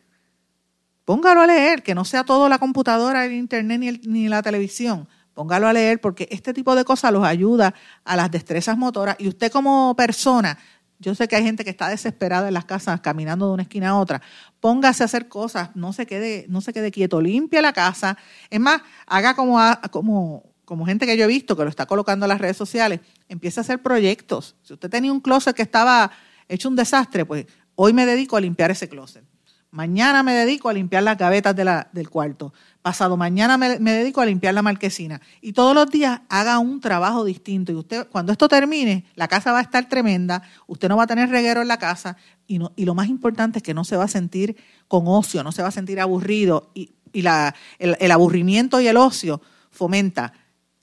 póngalo 1.06 1.41
a 1.41 1.46
leer, 1.46 1.84
que 1.84 1.94
no 1.94 2.04
sea 2.04 2.24
todo 2.24 2.50
la 2.50 2.58
computadora, 2.58 3.26
el 3.26 3.34
internet 3.34 3.80
ni, 3.80 3.91
ni 4.12 4.28
la 4.28 4.41
televisión, 4.41 5.08
póngalo 5.36 5.68
a 5.68 5.74
leer 5.74 6.02
porque 6.02 6.28
este 6.32 6.52
tipo 6.52 6.74
de 6.76 6.86
cosas 6.86 7.14
los 7.14 7.24
ayuda 7.24 7.76
a 8.06 8.16
las 8.16 8.32
destrezas 8.32 8.76
motoras. 8.76 9.18
Y 9.20 9.28
usted 9.28 9.52
como 9.52 9.96
persona 9.96 10.58
yo 11.04 11.14
sé 11.16 11.28
que 11.28 11.36
hay 11.36 11.43
gente 11.43 11.64
que 11.64 11.70
está 11.70 11.89
desesperada 11.89 12.47
en 12.47 12.54
las 12.54 12.64
casas 12.64 13.01
caminando 13.01 13.47
de 13.47 13.54
una 13.54 13.64
esquina 13.64 13.89
a 13.89 13.97
otra. 13.97 14.22
Póngase 14.62 15.04
a 15.04 15.06
hacer 15.06 15.28
cosas, 15.28 15.70
no 15.76 15.91
se 15.91 16.06
quede, 16.06 16.45
no 16.47 16.62
se 16.62 16.72
quede 16.72 16.91
quieto, 16.91 17.20
limpia 17.22 17.62
la 17.62 17.74
casa. 17.74 18.18
Es 18.49 18.60
más, 18.60 18.82
haga 19.06 19.36
como, 19.36 19.60
como, 19.91 20.43
como 20.64 20.86
gente 20.86 21.06
que 21.06 21.18
yo 21.18 21.26
he 21.26 21.28
visto 21.28 21.58
que 21.58 21.64
lo 21.64 21.70
está 21.70 21.86
colocando 21.86 22.26
en 22.26 22.30
las 22.30 22.39
redes 22.39 22.56
sociales, 22.56 23.01
empiece 23.28 23.60
a 23.60 23.62
hacer 23.62 23.82
proyectos. 23.82 24.56
Si 24.64 24.74
usted 24.74 24.89
tenía 24.89 25.12
un 25.12 25.20
closet 25.20 25.56
que 25.56 25.62
estaba 25.62 26.10
hecho 26.47 26.70
un 26.70 26.78
desastre, 26.78 27.26
pues 27.26 27.45
hoy 27.76 27.91
me 27.91 28.06
dedico 28.06 28.38
a 28.38 28.41
limpiar 28.41 28.72
ese 28.72 28.88
closet. 28.88 29.26
Mañana 29.74 30.21
me 30.21 30.34
dedico 30.34 30.69
a 30.69 30.74
limpiar 30.74 31.01
las 31.01 31.17
gavetas 31.17 31.55
del 31.55 32.07
cuarto. 32.11 32.53
Pasado 32.84 33.17
mañana 33.17 33.57
me, 33.57 33.80
dedico 33.80 34.21
a 34.21 34.26
limpiar 34.28 34.53
la 34.53 34.61
marquesina. 34.61 35.19
Y 35.41 35.53
todos 35.53 35.74
los 35.74 35.89
días 35.89 36.21
haga 36.30 36.59
un 36.59 36.80
trabajo 36.80 37.26
distinto. 37.26 37.71
Y 37.71 37.76
usted, 37.76 38.07
cuando 38.09 38.32
esto 38.32 38.47
termine, 38.47 39.05
la 39.15 39.28
casa 39.28 39.51
va 39.51 39.57
a 39.57 39.63
estar 39.63 39.89
tremenda, 39.89 40.43
usted 40.67 40.89
no 40.89 40.97
va 40.97 41.05
a 41.05 41.07
tener 41.07 41.30
reguero 41.30 41.63
en 41.63 41.67
la 41.67 41.80
casa. 41.80 42.17
Y, 42.45 42.59
lo 42.86 42.93
más 42.93 43.07
importante 43.07 43.57
es 43.57 43.63
que 43.63 43.74
no 43.74 43.84
se 43.84 43.97
va 43.97 44.03
a 44.03 44.07
sentir 44.07 44.57
con 44.88 45.05
ocio, 45.07 45.43
no 45.43 45.51
se 45.51 45.63
va 45.63 45.69
a 45.69 45.71
sentir 45.71 45.99
aburrido. 45.99 46.69
Y, 46.76 46.91
el, 47.11 48.11
aburrimiento 48.11 48.80
y 48.80 48.86
el 48.86 48.97
ocio 48.97 49.41
fomenta 49.71 50.34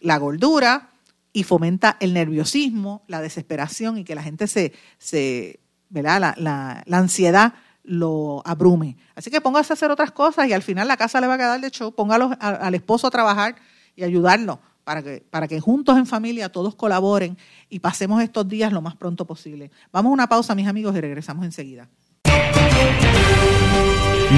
la 0.00 0.16
gordura 0.18 0.90
y 1.32 1.44
fomenta 1.44 1.96
el 2.00 2.12
nerviosismo, 2.12 3.04
la 3.06 3.20
desesperación 3.20 3.98
y 3.98 4.04
que 4.04 4.16
la 4.16 4.24
gente 4.24 4.48
se, 4.48 5.60
¿verdad? 5.90 6.34
La 6.38 6.98
ansiedad 6.98 7.54
lo 7.90 8.40
abrume. 8.44 8.96
Así 9.16 9.30
que 9.32 9.40
póngase 9.40 9.72
a 9.72 9.74
hacer 9.74 9.90
otras 9.90 10.12
cosas 10.12 10.46
y 10.48 10.52
al 10.52 10.62
final 10.62 10.86
la 10.86 10.96
casa 10.96 11.20
le 11.20 11.26
va 11.26 11.34
a 11.34 11.38
quedar 11.38 11.60
de 11.60 11.70
show. 11.70 11.92
Póngalo 11.92 12.30
al 12.38 12.74
esposo 12.76 13.08
a 13.08 13.10
trabajar 13.10 13.56
y 13.96 14.04
ayudarlo 14.04 14.60
para 14.84 15.02
que, 15.02 15.24
para 15.28 15.48
que 15.48 15.58
juntos 15.58 15.98
en 15.98 16.06
familia 16.06 16.48
todos 16.50 16.76
colaboren 16.76 17.36
y 17.68 17.80
pasemos 17.80 18.22
estos 18.22 18.48
días 18.48 18.72
lo 18.72 18.80
más 18.80 18.94
pronto 18.94 19.24
posible. 19.24 19.72
Vamos 19.92 20.10
a 20.10 20.12
una 20.12 20.28
pausa, 20.28 20.54
mis 20.54 20.68
amigos, 20.68 20.94
y 20.94 21.00
regresamos 21.00 21.44
enseguida. 21.44 21.88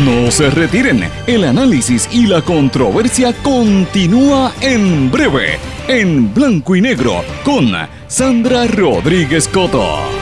No 0.06 0.30
se 0.30 0.48
retiren, 0.48 1.04
el 1.26 1.44
análisis 1.44 2.08
y 2.10 2.26
la 2.26 2.40
controversia 2.40 3.34
continúa 3.42 4.54
en 4.62 5.10
breve, 5.10 5.58
en 5.88 6.32
blanco 6.32 6.74
y 6.74 6.80
negro, 6.80 7.22
con 7.44 7.70
Sandra 8.08 8.66
Rodríguez 8.66 9.46
Coto. 9.46 10.21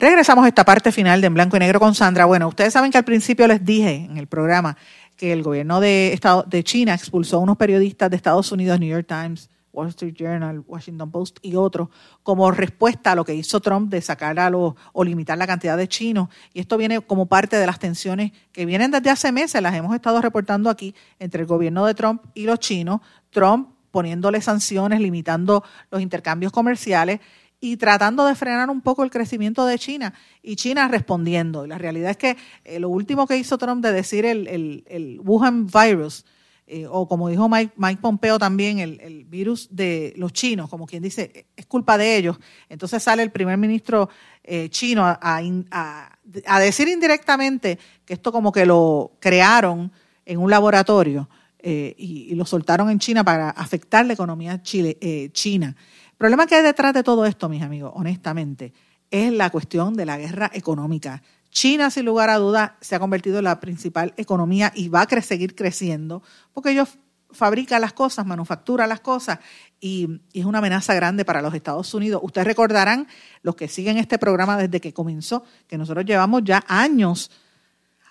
Regresamos 0.00 0.44
a 0.44 0.48
esta 0.48 0.64
parte 0.64 0.92
final 0.92 1.20
de 1.20 1.26
En 1.26 1.34
Blanco 1.34 1.56
y 1.56 1.58
Negro 1.58 1.80
con 1.80 1.92
Sandra. 1.92 2.24
Bueno, 2.24 2.46
ustedes 2.46 2.72
saben 2.72 2.92
que 2.92 2.98
al 2.98 3.04
principio 3.04 3.48
les 3.48 3.64
dije 3.64 4.06
en 4.08 4.16
el 4.16 4.28
programa 4.28 4.76
que 5.16 5.32
el 5.32 5.42
gobierno 5.42 5.80
de, 5.80 6.12
Estado, 6.12 6.44
de 6.46 6.62
China 6.62 6.94
expulsó 6.94 7.38
a 7.38 7.40
unos 7.40 7.56
periodistas 7.56 8.08
de 8.08 8.14
Estados 8.14 8.52
Unidos, 8.52 8.78
New 8.78 8.88
York 8.88 9.06
Times, 9.08 9.50
Wall 9.72 9.88
Street 9.88 10.14
Journal, 10.16 10.62
Washington 10.68 11.10
Post 11.10 11.38
y 11.42 11.56
otros, 11.56 11.88
como 12.22 12.48
respuesta 12.52 13.10
a 13.10 13.14
lo 13.16 13.24
que 13.24 13.34
hizo 13.34 13.58
Trump 13.58 13.90
de 13.90 14.00
sacar 14.00 14.38
a 14.38 14.48
los 14.50 14.74
o 14.92 15.02
limitar 15.02 15.36
la 15.36 15.48
cantidad 15.48 15.76
de 15.76 15.88
chinos. 15.88 16.28
Y 16.54 16.60
esto 16.60 16.76
viene 16.76 17.00
como 17.00 17.26
parte 17.26 17.56
de 17.56 17.66
las 17.66 17.80
tensiones 17.80 18.30
que 18.52 18.66
vienen 18.66 18.92
desde 18.92 19.10
hace 19.10 19.32
meses, 19.32 19.60
las 19.60 19.74
hemos 19.74 19.96
estado 19.96 20.22
reportando 20.22 20.70
aquí 20.70 20.94
entre 21.18 21.40
el 21.40 21.48
gobierno 21.48 21.84
de 21.84 21.94
Trump 21.94 22.22
y 22.34 22.44
los 22.44 22.60
chinos. 22.60 23.00
Trump 23.30 23.70
poniéndole 23.90 24.40
sanciones, 24.42 25.00
limitando 25.00 25.64
los 25.90 26.00
intercambios 26.00 26.52
comerciales 26.52 27.18
y 27.60 27.76
tratando 27.76 28.24
de 28.24 28.34
frenar 28.34 28.70
un 28.70 28.80
poco 28.80 29.02
el 29.02 29.10
crecimiento 29.10 29.66
de 29.66 29.78
China 29.78 30.14
y 30.42 30.56
China 30.56 30.88
respondiendo. 30.88 31.64
Y 31.64 31.68
la 31.68 31.78
realidad 31.78 32.10
es 32.10 32.16
que 32.16 32.36
eh, 32.64 32.78
lo 32.78 32.88
último 32.88 33.26
que 33.26 33.36
hizo 33.36 33.58
Trump 33.58 33.82
de 33.82 33.92
decir 33.92 34.24
el, 34.24 34.46
el, 34.86 35.20
Wuhan 35.24 35.66
virus, 35.66 36.24
eh, 36.66 36.86
o 36.88 37.08
como 37.08 37.28
dijo 37.28 37.48
Mike, 37.48 37.72
Mike 37.76 38.00
Pompeo 38.00 38.38
también, 38.38 38.78
el, 38.78 39.24
virus 39.24 39.68
de 39.70 40.14
los 40.16 40.32
chinos, 40.32 40.70
como 40.70 40.86
quien 40.86 41.02
dice, 41.02 41.46
es 41.56 41.66
culpa 41.66 41.98
de 41.98 42.16
ellos. 42.16 42.38
Entonces 42.68 43.02
sale 43.02 43.22
el 43.22 43.32
primer 43.32 43.56
ministro 43.58 44.08
eh, 44.44 44.68
chino 44.70 45.04
a, 45.04 45.18
a, 45.20 46.60
decir 46.60 46.88
indirectamente 46.88 47.78
que 48.04 48.14
esto 48.14 48.30
como 48.30 48.52
que 48.52 48.66
lo 48.66 49.12
crearon 49.18 49.90
en 50.24 50.38
un 50.38 50.50
laboratorio 50.50 51.28
y, 51.60 52.34
lo 52.34 52.46
soltaron 52.46 52.88
en 52.88 52.98
China 52.98 53.24
para 53.24 53.50
afectar 53.50 54.06
la 54.06 54.12
economía 54.14 54.62
chile, 54.62 54.96
china. 55.32 55.76
Problema 56.18 56.48
que 56.48 56.56
hay 56.56 56.64
detrás 56.64 56.92
de 56.92 57.04
todo 57.04 57.24
esto, 57.26 57.48
mis 57.48 57.62
amigos, 57.62 57.92
honestamente, 57.94 58.72
es 59.08 59.32
la 59.32 59.50
cuestión 59.50 59.94
de 59.94 60.04
la 60.04 60.18
guerra 60.18 60.50
económica. 60.52 61.22
China, 61.50 61.90
sin 61.90 62.04
lugar 62.04 62.28
a 62.28 62.38
dudas, 62.38 62.72
se 62.80 62.96
ha 62.96 62.98
convertido 62.98 63.38
en 63.38 63.44
la 63.44 63.60
principal 63.60 64.14
economía 64.16 64.72
y 64.74 64.88
va 64.88 65.02
a 65.02 65.22
seguir 65.22 65.54
creciendo 65.54 66.24
porque 66.52 66.72
ellos 66.72 66.98
fabrican 67.30 67.80
las 67.80 67.92
cosas, 67.92 68.26
manufacturan 68.26 68.88
las 68.88 68.98
cosas 68.98 69.38
y, 69.80 70.20
es 70.32 70.44
una 70.44 70.58
amenaza 70.58 70.92
grande 70.92 71.24
para 71.24 71.40
los 71.40 71.54
Estados 71.54 71.94
Unidos. 71.94 72.20
Ustedes 72.24 72.48
recordarán, 72.48 73.06
los 73.42 73.54
que 73.54 73.68
siguen 73.68 73.96
este 73.96 74.18
programa 74.18 74.56
desde 74.56 74.80
que 74.80 74.92
comenzó, 74.92 75.44
que 75.68 75.78
nosotros 75.78 76.04
llevamos 76.04 76.42
ya 76.42 76.64
años 76.66 77.30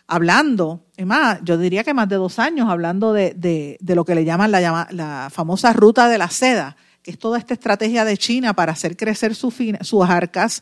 hablando, 0.08 0.86
es 0.96 1.06
más, 1.06 1.40
yo 1.44 1.58
diría 1.58 1.84
que 1.84 1.94
más 1.94 2.08
de 2.08 2.16
dos 2.16 2.40
años 2.40 2.70
hablando 2.70 3.12
de, 3.12 3.78
lo 3.82 4.06
que 4.06 4.16
le 4.16 4.24
llaman 4.24 4.52
la, 4.52 4.88
la 4.92 5.30
famosa 5.30 5.74
ruta 5.74 6.08
de 6.08 6.18
la 6.18 6.30
seda 6.30 6.78
es 7.08 7.18
toda 7.18 7.40
esta 7.40 7.54
estrategia 7.54 8.06
de 8.06 8.18
China 8.18 8.54
para 8.54 8.74
hacer 8.74 8.98
crecer 8.98 9.34
sus 9.34 10.10
arcas, 10.10 10.62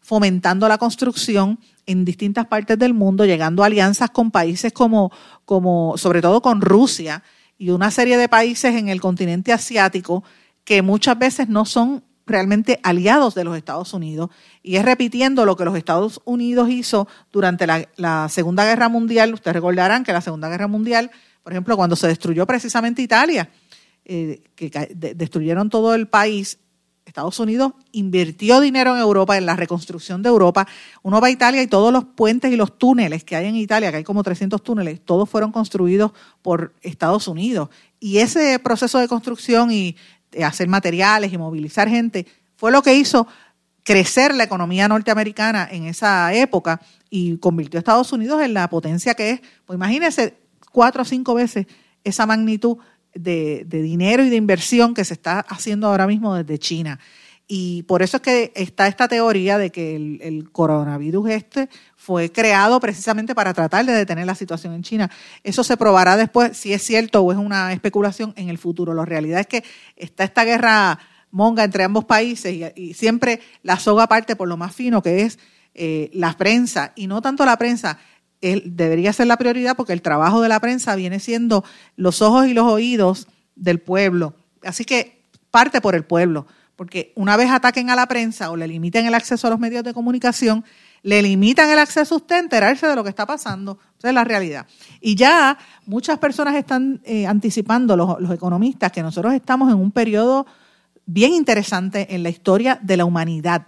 fomentando 0.00 0.66
la 0.66 0.78
construcción 0.78 1.60
en 1.86 2.04
distintas 2.04 2.46
partes 2.46 2.78
del 2.78 2.94
mundo, 2.94 3.24
llegando 3.24 3.62
a 3.62 3.66
alianzas 3.66 4.10
con 4.10 4.30
países 4.30 4.72
como, 4.72 5.12
como, 5.44 5.96
sobre 5.96 6.22
todo 6.22 6.40
con 6.40 6.60
Rusia 6.60 7.22
y 7.58 7.70
una 7.70 7.90
serie 7.90 8.16
de 8.16 8.28
países 8.28 8.74
en 8.74 8.88
el 8.88 9.00
continente 9.00 9.52
asiático 9.52 10.24
que 10.64 10.82
muchas 10.82 11.18
veces 11.18 11.48
no 11.48 11.64
son 11.64 12.02
realmente 12.24 12.80
aliados 12.82 13.34
de 13.34 13.44
los 13.44 13.56
Estados 13.56 13.92
Unidos. 13.92 14.30
Y 14.62 14.76
es 14.76 14.84
repitiendo 14.84 15.44
lo 15.44 15.56
que 15.56 15.64
los 15.64 15.76
Estados 15.76 16.20
Unidos 16.24 16.70
hizo 16.70 17.06
durante 17.30 17.66
la, 17.66 17.86
la 17.96 18.28
Segunda 18.28 18.64
Guerra 18.64 18.88
Mundial. 18.88 19.34
Ustedes 19.34 19.54
recordarán 19.54 20.04
que 20.04 20.12
la 20.12 20.20
Segunda 20.20 20.48
Guerra 20.48 20.68
Mundial, 20.68 21.10
por 21.42 21.52
ejemplo, 21.52 21.76
cuando 21.76 21.96
se 21.96 22.08
destruyó 22.08 22.46
precisamente 22.46 23.02
Italia, 23.02 23.50
eh, 24.04 24.42
que 24.54 24.70
destruyeron 25.14 25.70
todo 25.70 25.94
el 25.94 26.08
país, 26.08 26.58
Estados 27.04 27.38
Unidos 27.40 27.72
invirtió 27.90 28.60
dinero 28.60 28.94
en 28.94 29.00
Europa, 29.00 29.36
en 29.36 29.46
la 29.46 29.56
reconstrucción 29.56 30.22
de 30.22 30.28
Europa. 30.28 30.66
Uno 31.02 31.20
va 31.20 31.26
a 31.26 31.30
Italia 31.30 31.62
y 31.62 31.66
todos 31.66 31.92
los 31.92 32.04
puentes 32.04 32.52
y 32.52 32.56
los 32.56 32.78
túneles 32.78 33.24
que 33.24 33.36
hay 33.36 33.46
en 33.46 33.56
Italia, 33.56 33.90
que 33.90 33.98
hay 33.98 34.04
como 34.04 34.22
300 34.22 34.62
túneles, 34.62 35.00
todos 35.04 35.28
fueron 35.28 35.52
construidos 35.52 36.12
por 36.42 36.74
Estados 36.80 37.28
Unidos. 37.28 37.68
Y 37.98 38.18
ese 38.18 38.58
proceso 38.58 38.98
de 38.98 39.08
construcción 39.08 39.72
y 39.72 39.96
hacer 40.42 40.68
materiales 40.68 41.32
y 41.32 41.38
movilizar 41.38 41.88
gente 41.88 42.26
fue 42.56 42.70
lo 42.70 42.82
que 42.82 42.94
hizo 42.94 43.26
crecer 43.82 44.34
la 44.34 44.44
economía 44.44 44.88
norteamericana 44.88 45.68
en 45.70 45.86
esa 45.86 46.32
época 46.32 46.80
y 47.10 47.36
convirtió 47.38 47.78
a 47.78 47.80
Estados 47.80 48.12
Unidos 48.12 48.40
en 48.42 48.54
la 48.54 48.70
potencia 48.70 49.14
que 49.14 49.30
es. 49.30 49.40
Pues 49.66 49.76
imagínense 49.76 50.38
cuatro 50.70 51.02
o 51.02 51.04
cinco 51.04 51.34
veces 51.34 51.66
esa 52.04 52.26
magnitud 52.26 52.78
de, 53.14 53.64
dinero 53.68 54.24
y 54.24 54.30
de 54.30 54.36
inversión 54.36 54.94
que 54.94 55.04
se 55.04 55.14
está 55.14 55.40
haciendo 55.40 55.88
ahora 55.88 56.06
mismo 56.06 56.34
desde 56.34 56.58
China. 56.58 56.98
Y 57.48 57.82
por 57.82 58.02
eso 58.02 58.18
es 58.18 58.22
que 58.22 58.52
está 58.54 58.86
esta 58.86 59.08
teoría 59.08 59.58
de 59.58 59.70
que 59.70 59.96
el, 59.96 60.48
coronavirus 60.52 61.30
este 61.30 61.68
fue 61.96 62.32
creado 62.32 62.80
precisamente 62.80 63.34
para 63.34 63.52
tratar 63.52 63.84
de 63.84 63.92
detener 63.92 64.26
la 64.26 64.34
situación 64.34 64.72
en 64.74 64.82
China. 64.82 65.10
Eso 65.42 65.62
se 65.64 65.76
probará 65.76 66.16
después 66.16 66.56
si 66.56 66.72
es 66.72 66.82
cierto 66.82 67.20
o 67.20 67.32
es 67.32 67.38
una 67.38 67.72
especulación 67.72 68.32
en 68.36 68.48
el 68.48 68.58
futuro. 68.58 68.94
La 68.94 69.04
realidad 69.04 69.40
es 69.40 69.46
que 69.46 69.64
está 69.96 70.24
esta 70.24 70.44
guerra 70.44 70.98
monga 71.30 71.64
entre 71.64 71.84
ambos 71.84 72.04
países 72.04 72.72
y, 72.76 72.94
siempre 72.94 73.40
la 73.62 73.78
soga 73.78 74.06
parte 74.06 74.36
por 74.36 74.48
lo 74.48 74.56
más 74.56 74.74
fino 74.74 75.02
que 75.02 75.22
es 75.22 75.38
eh, 75.74 76.10
la 76.12 76.36
prensa 76.36 76.92
y 76.94 77.06
no 77.06 77.20
tanto 77.22 77.44
la 77.44 77.56
prensa, 77.56 77.98
debería 78.42 79.12
ser 79.12 79.28
la 79.28 79.36
prioridad 79.36 79.76
porque 79.76 79.92
el 79.92 80.02
trabajo 80.02 80.40
de 80.42 80.48
la 80.48 80.60
prensa 80.60 80.96
viene 80.96 81.20
siendo 81.20 81.64
los 81.96 82.20
ojos 82.22 82.46
y 82.46 82.54
los 82.54 82.66
oídos 82.66 83.28
del 83.56 83.78
pueblo. 83.78 84.34
Así 84.64 84.84
que 84.84 85.22
parte 85.50 85.80
por 85.80 85.94
el 85.94 86.04
pueblo, 86.04 86.46
porque 86.76 87.12
una 87.14 87.36
vez 87.36 87.50
ataquen 87.50 87.90
a 87.90 87.96
la 87.96 88.06
prensa 88.06 88.50
o 88.50 88.56
le 88.56 88.66
limiten 88.66 89.06
el 89.06 89.14
acceso 89.14 89.46
a 89.46 89.50
los 89.50 89.60
medios 89.60 89.84
de 89.84 89.94
comunicación, 89.94 90.64
le 91.02 91.22
limitan 91.22 91.70
el 91.70 91.78
acceso 91.78 92.14
a 92.14 92.18
usted 92.18 92.36
a 92.36 92.38
enterarse 92.40 92.86
de 92.86 92.96
lo 92.96 93.04
que 93.04 93.10
está 93.10 93.26
pasando. 93.26 93.78
Esa 93.98 94.08
es 94.08 94.14
la 94.14 94.24
realidad. 94.24 94.66
Y 95.00 95.14
ya 95.14 95.58
muchas 95.86 96.18
personas 96.18 96.54
están 96.54 97.00
eh, 97.04 97.26
anticipando, 97.26 97.96
los, 97.96 98.20
los 98.20 98.32
economistas, 98.32 98.92
que 98.92 99.02
nosotros 99.02 99.34
estamos 99.34 99.70
en 99.70 99.78
un 99.78 99.90
periodo 99.90 100.46
bien 101.06 101.32
interesante 101.32 102.14
en 102.14 102.22
la 102.22 102.30
historia 102.30 102.78
de 102.82 102.96
la 102.96 103.04
humanidad 103.04 103.66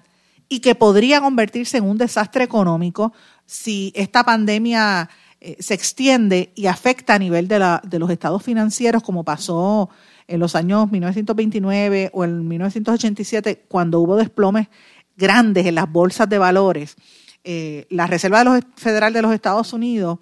y 0.49 0.61
que 0.61 0.75
podría 0.75 1.21
convertirse 1.21 1.79
en 1.79 1.85
un 1.85 1.99
desastre 1.99 2.45
económico 2.45 3.13
si 3.47 3.93
esta 3.95 4.25
pandemia 4.25 5.09
eh, 5.41 5.57
se 5.61 5.75
extiende 5.75 6.53
y 6.55 6.67
afecta 6.67 7.15
a 7.15 7.19
nivel 7.19 7.49
de, 7.49 7.59
la, 7.59 7.83
de, 7.85 7.99
los 7.99 8.11
estados 8.11 8.43
financieros, 8.43 9.03
como 9.03 9.25
pasó 9.25 9.91
en 10.27 10.41
los 10.41 10.57
años 10.57 10.91
1929 10.91 12.11
o 12.13 12.25
en 12.25 12.49
1987, 12.49 13.65
cuando 13.69 14.01
hubo 14.01 14.17
desplomes 14.17 14.69
grandes 15.17 15.67
en 15.67 15.75
las 15.75 15.91
bolsas 15.91 16.29
de 16.29 16.39
valores, 16.39 16.97
eh, 17.45 17.87
la 17.91 18.07
Reserva 18.07 18.61
Federal 18.77 19.13
de 19.13 19.23
los 19.23 19.35
Estados 19.35 19.73
Unidos, 19.73 20.19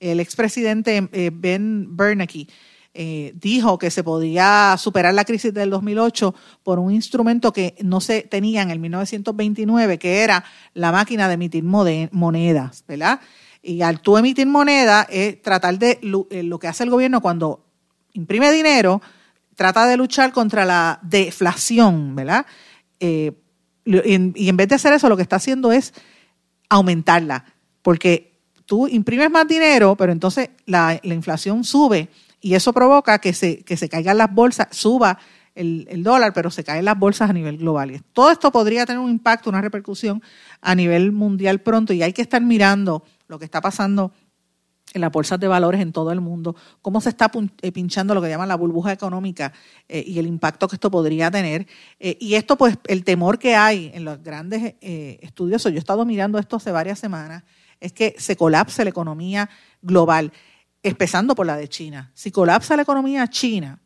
el 0.00 0.18
expresidente 0.18 1.08
eh, 1.12 1.30
Ben 1.32 1.96
Bernanke, 1.96 2.48
eh, 2.96 3.32
dijo 3.34 3.76
que 3.76 3.90
se 3.90 4.04
podía 4.04 4.76
superar 4.78 5.14
la 5.14 5.24
crisis 5.24 5.52
del 5.52 5.68
2008 5.68 6.32
por 6.62 6.78
un 6.78 6.92
instrumento 6.92 7.52
que 7.52 7.74
no 7.82 8.00
se 8.00 8.22
tenía 8.22 8.62
en 8.62 8.70
el 8.70 8.78
1929, 8.78 9.98
que 9.98 10.20
era 10.20 10.44
la 10.74 10.92
máquina 10.92 11.26
de 11.26 11.34
emitir 11.34 11.64
monedas, 11.64 12.84
¿verdad? 12.86 13.18
Y 13.62 13.82
al 13.82 14.00
tú 14.00 14.16
emitir 14.16 14.46
moneda 14.46 15.08
es 15.10 15.42
tratar 15.42 15.76
de 15.76 15.98
eh, 16.30 16.42
lo 16.44 16.58
que 16.60 16.68
hace 16.68 16.84
el 16.84 16.90
gobierno 16.90 17.20
cuando 17.20 17.64
imprime 18.12 18.52
dinero, 18.52 19.02
trata 19.56 19.88
de 19.88 19.96
luchar 19.96 20.32
contra 20.32 20.64
la 20.64 21.00
deflación, 21.02 22.14
¿verdad? 22.14 22.46
Eh, 23.00 23.32
y 23.84 24.48
en 24.48 24.56
vez 24.56 24.68
de 24.68 24.76
hacer 24.76 24.92
eso, 24.92 25.08
lo 25.08 25.16
que 25.16 25.22
está 25.22 25.36
haciendo 25.36 25.72
es 25.72 25.92
aumentarla, 26.68 27.44
porque 27.82 28.38
tú 28.66 28.86
imprimes 28.86 29.32
más 29.32 29.48
dinero, 29.48 29.96
pero 29.96 30.12
entonces 30.12 30.50
la, 30.64 31.00
la 31.02 31.14
inflación 31.14 31.64
sube 31.64 32.08
y 32.44 32.54
eso 32.54 32.74
provoca 32.74 33.20
que 33.20 33.32
se, 33.32 33.64
que 33.64 33.78
se 33.78 33.88
caigan 33.88 34.18
las 34.18 34.30
bolsas, 34.30 34.68
suba 34.70 35.18
el, 35.54 36.02
dólar, 36.02 36.34
pero 36.34 36.50
se 36.50 36.62
caen 36.62 36.84
las 36.84 36.98
bolsas 36.98 37.30
a 37.30 37.32
nivel 37.32 37.56
global. 37.56 38.02
todo 38.12 38.30
esto 38.30 38.52
podría 38.52 38.84
tener 38.84 39.00
un 39.00 39.10
impacto, 39.10 39.48
una 39.48 39.62
repercusión 39.62 40.22
a 40.60 40.74
nivel 40.74 41.10
mundial 41.10 41.62
pronto 41.62 41.94
y 41.94 42.02
hay 42.02 42.12
que 42.12 42.20
estar 42.20 42.42
mirando 42.42 43.02
lo 43.28 43.38
que 43.38 43.46
está 43.46 43.62
pasando 43.62 44.12
en 44.92 45.00
las 45.00 45.10
bolsas 45.10 45.40
de 45.40 45.48
valores 45.48 45.80
en 45.80 45.92
todo 45.92 46.12
el 46.12 46.20
mundo, 46.20 46.54
cómo 46.82 47.00
se 47.00 47.08
está 47.08 47.32
eh, 47.62 47.72
pinchando 47.72 48.14
lo 48.14 48.20
que 48.20 48.28
llaman 48.28 48.48
la 48.48 48.56
burbuja 48.56 48.92
económica 48.92 49.54
eh, 49.88 50.04
y 50.06 50.18
el 50.18 50.26
impacto 50.26 50.68
que 50.68 50.76
esto 50.76 50.90
podría 50.90 51.30
tener. 51.30 51.66
Eh, 51.98 52.18
y 52.20 52.34
esto, 52.34 52.58
pues, 52.58 52.76
el 52.88 53.04
temor 53.04 53.38
que 53.38 53.56
hay 53.56 53.90
en 53.94 54.04
los 54.04 54.22
grandes 54.22 54.74
estudiosos, 54.82 55.72
yo 55.72 55.76
he 55.76 55.78
estado 55.78 56.04
mirando 56.04 56.38
esto 56.38 56.56
hace 56.56 56.72
varias 56.72 56.98
semanas, 56.98 57.42
es 57.80 57.94
que 57.94 58.14
se 58.18 58.36
colapse 58.36 58.84
la 58.84 58.90
economía 58.90 59.48
global 59.80 60.30
empezando 60.84 61.34
por 61.34 61.46
la 61.46 61.56
de 61.56 61.66
China. 61.66 62.12
Si 62.14 62.30
colapsa 62.30 62.76
la 62.76 62.82
economía 62.82 63.26
china, 63.28 63.80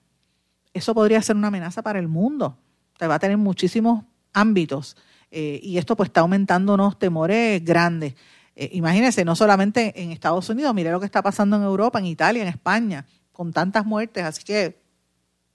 eso 0.75 0.95
podría 0.95 1.23
ser 1.23 1.37
una 1.37 1.49
amenaza 1.49 1.81
para 1.81 1.99
el 1.99 2.09
mundo. 2.09 2.59
Te 2.99 3.07
va 3.07 3.15
a 3.15 3.19
tener 3.19 3.39
muchísimos 3.39 4.05
ámbitos 4.33 4.97
eh, 5.31 5.61
y 5.63 5.79
esto 5.79 5.97
pues 5.97 6.09
está 6.09 6.21
aumentando 6.21 6.75
unos 6.75 6.99
temores 6.99 7.65
grandes. 7.65 8.15
Eh, 8.57 8.71
imagínense, 8.73 9.25
no 9.25 9.37
solamente 9.37 10.03
en 10.03 10.11
Estados 10.11 10.49
Unidos, 10.49 10.75
mire 10.75 10.91
lo 10.91 10.99
que 10.99 11.07
está 11.07 11.23
pasando 11.23 11.57
en 11.57 11.63
Europa, 11.63 12.01
en 12.01 12.07
Italia, 12.07 12.43
en 12.43 12.49
España, 12.49 13.07
con 13.33 13.53
tantas 13.53 13.87
muertes. 13.87 14.25
Así 14.25 14.43
que 14.43 14.83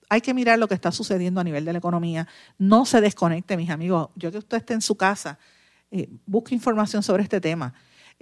hay 0.07 0.21
que 0.21 0.33
mirar 0.33 0.59
lo 0.59 0.69
que 0.69 0.75
está 0.75 0.93
sucediendo 0.93 1.41
a 1.41 1.43
nivel 1.43 1.65
de 1.65 1.73
la 1.73 1.79
economía. 1.79 2.25
No 2.57 2.85
se 2.85 3.01
desconecte, 3.01 3.57
mis 3.57 3.69
amigos. 3.69 4.09
Yo 4.15 4.31
que 4.31 4.37
usted 4.37 4.57
esté 4.57 4.73
en 4.73 4.81
su 4.81 4.95
casa, 4.95 5.37
eh, 5.91 6.09
busque 6.25 6.55
información 6.55 7.03
sobre 7.03 7.23
este 7.23 7.41
tema. 7.41 7.73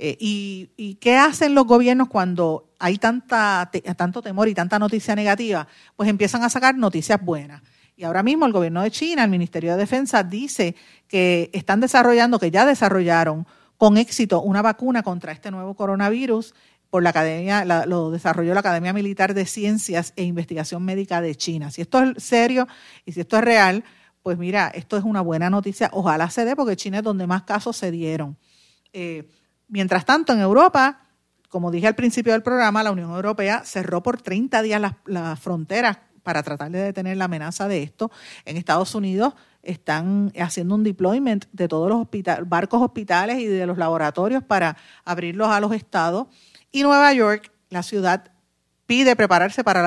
Eh, 0.04 0.18
y, 0.20 0.96
qué 0.96 1.16
hacen 1.16 1.54
los 1.54 1.68
gobiernos 1.68 2.08
cuando 2.08 2.74
hay 2.80 2.98
tanta, 2.98 3.70
tanto 3.96 4.24
temor 4.24 4.48
y 4.48 4.56
tanta 4.56 4.80
noticia 4.80 5.16
negativa? 5.16 5.68
Pues 5.96 6.10
empiezan 6.10 6.42
a 6.42 6.50
sacar 6.50 6.76
noticias 6.76 7.24
buenas. 7.24 7.62
Y 7.96 8.04
ahora 8.04 8.24
mismo 8.24 8.48
el 8.48 8.52
gobierno 8.52 8.82
de 8.82 8.90
China, 8.90 9.24
el 9.24 9.30
Ministerio 9.30 9.74
de 9.74 9.78
Defensa, 9.78 10.24
dice 10.24 10.76
que 11.08 11.52
están 11.54 11.82
desarrollando, 11.82 12.40
que 12.40 12.50
ya 12.50 12.66
desarrollaron 12.66 13.46
con 13.78 13.98
éxito 13.98 14.42
una 14.42 14.64
vacuna 14.64 15.04
contra 15.04 15.34
este 15.34 15.52
nuevo 15.52 15.76
coronavirus 15.76 16.56
por 16.90 17.04
la 17.04 17.12
academia, 17.12 17.64
lo 17.86 18.10
desarrolló 18.10 18.56
la 18.56 18.62
Academia 18.62 18.94
Militar 18.94 19.36
de 19.36 19.46
Ciencias 19.46 20.14
e 20.16 20.24
Investigación 20.24 20.84
Médica 20.84 21.22
de 21.22 21.36
China. 21.36 21.70
Si 21.70 21.84
esto 21.84 22.02
es 22.02 22.24
serio 22.24 22.68
y 23.06 23.12
si 23.12 23.20
esto 23.20 23.38
es 23.38 23.44
real, 23.44 23.84
pues 24.24 24.40
mira, 24.40 24.72
esto 24.74 24.98
es 24.98 25.04
una 25.04 25.22
buena 25.22 25.52
noticia. 25.52 25.92
Ojalá 25.94 26.32
se 26.32 26.44
dé 26.44 26.56
porque 26.56 26.76
China 26.76 26.98
es 26.98 27.04
donde 27.04 27.28
más 27.28 27.44
casos 27.44 27.78
se 27.78 27.92
dieron. 27.92 28.36
Eh, 28.94 29.30
Mientras 29.72 30.04
tanto, 30.04 30.34
en 30.34 30.42
Europa, 30.42 31.00
como 31.48 31.72
dije 31.72 31.88
al 31.88 31.96
principio 31.96 32.34
del 32.34 32.44
programa, 32.44 32.84
la 32.84 32.92
Unión 32.92 33.10
Europea 33.10 33.64
cerró 33.64 34.04
por 34.04 34.22
30 34.22 34.62
días 34.62 34.82
las, 35.06 35.40
fronteras 35.40 35.98
para 36.24 36.44
tratar 36.44 36.72
de 36.72 36.80
detener 36.80 37.16
la 37.16 37.26
amenaza 37.26 37.70
de 37.70 37.82
esto. 37.82 38.12
En 38.44 38.58
Estados 38.58 38.94
Unidos 38.96 39.34
están 39.64 40.34
haciendo 40.38 40.76
un 40.76 40.84
deployment 40.84 41.46
de 41.54 41.70
todos 41.70 41.90
los 41.90 42.06
barcos 42.50 42.82
hospitales 42.82 43.40
y 43.40 43.46
de 43.46 43.66
los 43.66 43.78
laboratorios 43.78 44.44
para 44.44 44.76
abrirlos 45.06 45.48
a 45.48 45.62
los 45.62 45.72
estados. 45.72 46.28
Y 46.70 46.84
Nueva 46.84 47.14
York, 47.14 47.50
la 47.70 47.82
ciudad, 47.82 48.30
pide 48.86 49.16
prepararse 49.16 49.64
para 49.64 49.82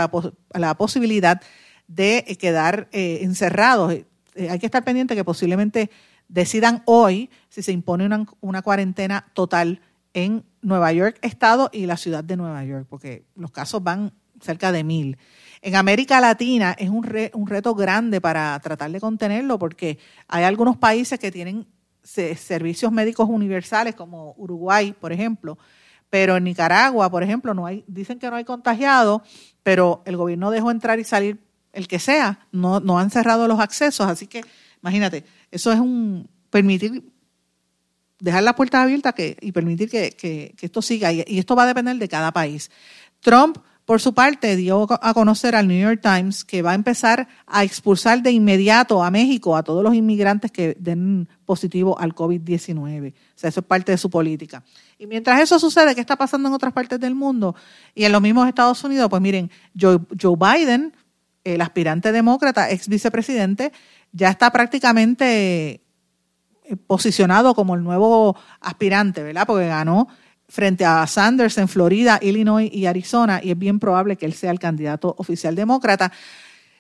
la, 0.54 0.74
posibilidad 0.78 1.42
de 1.88 2.38
quedar 2.40 2.88
eh, 2.90 3.18
encerrados. 3.20 3.92
Eh, 3.92 4.06
hay 4.48 4.58
que 4.58 4.66
estar 4.66 4.82
pendiente 4.82 5.14
que 5.14 5.24
posiblemente 5.24 5.90
decidan 6.28 6.82
hoy 6.86 7.30
si 7.48 7.62
se 7.62 7.72
impone 7.72 8.08
una, 8.40 8.62
cuarentena 8.62 9.26
total 9.34 9.80
en 10.12 10.44
Nueva 10.62 10.92
York 10.92 11.18
Estado 11.22 11.70
y 11.72 11.86
la 11.86 11.96
ciudad 11.96 12.24
de 12.24 12.36
Nueva 12.36 12.64
York, 12.64 12.86
porque 12.88 13.24
los 13.36 13.50
casos 13.50 13.82
van 13.82 14.12
cerca 14.40 14.72
de 14.72 14.84
mil. 14.84 15.18
En 15.62 15.76
América 15.76 16.20
Latina 16.20 16.74
es 16.78 16.90
un, 16.90 17.02
reto 17.02 17.74
grande 17.74 18.20
para 18.20 18.58
tratar 18.60 18.90
de 18.90 19.00
contenerlo, 19.00 19.58
porque 19.58 19.98
hay 20.28 20.44
algunos 20.44 20.76
países 20.76 21.18
que 21.18 21.32
tienen 21.32 21.66
servicios 22.02 22.92
médicos 22.92 23.28
universales, 23.28 23.94
como 23.94 24.34
Uruguay, 24.36 24.92
por 24.92 25.12
ejemplo, 25.12 25.58
pero 26.10 26.36
en 26.36 26.44
Nicaragua, 26.44 27.10
por 27.10 27.22
ejemplo, 27.22 27.54
no 27.54 27.66
hay, 27.66 27.82
dicen 27.86 28.18
que 28.18 28.28
no 28.28 28.36
hay 28.36 28.44
contagiados, 28.44 29.22
pero 29.62 30.02
el 30.04 30.16
gobierno 30.16 30.50
dejó 30.50 30.70
entrar 30.70 30.98
y 30.98 31.04
salir 31.04 31.40
el 31.72 31.88
que 31.88 31.98
sea, 31.98 32.46
no 32.52 32.98
han 32.98 33.10
cerrado 33.10 33.48
los 33.48 33.58
accesos, 33.58 34.06
así 34.06 34.26
que 34.26 34.42
imagínate, 34.84 35.24
eso 35.54 35.72
es 35.72 35.78
un 35.78 36.28
permitir, 36.50 37.04
dejar 38.18 38.42
las 38.42 38.54
puertas 38.54 38.82
abiertas 38.82 39.14
y 39.40 39.52
permitir 39.52 39.88
que, 39.88 40.54
esto 40.60 40.82
siga. 40.82 41.12
Y, 41.12 41.22
esto 41.38 41.54
va 41.54 41.62
a 41.62 41.66
depender 41.66 41.96
de 41.96 42.08
cada 42.08 42.32
país. 42.32 42.70
Trump, 43.20 43.58
por 43.84 44.00
su 44.00 44.14
parte, 44.14 44.56
dio 44.56 44.86
a 44.90 45.14
conocer 45.14 45.54
al 45.54 45.68
New 45.68 45.80
York 45.80 46.00
Times 46.02 46.44
que 46.44 46.60
va 46.60 46.72
a 46.72 46.74
empezar 46.74 47.28
a 47.46 47.62
expulsar 47.62 48.20
de 48.22 48.32
inmediato 48.32 49.04
a 49.04 49.10
México 49.12 49.56
a 49.56 49.62
todos 49.62 49.84
los 49.84 49.94
inmigrantes 49.94 50.50
que 50.50 50.76
den 50.80 51.28
positivo 51.44 51.96
al 52.00 52.14
COVID-19. 52.14 53.12
O 53.12 53.14
sea, 53.36 53.50
eso 53.50 53.60
es 53.60 53.66
parte 53.66 53.92
de 53.92 53.98
su 53.98 54.10
política. 54.10 54.64
Y 54.98 55.06
mientras 55.06 55.40
eso 55.40 55.60
sucede, 55.60 55.94
¿qué 55.94 56.00
está 56.00 56.16
pasando 56.16 56.48
en 56.48 56.54
otras 56.54 56.72
partes 56.72 56.98
del 56.98 57.14
mundo? 57.14 57.54
Y 57.94 58.04
en 58.04 58.10
los 58.10 58.20
mismos 58.20 58.48
Estados 58.48 58.82
Unidos, 58.82 59.08
pues 59.08 59.22
miren, 59.22 59.50
Joe 59.78 60.00
Biden, 60.36 60.92
el 61.44 61.60
aspirante 61.60 62.10
demócrata, 62.10 62.70
ex 62.70 62.88
vicepresidente, 62.88 63.72
ya 64.14 64.30
está 64.30 64.50
prácticamente 64.50 65.82
eh, 66.62 66.76
posicionado 66.86 67.54
como 67.54 67.74
el 67.74 67.82
nuevo 67.82 68.36
aspirante, 68.60 69.22
¿verdad? 69.22 69.44
Porque 69.46 69.66
ganó 69.66 70.08
frente 70.48 70.84
a 70.84 71.06
Sanders 71.06 71.58
en 71.58 71.68
Florida, 71.68 72.20
Illinois 72.22 72.70
y 72.72 72.86
Arizona, 72.86 73.40
y 73.42 73.50
es 73.50 73.58
bien 73.58 73.80
probable 73.80 74.16
que 74.16 74.24
él 74.24 74.32
sea 74.32 74.52
el 74.52 74.60
candidato 74.60 75.14
oficial 75.18 75.56
demócrata 75.56 76.12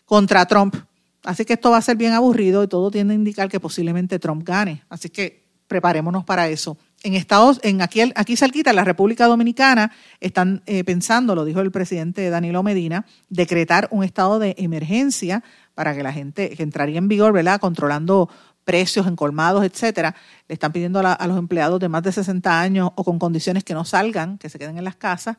contra 0.04 0.46
Trump. 0.46 0.76
Así 1.24 1.44
que 1.44 1.54
esto 1.54 1.70
va 1.70 1.78
a 1.78 1.82
ser 1.82 1.96
bien 1.96 2.12
aburrido 2.12 2.62
y 2.62 2.68
todo 2.68 2.90
tiende 2.90 3.14
a 3.14 3.16
indicar 3.16 3.48
que 3.48 3.58
posiblemente 3.58 4.18
Trump 4.18 4.46
gane. 4.46 4.84
Así 4.88 5.08
que 5.08 5.44
preparémonos 5.66 6.24
para 6.24 6.48
eso. 6.48 6.78
En 7.04 7.12
Estados, 7.12 7.60
en 7.62 7.82
aquí, 7.82 8.00
aquí 8.14 8.34
cerquita, 8.34 8.70
en 8.70 8.76
la 8.76 8.84
República 8.84 9.26
Dominicana, 9.26 9.92
están 10.20 10.62
eh, 10.64 10.84
pensando, 10.84 11.34
lo 11.34 11.44
dijo 11.44 11.60
el 11.60 11.70
presidente 11.70 12.30
Danilo 12.30 12.62
Medina, 12.62 13.04
decretar 13.28 13.88
un 13.90 14.04
estado 14.04 14.38
de 14.38 14.54
emergencia 14.56 15.44
para 15.74 15.94
que 15.94 16.02
la 16.02 16.14
gente, 16.14 16.48
que 16.56 16.62
entraría 16.62 16.96
en 16.96 17.06
vigor, 17.06 17.34
¿verdad? 17.34 17.60
Controlando 17.60 18.30
precios 18.64 19.06
en 19.06 19.16
colmados, 19.16 19.66
etcétera. 19.66 20.16
Le 20.48 20.54
están 20.54 20.72
pidiendo 20.72 20.98
a, 21.00 21.26
los 21.26 21.36
empleados 21.36 21.78
de 21.78 21.90
más 21.90 22.02
de 22.02 22.10
60 22.10 22.58
años 22.58 22.90
o 22.94 23.04
con 23.04 23.18
condiciones 23.18 23.64
que 23.64 23.74
no 23.74 23.84
salgan, 23.84 24.38
que 24.38 24.48
se 24.48 24.58
queden 24.58 24.78
en 24.78 24.84
las 24.84 24.96
casas. 24.96 25.36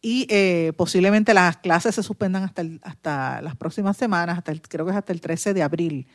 Y 0.00 0.28
eh, 0.30 0.72
posiblemente 0.76 1.34
las 1.34 1.56
clases 1.56 1.96
se 1.96 2.04
suspendan 2.04 2.44
hasta, 2.44 2.62
hasta 2.82 3.42
las 3.42 3.56
próximas 3.56 3.96
semanas, 3.96 4.38
hasta 4.38 4.52
el, 4.52 4.62
creo 4.62 4.84
que 4.84 4.92
es 4.92 4.96
hasta 4.96 5.12
el 5.12 5.20
13 5.20 5.54
de 5.54 5.62
abril. 5.64 6.06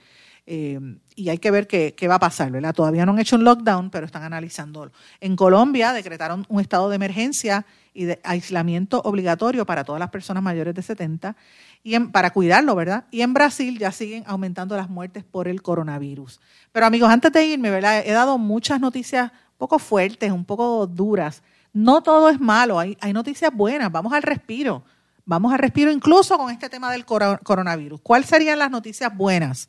Eh, 0.48 0.80
y 1.16 1.30
hay 1.30 1.40
que 1.40 1.50
ver 1.50 1.68
qué, 1.68 2.08
va 2.08 2.16
a 2.16 2.20
pasar, 2.20 2.52
¿verdad? 2.52 2.74
Todavía 2.74 3.06
no 3.06 3.14
han 3.14 3.20
hecho 3.20 3.36
un 3.36 3.44
lockdown, 3.44 3.90
pero 3.90 4.06
están 4.06 4.24
analizándolo. 4.24 4.92
En 5.20 5.36
Colombia 5.36 5.92
decretaron 5.94 6.46
un 6.50 6.62
estado 6.62 6.90
de 6.90 6.98
emergencia 6.98 7.66
y 7.94 8.04
de 8.06 8.20
aislamiento 8.24 9.02
obligatorio 9.06 9.66
para 9.66 9.84
todas 9.84 10.00
las 10.00 10.10
personas 10.10 10.44
mayores 10.44 10.76
de 10.76 10.82
70 10.82 11.36
y 11.84 11.98
para 12.00 12.32
cuidarlo, 12.32 12.76
¿verdad? 12.76 13.06
Y 13.12 13.22
en 13.22 13.34
Brasil 13.34 13.80
ya 13.80 13.92
siguen 13.92 14.24
aumentando 14.28 14.76
las 14.76 14.90
muertes 14.90 15.24
por 15.24 15.48
el 15.48 15.62
coronavirus. 15.62 16.40
Pero 16.72 16.86
amigos, 16.86 17.10
antes 17.10 17.32
de 17.32 17.46
irme, 17.46 17.70
¿verdad? 17.72 18.04
He 18.06 18.12
dado 18.12 18.38
muchas 18.38 18.80
noticias 18.80 19.32
un 19.32 19.58
poco 19.58 19.80
fuertes, 19.80 20.32
un 20.32 20.46
poco 20.46 20.86
duras. 20.86 21.42
No 21.74 22.04
todo 22.04 22.30
es 22.30 22.40
malo, 22.40 22.80
hay 22.80 23.14
noticias 23.14 23.52
buenas. 23.54 23.92
Vamos 23.92 24.14
al 24.14 24.22
respiro. 24.22 24.84
Vamos 25.26 25.52
al 25.52 25.60
respiro 25.60 25.92
incluso 25.92 26.38
con 26.38 26.52
este 26.52 26.70
tema 26.70 26.92
del 26.92 27.04
coronavirus. 27.04 28.00
¿Cuáles 28.02 28.30
serían 28.30 28.60
las 28.60 28.70
noticias 28.70 29.16
buenas? 29.16 29.68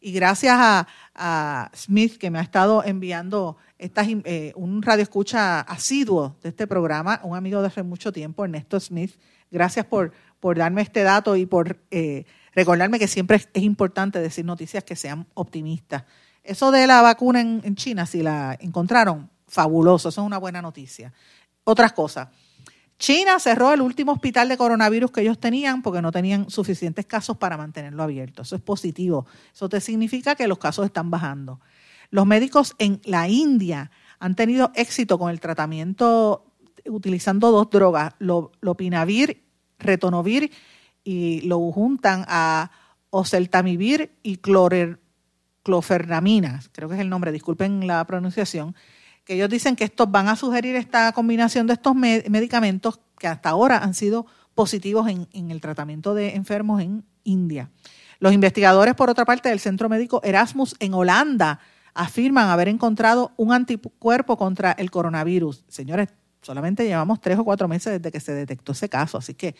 Y 0.00 0.12
gracias 0.12 0.56
a, 0.58 1.70
Smith 1.76 2.16
que 2.16 2.30
me 2.30 2.38
ha 2.38 2.42
estado 2.42 2.82
enviando 2.82 3.58
estas, 3.76 4.08
eh, 4.08 4.52
un 4.56 4.80
radio 4.80 5.02
escucha 5.02 5.60
asiduo 5.60 6.36
de 6.42 6.48
este 6.48 6.66
programa, 6.66 7.20
un 7.22 7.36
amigo 7.36 7.60
de 7.60 7.66
hace 7.66 7.82
mucho 7.82 8.10
tiempo, 8.10 8.44
Ernesto 8.44 8.80
Smith. 8.80 9.12
Gracias 9.50 9.84
por, 9.84 10.12
por 10.40 10.56
darme 10.56 10.80
este 10.80 11.02
dato 11.02 11.36
y 11.36 11.44
por 11.44 11.78
eh, 11.90 12.24
recordarme 12.54 12.98
que 12.98 13.06
siempre 13.06 13.36
es, 13.36 13.62
importante 13.62 14.18
decir 14.18 14.46
noticias 14.46 14.82
que 14.82 14.96
sean 14.96 15.26
optimistas. 15.34 16.04
Eso 16.42 16.70
de 16.70 16.86
la 16.86 17.02
vacuna 17.02 17.42
en, 17.42 17.60
en 17.64 17.74
China, 17.76 18.06
si 18.06 18.22
la 18.22 18.56
encontraron, 18.60 19.28
fabuloso, 19.46 20.08
eso 20.08 20.22
es 20.22 20.26
una 20.26 20.38
buena 20.38 20.62
noticia. 20.62 21.12
Otras 21.64 21.92
cosas. 21.92 22.28
China 23.00 23.40
cerró 23.40 23.72
el 23.72 23.80
último 23.80 24.12
hospital 24.12 24.50
de 24.50 24.58
coronavirus 24.58 25.10
que 25.10 25.22
ellos 25.22 25.40
tenían 25.40 25.80
porque 25.80 26.02
no 26.02 26.12
tenían 26.12 26.50
suficientes 26.50 27.06
casos 27.06 27.38
para 27.38 27.56
mantenerlo 27.56 28.02
abierto. 28.02 28.42
Eso 28.42 28.56
es 28.56 28.62
positivo. 28.62 29.26
Eso 29.54 29.70
te 29.70 29.80
significa 29.80 30.34
que 30.34 30.46
los 30.46 30.58
casos 30.58 30.84
están 30.84 31.10
bajando. 31.10 31.60
Los 32.10 32.26
médicos 32.26 32.74
en 32.78 33.00
la 33.04 33.26
India 33.26 33.90
han 34.18 34.36
tenido 34.36 34.70
éxito 34.74 35.18
con 35.18 35.30
el 35.30 35.40
tratamiento 35.40 36.44
utilizando 36.84 37.50
dos 37.50 37.70
drogas, 37.70 38.12
lopinavir, 38.18 39.44
retonovir 39.78 40.52
y 41.02 41.40
lo 41.40 41.58
juntan 41.72 42.26
a 42.28 42.70
oseltamivir 43.08 44.12
y 44.22 44.40
clofernamina, 45.62 46.60
creo 46.72 46.90
que 46.90 46.96
es 46.96 47.00
el 47.00 47.08
nombre, 47.08 47.32
disculpen 47.32 47.86
la 47.86 48.04
pronunciación, 48.06 48.74
que 49.30 49.36
ellos 49.36 49.48
dicen 49.48 49.76
que 49.76 49.84
estos 49.84 50.10
van 50.10 50.26
a 50.26 50.34
sugerir 50.34 50.74
esta 50.74 51.12
combinación 51.12 51.68
de 51.68 51.74
estos 51.74 51.94
medicamentos 51.94 52.98
que 53.16 53.28
hasta 53.28 53.50
ahora 53.50 53.78
han 53.78 53.94
sido 53.94 54.26
positivos 54.56 55.08
en, 55.08 55.28
en 55.32 55.52
el 55.52 55.60
tratamiento 55.60 56.14
de 56.14 56.34
enfermos 56.34 56.82
en 56.82 57.04
India. 57.22 57.70
Los 58.18 58.32
investigadores, 58.32 58.96
por 58.96 59.08
otra 59.08 59.24
parte, 59.24 59.48
del 59.48 59.60
Centro 59.60 59.88
Médico 59.88 60.20
Erasmus 60.24 60.74
en 60.80 60.94
Holanda 60.94 61.60
afirman 61.94 62.48
haber 62.48 62.66
encontrado 62.66 63.30
un 63.36 63.52
anticuerpo 63.52 64.36
contra 64.36 64.72
el 64.72 64.90
coronavirus. 64.90 65.64
Señores, 65.68 66.08
solamente 66.42 66.84
llevamos 66.84 67.20
tres 67.20 67.38
o 67.38 67.44
cuatro 67.44 67.68
meses 67.68 68.02
desde 68.02 68.10
que 68.10 68.18
se 68.18 68.32
detectó 68.32 68.72
ese 68.72 68.88
caso, 68.88 69.16
así 69.16 69.34
que 69.34 69.54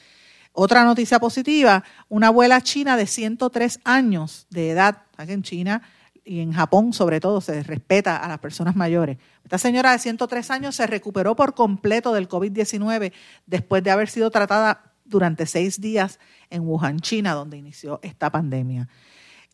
otra 0.50 0.82
noticia 0.82 1.20
positiva, 1.20 1.84
una 2.08 2.26
abuela 2.26 2.60
china 2.60 2.96
de 2.96 3.06
103 3.06 3.78
años 3.84 4.48
de 4.50 4.70
edad, 4.70 5.04
aquí 5.16 5.30
en 5.30 5.44
China 5.44 5.82
y 6.30 6.38
en 6.38 6.52
Japón 6.52 6.92
sobre 6.92 7.18
todo 7.18 7.40
se 7.40 7.60
respeta 7.64 8.16
a 8.16 8.28
las 8.28 8.38
personas 8.38 8.76
mayores. 8.76 9.18
Esta 9.42 9.58
señora 9.58 9.90
de 9.90 9.98
103 9.98 10.48
años 10.52 10.76
se 10.76 10.86
recuperó 10.86 11.34
por 11.34 11.54
completo 11.54 12.12
del 12.12 12.28
COVID-19 12.28 13.12
después 13.46 13.82
de 13.82 13.90
haber 13.90 14.08
sido 14.08 14.30
tratada 14.30 14.92
durante 15.04 15.44
seis 15.46 15.80
días 15.80 16.20
en 16.48 16.62
Wuhan, 16.62 17.00
China, 17.00 17.34
donde 17.34 17.56
inició 17.56 17.98
esta 18.04 18.30
pandemia. 18.30 18.88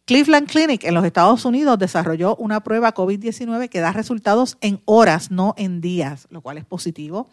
Cleveland 0.05 0.51
Clinic 0.51 0.85
en 0.85 0.93
los 0.93 1.07
Estados 1.07 1.47
Unidos 1.47 1.79
desarrolló 1.79 2.37
una 2.37 2.61
prueba 2.63 2.93
COVID-19 2.93 3.71
que 3.71 3.81
da 3.81 3.93
resultados 3.93 4.59
en 4.61 4.83
horas, 4.85 5.31
no 5.31 5.55
en 5.57 5.81
días, 5.81 6.29
lo 6.29 6.43
cual 6.43 6.59
es 6.59 6.67
positivo. 6.67 7.31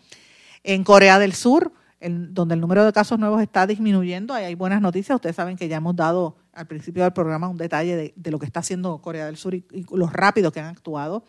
En 0.64 0.86
Corea 0.86 1.20
del 1.20 1.34
Sur, 1.34 1.74
donde 2.10 2.56
el 2.56 2.62
número 2.62 2.84
de 2.86 2.92
casos 2.92 3.18
nuevos 3.18 3.42
está 3.42 3.66
disminuyendo, 3.66 4.34
ahí 4.34 4.46
hay 4.46 4.56
buenas 4.56 4.82
noticias. 4.82 5.16
Ustedes 5.16 5.36
saben 5.36 5.56
que 5.56 5.68
ya 5.68 5.78
hemos 5.78 5.96
dado 5.96 6.36
al 6.54 6.68
principio 6.68 7.04
del 7.04 7.14
programa 7.14 7.48
un 7.48 7.58
detalle 7.58 8.14
de, 8.16 8.32
lo 8.32 8.40
que 8.40 8.46
está 8.46 8.60
haciendo 8.60 9.02
Corea 9.02 9.26
del 9.26 9.38
Sur 9.38 9.56
y, 9.56 9.66
los 9.92 10.12
rápidos 10.12 10.52
que 10.52 10.60
han 10.60 10.68
actuado. 10.68 11.26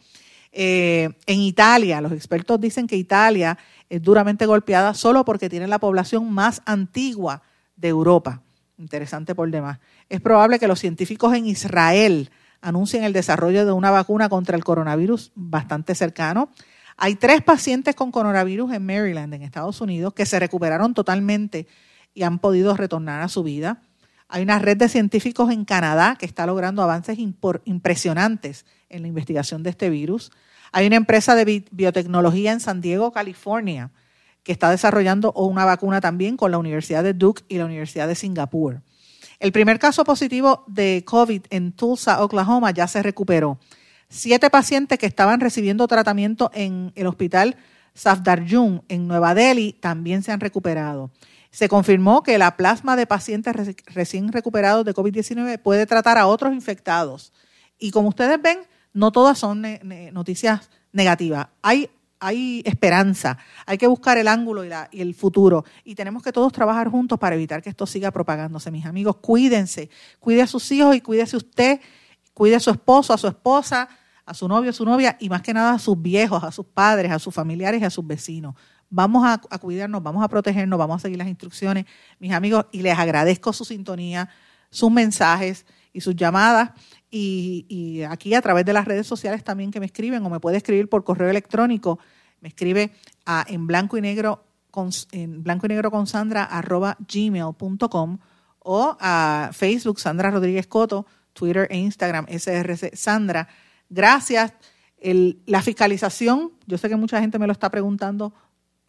Eh, 0.52 1.10
en 1.26 1.40
Italia, 1.40 2.00
los 2.00 2.12
expertos 2.12 2.60
dicen 2.60 2.86
que 2.86 2.96
Italia 2.96 3.58
es 3.88 4.02
duramente 4.02 4.46
golpeada 4.46 4.94
solo 4.94 5.24
porque 5.24 5.48
tiene 5.48 5.66
la 5.66 5.78
población 5.78 6.32
más 6.32 6.62
antigua 6.66 7.42
de 7.76 7.88
Europa. 7.88 8.42
Interesante 8.78 9.34
por 9.34 9.50
demás. 9.50 9.78
Es 10.08 10.20
probable 10.20 10.58
que 10.58 10.68
los 10.68 10.80
científicos 10.80 11.34
en 11.34 11.46
Israel 11.46 12.30
anuncien 12.60 13.04
el 13.04 13.12
desarrollo 13.12 13.64
de 13.66 13.72
una 13.72 13.90
vacuna 13.90 14.28
contra 14.28 14.56
el 14.56 14.64
coronavirus 14.64 15.32
bastante 15.34 15.94
cercano. 15.94 16.50
Hay 16.96 17.16
tres 17.16 17.42
pacientes 17.42 17.94
con 17.94 18.10
coronavirus 18.10 18.72
en 18.72 18.86
Maryland, 18.86 19.34
en 19.34 19.42
Estados 19.42 19.80
Unidos, 19.80 20.14
que 20.14 20.26
se 20.26 20.38
recuperaron 20.38 20.94
totalmente 20.94 21.66
y 22.14 22.22
han 22.22 22.38
podido 22.38 22.76
retornar 22.76 23.22
a 23.22 23.28
su 23.28 23.42
vida. 23.42 23.82
Hay 24.28 24.42
una 24.42 24.58
red 24.58 24.76
de 24.76 24.88
científicos 24.88 25.50
en 25.50 25.64
Canadá 25.64 26.16
que 26.18 26.26
está 26.26 26.46
logrando 26.46 26.82
avances 26.82 27.18
impresionantes 27.18 28.64
en 28.88 29.02
la 29.02 29.08
investigación 29.08 29.62
de 29.62 29.70
este 29.70 29.90
virus. 29.90 30.30
Hay 30.72 30.86
una 30.86 30.96
empresa 30.96 31.34
de 31.34 31.64
biotecnología 31.70 32.52
en 32.52 32.60
San 32.60 32.80
Diego, 32.80 33.12
California, 33.12 33.90
que 34.42 34.52
está 34.52 34.70
desarrollando 34.70 35.32
una 35.32 35.64
vacuna 35.64 36.00
también 36.00 36.36
con 36.36 36.50
la 36.50 36.58
Universidad 36.58 37.02
de 37.02 37.14
Duke 37.14 37.42
y 37.48 37.58
la 37.58 37.64
Universidad 37.64 38.08
de 38.08 38.14
Singapur. 38.14 38.82
El 39.40 39.52
primer 39.52 39.78
caso 39.78 40.04
positivo 40.04 40.64
de 40.68 41.02
COVID 41.04 41.42
en 41.50 41.72
Tulsa, 41.72 42.22
Oklahoma, 42.22 42.70
ya 42.70 42.86
se 42.86 43.02
recuperó. 43.02 43.58
Siete 44.16 44.48
pacientes 44.48 44.96
que 44.96 45.06
estaban 45.06 45.40
recibiendo 45.40 45.88
tratamiento 45.88 46.48
en 46.54 46.92
el 46.94 47.08
hospital 47.08 47.56
Safdarjung 47.94 48.82
en 48.88 49.08
Nueva 49.08 49.34
Delhi 49.34 49.72
también 49.72 50.22
se 50.22 50.30
han 50.30 50.38
recuperado. 50.38 51.10
Se 51.50 51.68
confirmó 51.68 52.22
que 52.22 52.38
la 52.38 52.56
plasma 52.56 52.94
de 52.94 53.08
pacientes 53.08 53.74
recién 53.86 54.32
recuperados 54.32 54.84
de 54.84 54.94
COVID-19 54.94 55.60
puede 55.60 55.86
tratar 55.86 56.16
a 56.16 56.28
otros 56.28 56.52
infectados. 56.52 57.32
Y 57.76 57.90
como 57.90 58.08
ustedes 58.08 58.40
ven, 58.40 58.58
no 58.92 59.10
todas 59.10 59.36
son 59.36 59.64
noticias 60.12 60.70
negativas. 60.92 61.48
Hay 61.60 61.90
hay 62.20 62.62
esperanza, 62.64 63.36
hay 63.66 63.78
que 63.78 63.88
buscar 63.88 64.16
el 64.16 64.28
ángulo 64.28 64.64
y, 64.64 65.00
el 65.00 65.14
futuro 65.14 65.64
y 65.84 65.96
tenemos 65.96 66.22
que 66.22 66.32
todos 66.32 66.52
trabajar 66.52 66.88
juntos 66.88 67.18
para 67.18 67.34
evitar 67.34 67.60
que 67.62 67.68
esto 67.68 67.84
siga 67.84 68.12
propagándose. 68.12 68.70
Mis 68.70 68.86
amigos, 68.86 69.16
cuídense, 69.16 69.90
cuide 70.20 70.42
a 70.42 70.46
sus 70.46 70.70
hijos 70.70 70.94
y 70.94 71.00
cuídese 71.00 71.36
usted, 71.36 71.80
cuide 72.32 72.54
a 72.54 72.60
su 72.60 72.70
esposo, 72.70 73.12
a 73.12 73.18
su 73.18 73.26
esposa, 73.26 73.88
a 74.26 74.34
su 74.34 74.48
novio, 74.48 74.70
a 74.70 74.72
su 74.72 74.84
novia 74.84 75.16
y 75.20 75.28
más 75.28 75.42
que 75.42 75.52
nada 75.52 75.74
a 75.74 75.78
sus 75.78 76.00
viejos, 76.00 76.42
a 76.44 76.52
sus 76.52 76.66
padres, 76.66 77.12
a 77.12 77.18
sus 77.18 77.34
familiares 77.34 77.80
y 77.80 77.84
a 77.84 77.90
sus 77.90 78.06
vecinos. 78.06 78.54
Vamos 78.90 79.24
a, 79.26 79.38
cuidarnos, 79.58 80.02
vamos 80.02 80.22
a 80.22 80.28
protegernos, 80.28 80.78
vamos 80.78 80.96
a 80.96 80.98
seguir 81.00 81.18
las 81.18 81.28
instrucciones, 81.28 81.84
mis 82.18 82.32
amigos, 82.32 82.66
y 82.70 82.82
les 82.82 82.96
agradezco 82.96 83.52
su 83.52 83.64
sintonía, 83.64 84.28
sus 84.70 84.90
mensajes 84.90 85.66
y 85.92 86.00
sus 86.00 86.14
llamadas. 86.14 86.70
Y, 87.10 88.02
aquí 88.08 88.34
a 88.34 88.42
través 88.42 88.64
de 88.64 88.72
las 88.72 88.84
redes 88.84 89.06
sociales 89.06 89.42
también 89.42 89.70
que 89.70 89.80
me 89.80 89.86
escriben 89.86 90.24
o 90.24 90.30
me 90.30 90.40
puede 90.40 90.58
escribir 90.58 90.88
por 90.88 91.04
correo 91.04 91.28
electrónico, 91.28 91.98
me 92.40 92.48
escribe 92.48 92.92
a, 93.26 93.44
en 93.48 93.66
blanco 93.66 93.96
y 93.96 94.00
negro 94.00 94.44
con, 94.70 94.90
en 95.12 95.42
blanco 95.42 95.66
y 95.66 95.70
negro 95.70 95.90
con 95.90 96.06
Sandra 96.06 96.44
arroba 96.44 96.96
gmail.com 97.00 98.18
o 98.60 98.96
a 99.00 99.50
Facebook 99.52 100.00
Sandra 100.00 100.30
Rodríguez 100.30 100.66
Coto, 100.66 101.06
Twitter 101.32 101.66
e 101.70 101.78
Instagram 101.78 102.26
SRC 102.28 102.94
Sandra. 102.96 103.48
Gracias. 103.94 104.52
la 105.00 105.62
fiscalización, 105.62 106.52
yo 106.66 106.78
sé 106.78 106.88
que 106.88 106.96
mucha 106.96 107.20
gente 107.20 107.38
me 107.38 107.46
lo 107.46 107.52
está 107.52 107.70
preguntando, 107.70 108.34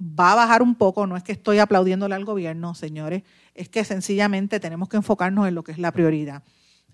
va 0.02 0.32
a 0.32 0.36
bajar 0.36 0.64
un 0.64 0.76
poco, 0.76 1.06
no 1.06 1.16
es 1.16 1.24
que 1.24 1.32
estoy 1.32 1.60
aplaudiéndole 1.60 2.16
al 2.16 2.26
gobierno, 2.26 2.74
señores, 2.74 3.24
es 3.54 3.70
que 3.70 3.84
sencillamente 3.84 4.60
tenemos 4.60 4.90
que 4.90 4.98
enfocarnos 4.98 5.48
en 5.48 5.56
lo 5.56 5.64
que 5.64 5.74
es 5.74 5.78
la 5.78 5.92
prioridad. 5.92 6.44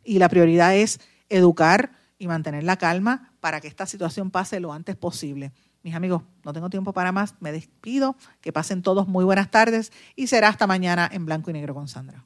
Y 0.04 0.20
la 0.20 0.28
prioridad 0.28 0.76
es 0.76 1.00
educar 1.30 1.94
y 2.18 2.28
mantener 2.28 2.64
la 2.64 2.78
calma 2.78 3.34
para 3.40 3.62
que 3.62 3.68
esta 3.68 3.86
situación 3.86 4.30
pase 4.30 4.60
lo 4.60 4.74
antes 4.74 4.96
posible. 4.96 5.54
Mis 5.84 5.96
amigos, 5.96 6.24
no 6.44 6.52
tengo 6.52 6.70
tiempo 6.70 6.92
para 6.92 7.12
más, 7.12 7.36
me 7.40 7.52
despido, 7.52 8.16
que 8.42 8.52
pasen 8.52 8.82
todos 8.82 9.08
muy 9.08 9.24
buenas 9.24 9.50
tardes 9.50 9.92
y 10.16 10.28
será 10.28 10.50
hasta 10.50 10.68
mañana 10.68 11.10
en 11.12 11.26
blanco 11.26 11.50
y 11.50 11.54
negro 11.54 11.74
con 11.74 11.88
Sandra. 11.88 12.26